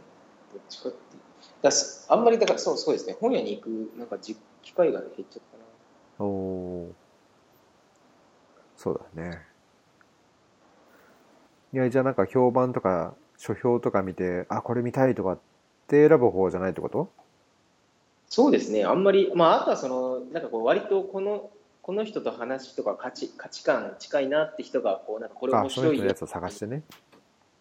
[0.52, 1.22] どっちかっていう
[1.62, 3.16] だすあんまりだからそうそうですね。
[3.20, 5.58] 本屋に行くなんかじ機会が減っちゃった
[6.22, 6.26] な。
[6.26, 6.92] おー
[8.76, 9.42] そうだね。
[11.72, 15.38] いや、じゃあなんか評判とか、書評とか見て、あ、これ見たいとかっ
[15.86, 17.10] て選ぶ方じゃないってこと？
[18.28, 18.84] そうですね。
[18.84, 21.50] あんまり、まあ、あとはその、なんかこう、割とこの、
[21.88, 26.82] この人と話とか価値価値観近いなって人が、こう、なんかこれあ、面白いやつを探してね。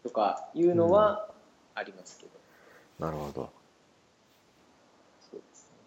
[0.04, 1.30] とかいうのは
[1.74, 2.34] ありますけど。
[3.00, 3.50] なるほど。
[5.32, 5.78] そうですね。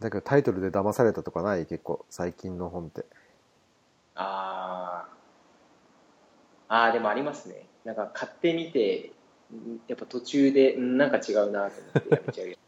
[0.00, 1.66] だけどタイトルで騙されたとかない？
[1.66, 3.06] 結構、最近の本って。
[4.16, 5.06] あ
[6.68, 6.74] あ。
[6.74, 7.68] ああ、でもありますね。
[7.84, 9.12] なんか買ってみて、
[9.52, 12.56] んやっぱ途中で、んなんか違うなと思ってやめちゃうやつ。
[12.56, 12.58] そうです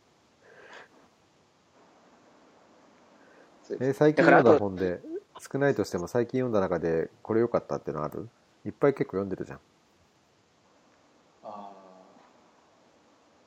[3.81, 5.01] え、最近読んだ本で、
[5.53, 8.29] 少ないとしても最近読んだ中で、これ良かったってのある？
[8.65, 9.61] いっぱい結構読んでるじゃん。
[11.45, 11.73] あー。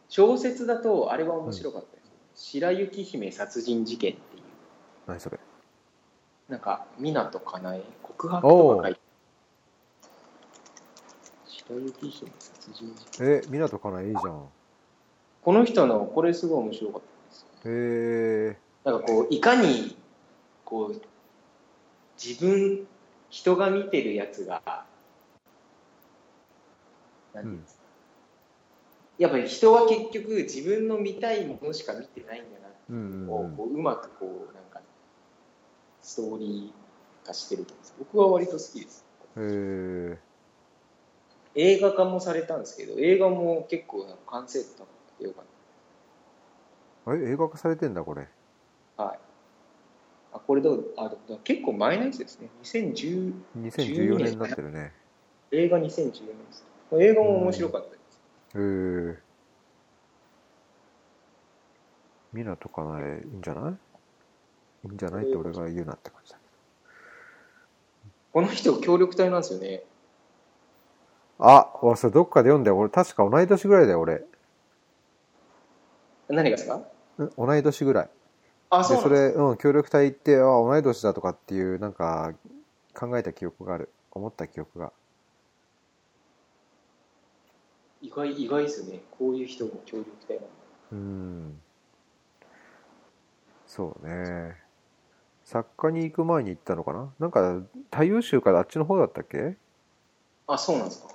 [0.07, 2.01] 小説だとあれは面白かったで
[2.35, 4.43] す、白雪姫殺人事件っていう。
[5.07, 5.39] 何それ？
[6.47, 9.01] なんか湊かなえ告白とか書いて。
[11.47, 13.27] 白雪姫殺人事件。
[13.27, 14.47] え、港かなえいいじゃん。
[15.41, 19.95] この人のこれすごい面白かったですへえなんかこういかに
[20.69, 21.01] こう
[22.23, 22.87] 自分
[23.29, 24.61] 人が見てるやつが
[27.33, 27.61] なんていうん。
[27.61, 27.81] ですか、
[29.17, 32.93] やっぱり人は結局自分の見たいものしか見てないんだなってー。
[32.93, 33.29] うんうんうん。
[33.29, 34.81] をこううまくこうなんか
[36.01, 37.95] ストーリー化してると思うんです。
[37.99, 39.05] 僕は割と好きです。
[39.37, 40.17] へえ
[41.55, 44.87] 映画化もされたんですけど映画も結構完成度高く
[45.17, 45.45] てよかっ
[47.05, 47.31] あれ？
[47.31, 48.27] 映画化されてんだ、これ。
[48.97, 49.19] たはい
[50.31, 50.93] あこれどう？
[50.97, 54.93] あだ結構前のやつですね2010 2014年になってるね。
[55.51, 56.13] 映画2014年で
[56.51, 56.65] す
[56.99, 58.19] 映画も面白かったです、
[58.57, 59.19] へえ
[62.33, 63.73] 港かなえいいんじゃない？
[64.87, 66.43] いいんじゃないって俺が言うなって感じだけ
[68.31, 69.83] この人協力隊なんですよね
[71.39, 71.45] ど。
[71.47, 72.77] あ、俺それどっかで読んだよ。
[72.77, 74.23] 俺確か同い年ぐらいだよ、俺。
[76.27, 76.81] 何がですか？
[77.17, 78.09] うん同い年ぐらい。
[78.71, 82.33] あそうなんですれ、うん、協力隊行って、あ、同い年だとかっていう、なんか、
[82.93, 83.89] 考えた記憶がある。
[84.11, 84.91] 思った記憶が。
[88.01, 90.49] 意外意外ですよねこういう人も協力隊なんだ
[90.91, 91.61] うん。
[93.67, 94.55] そうね。
[95.43, 97.13] 作家に行く前に行ったのかな？
[97.19, 99.57] なんか、太陽州からあっちの方だったっけ？
[100.47, 101.13] あそうなんですか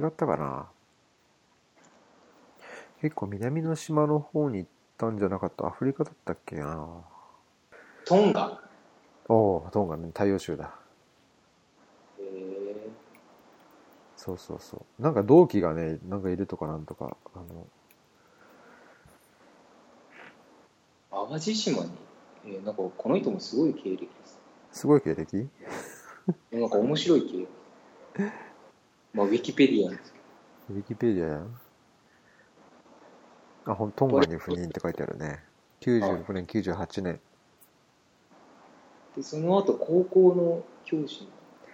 [0.00, 0.70] 違ったかな？
[3.00, 5.66] 結構南の島の方に行ったんじゃなかった？
[5.66, 6.88] アフリカだったっけな？
[8.04, 8.60] トンガ？
[9.28, 10.08] おおトンガね。
[10.08, 10.74] 太陽州だ。
[12.18, 12.88] へえ
[14.16, 15.02] そうそうそう。
[15.02, 17.66] なんか同期がねなんかいるとかなんとかあの
[21.28, 21.90] 淡路島に、
[22.46, 24.38] えーなんかこの人もすごい経歴です。
[24.72, 25.48] すごい経歴？
[26.52, 27.48] なんか面白い経歴。
[29.12, 31.54] まあウィキペディアウィキペディアやん
[33.66, 35.42] あほんトンガに赴任って書いてあるね。
[35.80, 37.20] 96年98年。
[39.14, 41.24] どでその後高校の教師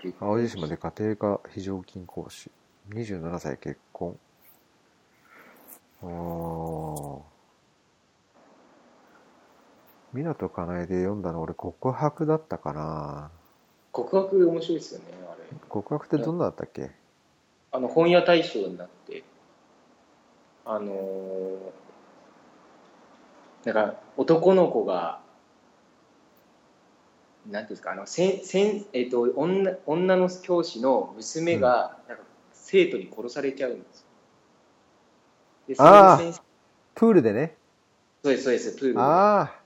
[0.05, 2.51] に淡路島で家庭科非常勤講師。
[2.91, 4.19] 27歳結婚。
[6.03, 7.23] ああ
[10.13, 13.31] 港かなえで読んだの俺告白だったかな。
[13.93, 15.43] 告白面白いですよね、あれ。
[15.73, 16.91] 極悪ってどんなだったっけ？
[17.71, 19.23] あの、本屋大賞になって、
[20.65, 21.82] あのー
[23.65, 25.21] なんか、男の子が、
[27.51, 34.07] なんていうんですか、あの、せんせんえっ、と女、女の教師の娘が、なんか、生徒に殺されちゃうんですよ。
[35.69, 36.19] で、あ
[36.95, 37.57] プールでね。
[38.23, 39.01] そうです、そうです、プールで。
[39.01, 39.63] ああ。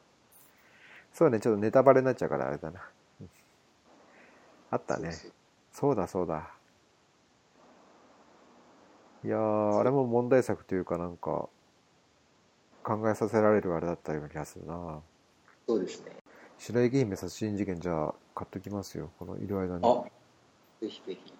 [1.12, 2.80] そうね、ちょっとネタバレになっちゃうからあれだな。
[3.20, 3.30] うん
[4.70, 5.12] あったね。
[5.72, 6.50] そうだそうだ。
[9.24, 11.48] いやー、あれも問題作というかなんか、
[12.86, 15.00] 考えさせられるあれだったような気がするな。
[15.66, 16.12] そうですね。
[16.56, 19.10] 白雪姫殺人事件じゃあ買っときますよ。
[19.18, 19.80] このいる間に。
[19.84, 20.04] あ、
[20.80, 21.34] ぜひぜひ。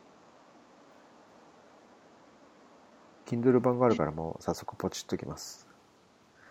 [3.27, 5.69] Kindle 版があるからもう早速ポチっときます。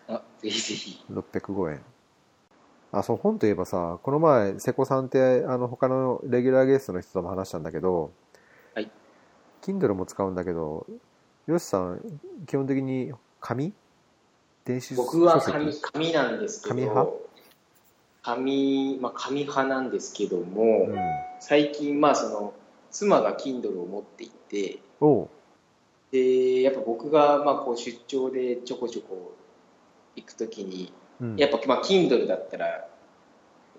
[0.07, 1.05] あ、ぜひぜひ。
[1.11, 1.83] 605円。
[2.93, 8.13] あ、そう、本といえばさ、この前、瀬古さんって、あの、他のレギュラーゲストの人とも話したんだけど、
[8.73, 8.89] はい。
[9.61, 10.87] Kindle も使うんだけど、
[11.47, 12.01] よしさん、
[12.45, 13.11] 基本的に
[13.41, 13.73] 紙？
[14.65, 17.11] 電子僕は紙紙なんですけど、紙派？
[18.23, 20.95] 紙、まあ、紙派なんですけども、うん。
[21.39, 22.53] 最近、まあ、その、
[22.89, 24.79] 妻が Kindle を持っていて。
[26.11, 29.35] で、やっぱ僕が、まあ、こう、出張でちょこちょこ
[30.15, 31.35] 行くときに、うん。
[31.35, 32.89] やっぱ、まあ、Kindle だったら、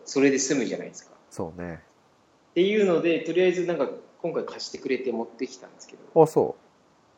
[0.05, 1.17] それで済むじゃないですか。
[1.29, 1.83] そうね。
[2.53, 3.91] っていうので、とりあえずなんか、
[4.23, 6.55] 今回貸してくれて持ってきたんですけど、あ、そ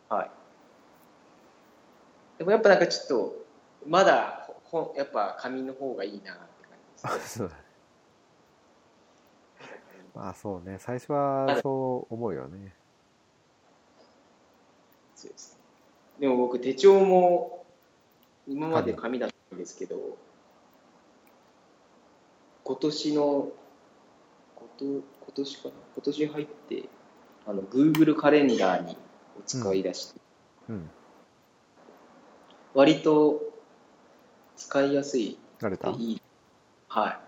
[0.08, 0.30] はい。
[2.38, 3.47] でもやっぱなんかちょっと、
[3.86, 6.64] まだ、ほやっぱ紙の方がいいなって
[7.02, 7.18] 感う。
[7.18, 7.62] じですそうだね。
[10.14, 10.78] まあそうね。
[10.80, 12.74] 最初はそう思うよね。
[15.14, 15.58] そうですね。
[16.20, 17.64] でも僕、手帳も
[18.46, 20.18] 今まで紙だったんですけど、
[22.64, 23.48] 今年の、
[24.56, 25.02] こと今
[25.34, 25.74] 年かな？
[25.94, 26.88] 今年入って、
[27.46, 28.92] あの、Google カレンダーに
[29.38, 30.20] を使い出して、
[30.68, 30.90] うん。
[32.74, 33.40] 割と
[34.58, 35.90] 使いやすい慣れた？
[35.90, 36.20] いい。
[36.88, 37.06] はい。
[37.06, 37.18] やっ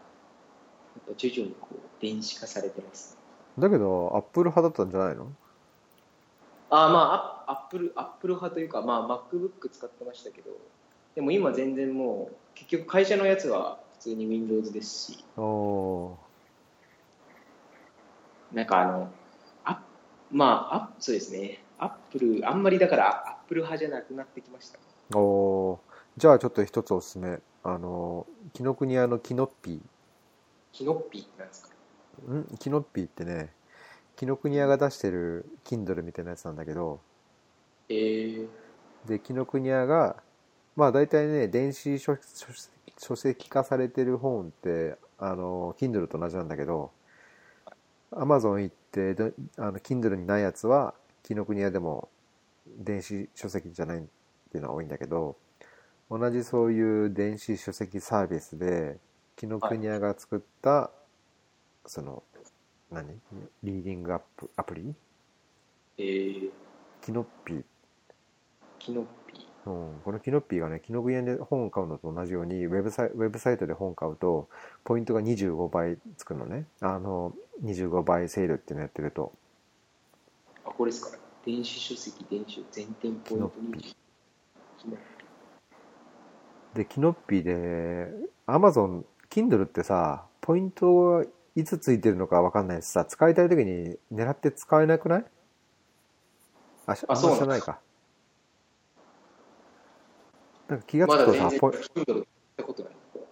[1.06, 3.16] ぱ徐々にこう、電子化されてます。
[3.58, 5.32] だけど、アップル派だったんじゃないの？
[6.70, 10.50] あーまあ、アップル、アップル派というか、まあ、MacBook 使ってましたけど、
[11.14, 16.16] でも今全然もう、結局会社のやつは普通に Windows ですし、お
[18.52, 19.08] なんかあの、
[19.64, 19.82] あ
[20.32, 24.78] まあ、あそうですね、アップル、あんまりだから、アップル派じゃなくなってきました。
[25.10, 25.89] ーおー
[26.20, 27.38] じゃあちょっと一つおすすめ。
[27.62, 29.80] あの、紀ノ国屋のキノッピ
[30.70, 31.70] Kinoppyってなんですか？
[32.28, 32.34] ー。
[32.34, 32.58] ん？
[32.58, 33.54] キノッピーってね、
[34.16, 37.00] 紀ノ国屋が出してる Kindle みたいなやつなんだけど、
[37.88, 38.48] えー、
[39.06, 40.22] で、紀ノ国屋が、
[40.76, 42.48] まあ大体ね、電子書書
[42.98, 46.90] 書籍化されてる本って、あの、Kindle と同じなんだけど、
[48.12, 50.92] Amazon 行って、どあの、Kindle にないやつは、
[51.22, 52.10] 紀ノ国屋でも
[52.76, 54.02] 電子書籍じゃないっ
[54.52, 55.38] ていうのは多いんだけど、
[56.10, 58.98] 同じそういう電子書籍サービスで、
[59.36, 60.90] 紀ノ国屋が作った、
[61.86, 62.24] その、
[62.90, 63.06] 何？
[63.62, 64.92] リーディングアップアプリ？
[65.98, 66.50] えー、
[67.00, 69.70] Kinoppy Kinoppy。
[69.70, 74.48] うん、この Kinoppyがね、紀ノ国屋で本を買うのと同じように、ウェブサイウェブサイトで本買うと、
[74.82, 76.66] ポイントが25倍つくのね。
[76.80, 77.32] あの、
[77.62, 79.32] 25倍セールっていうのやってると。
[80.64, 81.18] あ、これですか？
[81.46, 83.96] 電子書籍、電子全店ポイントキノッピに。
[86.74, 88.12] キノッで、キノッピーで、
[88.46, 91.24] Amazon、Kindle ってさ、ポイントが
[91.56, 95.24] いつついてるのかわかんないしさ、使いたい時に狙って使えなくない？
[96.86, 97.80] あ、しあそうなんだ知らないか。
[100.68, 101.84] なんか気がつくとさ、ポイない。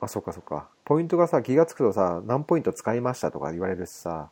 [0.01, 0.69] あ、そっかそっか。
[0.85, 4.31] ポイントがさ、気がつくとさ、何ポイント使いましたとか言われるしさ、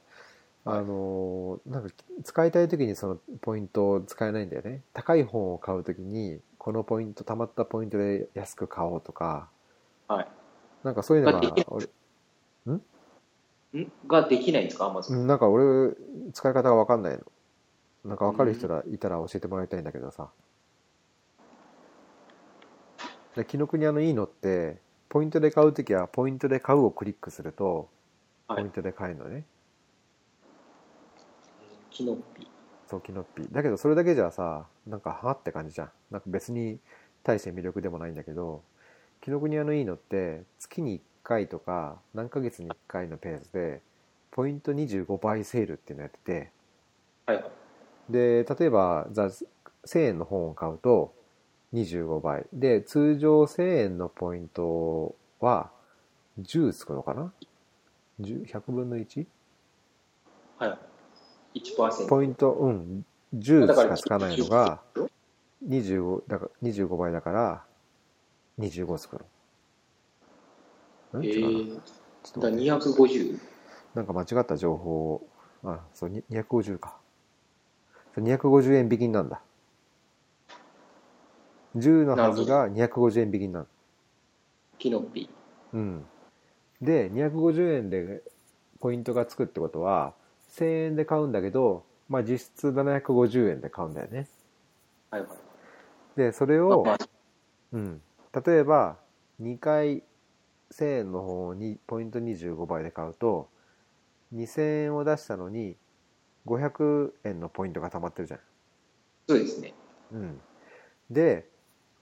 [0.64, 4.82] あのーなんか使いたい時にそのポイントを使えないんだよね。
[4.92, 9.48] 高い本を買う時に、このポイント、貯まったポイントで安く買おうとか、
[10.08, 10.28] はい。
[10.82, 11.86] なんかそういうのが俺、
[12.74, 12.82] ん？
[14.08, 15.18] ができないんですか、アマゾン。
[15.18, 15.94] うんなんか俺、
[16.32, 17.20] 使い方がわかんないの。
[18.04, 20.28] なんかわかる人がいたら教えてもらいたいんだけどさ。
[23.36, 27.88] で、紀ノ国屋のいいのって、ポイントで買うときは、ポイントで買うをクリックすると、
[28.48, 29.44] はいポイントで買えるのね。
[31.90, 32.48] キノッピ
[32.88, 33.52] そう、キノッピー。
[33.52, 35.90] だけど、それだけじゃさ、なんか、はって感じじゃん。
[36.10, 36.78] なんか別に
[37.24, 38.62] 大して魅力でもないんだけど、
[39.20, 43.82] 紀ノ国屋のいいのって、月に1回とか、何ヶ月に1回のペースで、
[44.30, 47.34] ポイント25倍セールっていうのやってて、ー。
[47.34, 47.44] はい。
[48.08, 49.30] で、例えば、じゃあ
[49.86, 51.12] 1000円の本を買うと、
[51.72, 52.46] 25倍。
[52.52, 55.70] で、通常1000円のポイントは、
[56.38, 57.32] 10つくのかな
[58.20, 59.26] ?10、100分の 1?
[60.58, 60.95] はい。
[61.64, 62.08] 1%。
[62.08, 63.04] ポイント、うん、
[63.34, 64.80] 10しかつかないのが、
[65.66, 67.64] 25だから25倍だから、
[68.58, 69.20] 25つく
[71.12, 71.20] の。
[71.20, 73.38] んえ違うなー、ちょっとだ待って 250?
[73.94, 75.28] なんか間違った情報を、
[75.64, 76.96] あ、そう、に250か。
[78.14, 79.40] それ250円引きになるんだ。
[81.76, 83.66] 10のはずが250円引きになる。
[84.78, 85.28] キノピ。
[85.72, 86.06] うん。
[86.80, 88.22] で、250円で
[88.80, 90.14] ポイントがつくってことは、
[90.56, 94.26] 1000円で買うんだけど、まあ実質750円で買うんだよね。
[95.10, 95.30] はいはい。
[96.16, 96.96] で、それまを、あ、
[97.72, 98.00] うん。
[98.46, 98.96] 例えば、
[99.38, 100.02] 2回
[100.70, 103.50] 1000円の方にポイント25倍で買うと、
[104.32, 105.76] 2000円を出したのに、
[106.46, 108.40] 500円のポイントが溜まってるじゃん。
[109.28, 109.74] そうですね。
[110.12, 110.40] うん。
[111.10, 111.50] で、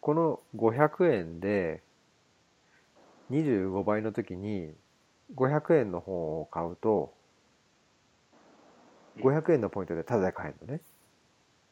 [0.00, 1.82] この500円で、
[3.30, 4.74] 25倍の時に、
[5.34, 7.14] 500円の方を買うと、
[9.20, 10.80] 500円のポイントでタダで買えるのね。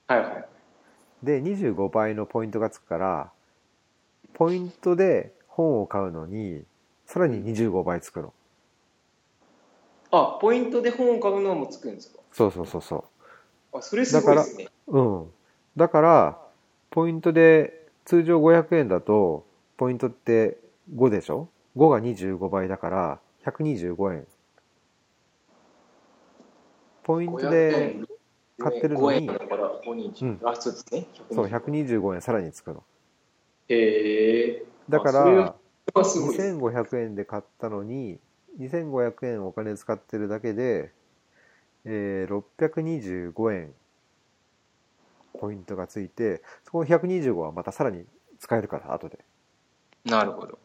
[0.07, 0.49] はいはい。
[1.23, 3.33] で、25倍のポイントがつくから、
[4.35, 6.65] ポイントで本を買うのに、
[7.07, 8.33] さらに25倍つくの。
[10.11, 12.21] あ、ポイントで本を買うのもつくんですか？
[12.33, 13.05] そうそうそうそ
[13.73, 14.69] あ、それすごいですね。
[14.89, 14.99] う。
[14.99, 15.33] うん。
[15.77, 16.39] だから、
[16.91, 19.47] ポイントで、通常500円だと、
[19.77, 20.59] ポイントって
[20.95, 24.27] 5でしょ ?5 が25倍だから、125円。
[27.03, 28.07] ポイント500で、円
[28.59, 31.07] 買ってるのに5円だから5人、うんあ、そうですね。
[31.31, 32.85] そう、125円さらにつくの。
[33.69, 34.65] へえ。
[34.89, 35.21] だから、
[35.95, 36.53] はすごいです。
[36.53, 38.19] 2500円で買ったのに、
[38.59, 40.93] 2500円お金使ってるだけで、
[41.85, 43.75] えー、625円
[45.39, 48.05] ポイントがついて、そこの125はまたさらに
[48.39, 49.19] 使えるから、後で。
[50.05, 50.59] なるほど。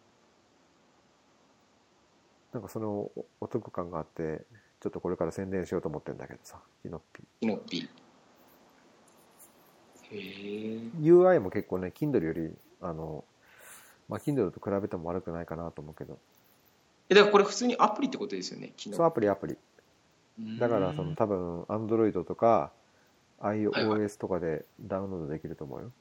[2.53, 4.45] なんかそのおお得感があって、
[4.79, 7.89] ちょっとこれから宣伝しようと思ってんだけどさ、キノッピキノピ。
[10.11, 10.79] へえ。
[11.01, 12.51] UI も結構ね、Kindle より、
[12.81, 13.23] あの、
[14.07, 16.19] まあ、Kindle と比べても悪くないかなと思うけど、
[17.09, 19.55] え、だからこれ普通にアプリってことですよね、キノそう、アプリアプリ。
[19.55, 20.59] ピ。
[20.59, 25.91] だから、その多分、Android とか、はいはい iOS とかでダウンロードできると思うよ。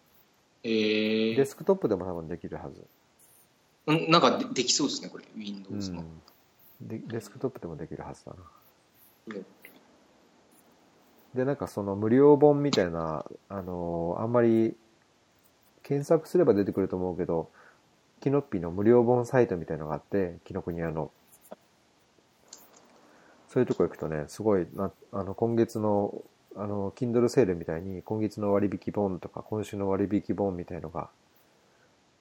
[0.62, 1.44] へえデ。
[1.44, 2.86] スクトップでも多分できるはず。
[3.86, 6.00] うんなんかでできそうですね、これ、う Windows の。
[6.00, 6.22] ん。
[6.80, 8.38] でデスクトップでもできるはずだな。
[11.34, 14.74] で、なんかその無料本みたいな、あのーあんまり
[15.82, 17.48] 検索すれば出てくると思うけど、
[18.20, 21.12] キノッピの無料本サイトみたいのがあって、キノコニアの。
[23.48, 26.22] そういうとこ行くとね、すごいな、あの、今月の、
[26.56, 31.08] あの、Kindle セールみたいに、今月の割引本とか、今週の割引本みたいのが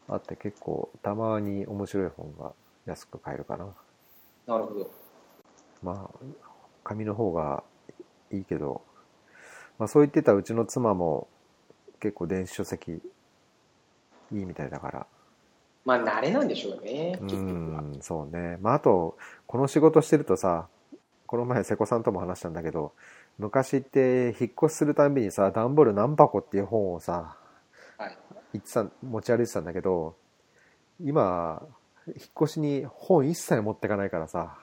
[0.07, 2.51] あって、結構、たまに面白い本が
[2.85, 3.65] 安く買えるかな。
[4.45, 4.91] なるほど。
[5.81, 6.44] まあ、
[6.85, 7.63] 紙の方が
[8.31, 8.81] いいけど、
[9.77, 11.27] まあそう言ってたうちの妻も
[11.99, 13.01] 結構電子書籍
[14.31, 15.07] いいみたいだから。
[15.83, 17.81] まあ、慣れなんでしょうね、う結局は。
[17.81, 18.57] ん、そうね。
[18.61, 20.67] まああと、この仕事してるとさ、
[21.27, 22.93] この前瀬古さんとも話したんだけど、
[23.37, 27.37] 昔って引っ越しするたんびにさ、段ボール何箱っていう本をさ、
[27.97, 28.17] はい。
[28.53, 30.15] 言ってた、持ち歩いてたんだけど、
[30.99, 31.61] 今、
[32.07, 34.57] 引っ越しに本一切持ってかないからさ、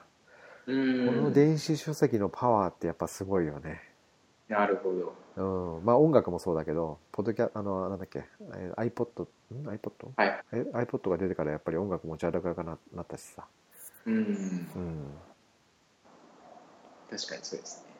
[0.65, 1.33] うこのん。
[1.33, 3.81] 電子書籍のパワーってやっぱすごいよね。
[4.47, 5.13] なるほど。
[5.35, 8.23] うん、まあ音楽もそうだけど、ポッドキャあの、なんだっけ、
[8.55, 9.91] えー iPod、ん？iPod?
[10.15, 10.43] はい。
[10.53, 13.45] え iPod が出てからやっぱり音楽持ち歩かなくななったしさ。
[14.05, 14.15] うん。
[14.15, 15.13] うん。
[17.09, 17.93] 確かにそうですね。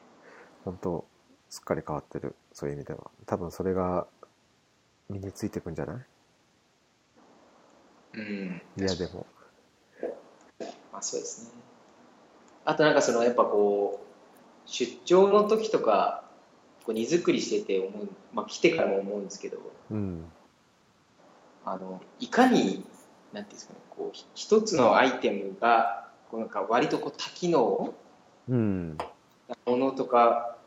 [0.64, 1.06] 本当
[1.50, 2.36] すっかり変わってる。
[2.54, 3.12] そういう意味では。
[3.26, 4.08] 多分それが
[5.10, 6.06] 身についてくんじゃない？
[8.14, 8.62] うん。
[8.78, 9.26] いやでも。
[10.92, 11.63] まあそうですね。
[12.66, 14.02] あとなんかそのやっぱこ
[14.66, 16.24] う出張の時とか
[16.86, 19.58] こう荷造りしてて思う、まあ、来てからも思うんですけど
[19.92, 20.26] うん。
[21.66, 22.86] あのいかに
[23.32, 27.94] なんていうんですかねこうひ一つのアイテムがこうなんか割とこう多機能
[28.50, 28.98] うん。
[28.98, 30.58] なものとか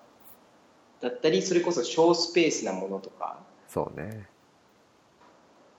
[1.01, 4.27] だったりそれこそ小スペースなものとかそうね。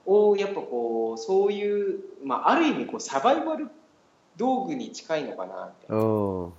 [0.06, 3.68] をやっぱこうそういう、まあ、ある意味こうサバイバル
[4.38, 5.94] 道具に近いのかなみた。
[6.46, 6.52] っ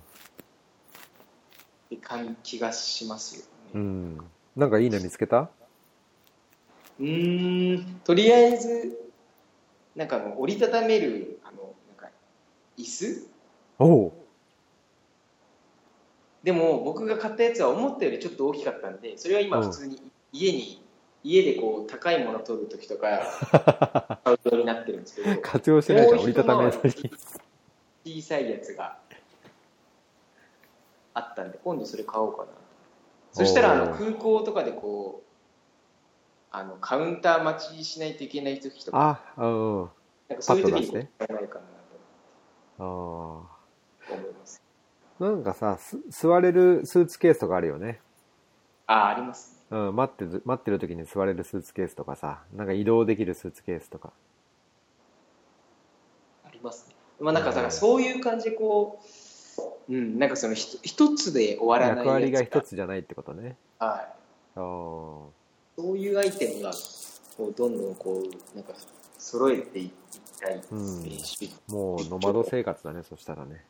[1.90, 3.48] て感気がしますよね。
[3.74, 4.18] うん。
[4.56, 5.48] なんかいいの見つけた？
[7.00, 9.10] うーんとりあえず
[9.96, 12.10] なんかあの折りたためるあのなんか
[12.76, 13.26] 椅子？
[13.78, 14.12] おお
[16.42, 20.02] でも僕が買ったやつは思ったよりちょっと大きかったんでそれは今うん普通に
[20.32, 20.82] 家に、
[21.24, 27.10] 家でこう高いもの取る時とか 買うようになってるんですけど活用してないじゃん、折りたためる一回のに。
[28.04, 28.98] 小さいやつが
[31.14, 32.48] あったんで、今度それ買おうかな。
[33.32, 35.30] そしたらあの空港とかでこう、
[36.52, 39.90] あのカウンター待ちしないといけない時とか、あうんうん
[40.28, 41.60] なんかそういう時にパッと出して使えないかな
[42.78, 43.46] あと思
[44.16, 44.62] います。
[45.20, 48.00] あなんかさす座れるスーツケースとかあるよね
[48.86, 49.78] ああ、ありますね。
[49.78, 54.12] うん、待ってず待ってる時に座れるスーツケースとかさなんか移動できるスーツケースとか
[56.44, 56.96] ありますね。
[57.20, 59.00] まあなんかだからそういう感じでこ
[59.88, 63.56] う、うん、なんかそのひと一つで終わらない役割が一つじゃないってことね。
[63.78, 64.20] はい。
[64.56, 65.32] ああそ
[65.78, 66.72] ういうアイテムが
[67.36, 68.72] こうどんどんこうなんか
[69.18, 71.04] 揃えていきたいうん。
[71.68, 73.64] もうノマド生活だねそしたらね。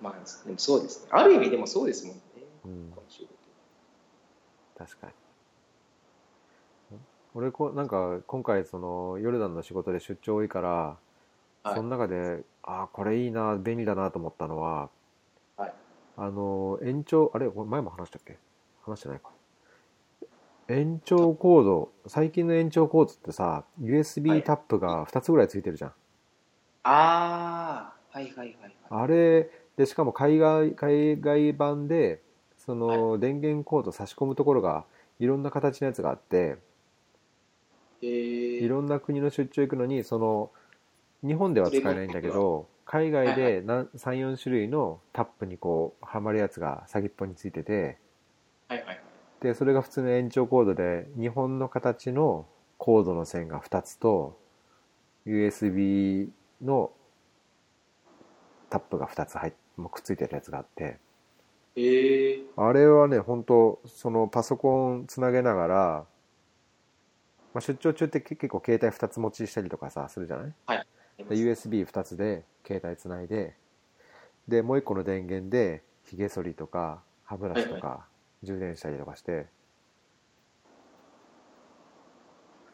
[0.00, 0.14] まあ
[0.46, 1.08] でもそうですね。
[1.10, 2.22] ある意味でもそうですもんね、
[2.64, 2.92] うん。
[4.78, 5.12] 確かに。
[7.34, 10.96] 俺こなんか今回そのヨルダンの仕事で出張多いから、
[11.62, 11.74] はい。
[11.74, 14.90] その中でああこれいいな便利だなと思ったのは
[15.56, 15.72] はい。
[16.16, 18.38] あの延長あれ前も話したっけ？
[18.82, 19.30] 話してないか。
[20.68, 25.92] 延長コード最近の延長コードってさ USB タップが2つぐらいついてるじゃん、
[26.84, 28.74] ああはいはいはいはい。
[28.88, 32.22] あれでしかも海外海外版で
[32.56, 34.84] その電源コード差し込むところが
[35.18, 36.58] いろんな形のやつがあって
[38.02, 38.08] えー、
[38.60, 40.50] いろんな国の出張行くのにその
[41.22, 47.98] 日本では使えないんだけど海外で34種類のタップにこうはまるやつが先っぽについてて
[48.68, 49.00] はいはいはい。
[49.40, 52.46] でそれが普通の延長コードで日本の形の
[52.78, 54.38] コードの線が2つと
[55.26, 56.28] USB
[56.62, 56.90] の
[58.68, 60.98] タップが2つ入っもうくっついてるやつがあって。
[61.76, 66.04] えー、あれはね本当そのパソコンつなげながら、
[67.54, 70.52] まあ、出張中って結構携帯2つ持ちしたりとかさするじゃない？
[70.76, 70.84] で
[71.28, 73.54] USB2 つで携帯つないで
[74.48, 78.06] でもう一個の電源でひげ剃りとか歯ブラシとか
[78.42, 79.46] 充電したりとかして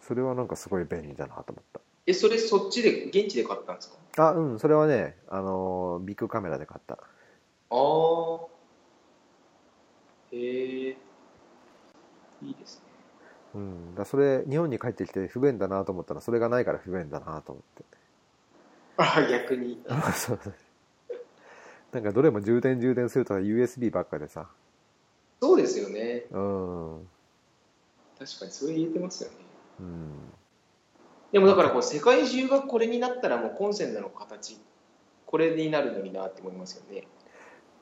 [0.00, 3.96] それはなんかすごい便利だなと思っえそれそっちで現地で買ったんですか？
[4.14, 6.94] たあうんそれはねあのービッグカメラで買った。
[6.94, 6.98] あ
[7.70, 8.46] あ
[10.32, 10.96] へえ
[12.42, 12.82] いいですね。
[13.56, 17.84] うんだそれ日本に帰ってきて不便だなと思ったらそれがないから不便だなと思って
[18.96, 19.82] あ逆に。
[20.14, 20.54] そうそう。
[21.92, 24.48] なんかどれも充電充電すると USB ばっかでさ。
[25.40, 26.24] そうですよね。
[26.30, 26.96] うん。
[26.96, 27.08] うん
[28.18, 29.36] 確かにそれ言えてますよね。
[29.80, 30.10] うん。
[31.32, 34.58] でもだからこう世界中がこれになったらもうコンセントの形
[35.26, 37.06] これになるのになって思いますよね。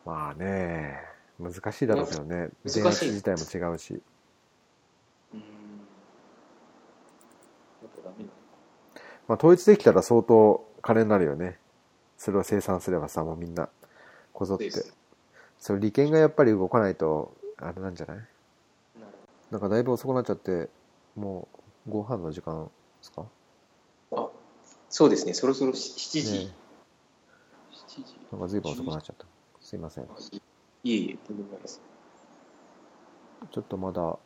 [0.05, 0.99] まあね。
[1.39, 2.49] 難しいだろうけどね。
[2.65, 3.11] 難しい。
[3.11, 4.03] 自体も違うし。
[5.32, 5.41] うん。
[5.41, 5.47] や
[7.86, 8.31] っぱダメなの
[9.28, 11.59] まあ統一できたら相当金になるよね。
[12.19, 13.69] それを生産すればさもうみんな
[14.32, 14.70] こぞって。
[15.59, 18.19] それ利権がやっぱり動かないとあれなんじゃない？
[19.51, 20.69] なんかだいぶ遅くなっちゃって
[21.16, 21.48] も
[21.86, 22.70] うご飯の時間で
[23.01, 23.24] すか？
[24.12, 24.28] あ
[24.90, 25.32] そうですね。
[25.32, 26.52] そろそろ7時、ね
[27.73, 28.15] 7時。
[28.31, 29.27] なんか随分遅くなっちゃった。
[29.61, 30.05] すいません。
[30.05, 30.09] い
[30.93, 31.81] えいえとんでもないです。
[33.51, 34.19] ちょっとまだ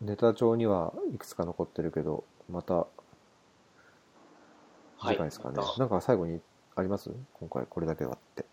[0.00, 2.86] ネタ帳にはいくつか残ってるけどまた
[5.00, 5.78] 次回ですかね、また。
[5.78, 6.40] なんか最後に
[6.76, 7.10] あります？
[7.34, 8.44] 今回これだけはって。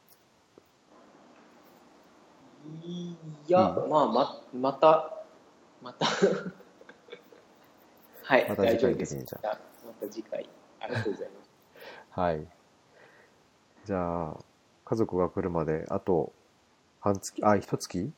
[2.83, 3.15] い
[3.47, 3.89] や、うん。
[3.89, 5.13] まあままた
[5.81, 6.05] また。
[8.23, 10.49] はいまた次回的にじゃあまた次回。
[10.81, 11.49] ありがとうございます。
[12.19, 12.47] はい。
[13.85, 14.37] じゃあ
[14.85, 16.33] 家族が来るまであと
[16.99, 18.11] 半月あ一月？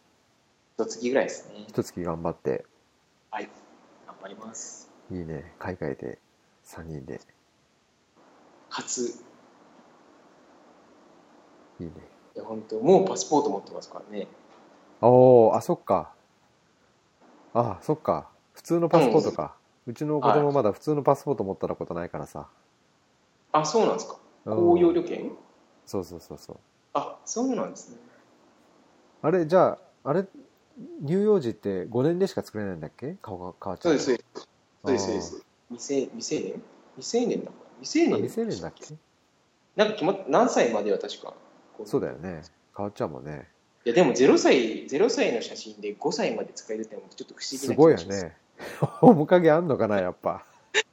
[0.78, 1.66] 一月ぐらいですね。
[1.68, 2.66] 一月頑張って。
[3.32, 3.50] はい。
[4.08, 4.90] 頑張ります。
[5.12, 5.54] いいね。
[5.60, 6.20] 海外で
[6.66, 7.22] 3人で
[8.80, 9.02] 初。
[11.80, 11.94] いいいね
[12.36, 14.28] や本当もうパスポート持ってますからね。
[15.02, 16.12] おおあそっか。
[17.54, 18.30] あそっか。
[18.54, 19.56] 普通のパスポートか、
[19.88, 22.48] うちの子供まだ普通のパスポート持ったことないからさ、
[23.54, 24.18] あそうなんですか。
[24.46, 24.56] うん。
[24.56, 25.32] 公用旅券？
[25.86, 26.58] そうそうそうそう。
[26.94, 27.98] あそうなんですね。
[29.22, 30.26] あれじゃああれ
[31.06, 33.16] 乳幼児って5年でしか作れないんだっけ？
[33.22, 34.48] 顔が変わっちゃそうそうです。
[34.84, 35.46] そうですそうです。
[35.72, 36.62] 未成未成年？
[36.98, 38.96] 未成年だから未成あ年未成年だっけ？
[39.76, 41.34] なんか決まっ何歳までは確か。
[41.86, 42.42] そうだよね。
[42.76, 43.48] 変わっちゃうもんね。
[43.86, 47.74] いやでも0歳0歳の写真で5歳まで使えるってのもちょっと不思議な気す。
[47.74, 48.36] ごいよね。
[49.02, 50.46] 面影あんのかなやっぱ。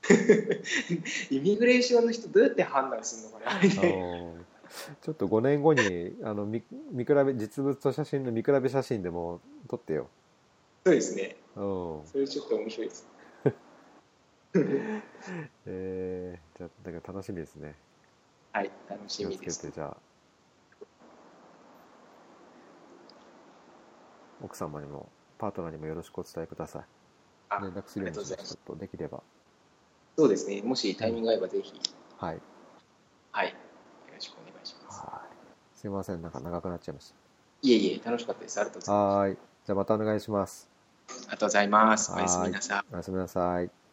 [1.30, 10.08] イミグレーションの人どうやって判断するのかなあれちょっと5年後にあの見見比べ実物と写真の見比べ写真でも撮ってよ、
[10.84, 11.36] そうですね。
[11.56, 11.62] うん。
[12.06, 13.06] それちょっと面白いです
[15.66, 17.74] えー、じゃあだから楽しみですね。
[18.52, 19.96] はい楽し気をつみですけてじゃあ
[24.42, 26.84] 奥様にもパートナーにもよろしくお伝えください。
[27.48, 29.22] あ連絡するようにちょっとできれば。
[30.16, 30.62] そうですね。
[30.62, 31.78] もしタイミング合えばぜひ、
[32.16, 32.40] はい。
[33.32, 33.48] はい。
[33.48, 33.54] よ
[34.12, 35.00] ろしくお願いします。
[35.00, 35.22] は
[35.74, 35.78] い。
[35.78, 36.22] すいません。
[36.22, 37.12] なんか長くなっちゃいまし
[37.62, 38.58] いえいえ、楽しかったです。
[38.58, 39.10] ありがとうございます。
[39.10, 39.36] たはーい。
[39.66, 40.70] じゃあまたお願いします。
[41.08, 42.12] ありがとうございます。
[42.12, 42.94] おやすはいみなさい。
[42.94, 43.85] おやすみなさい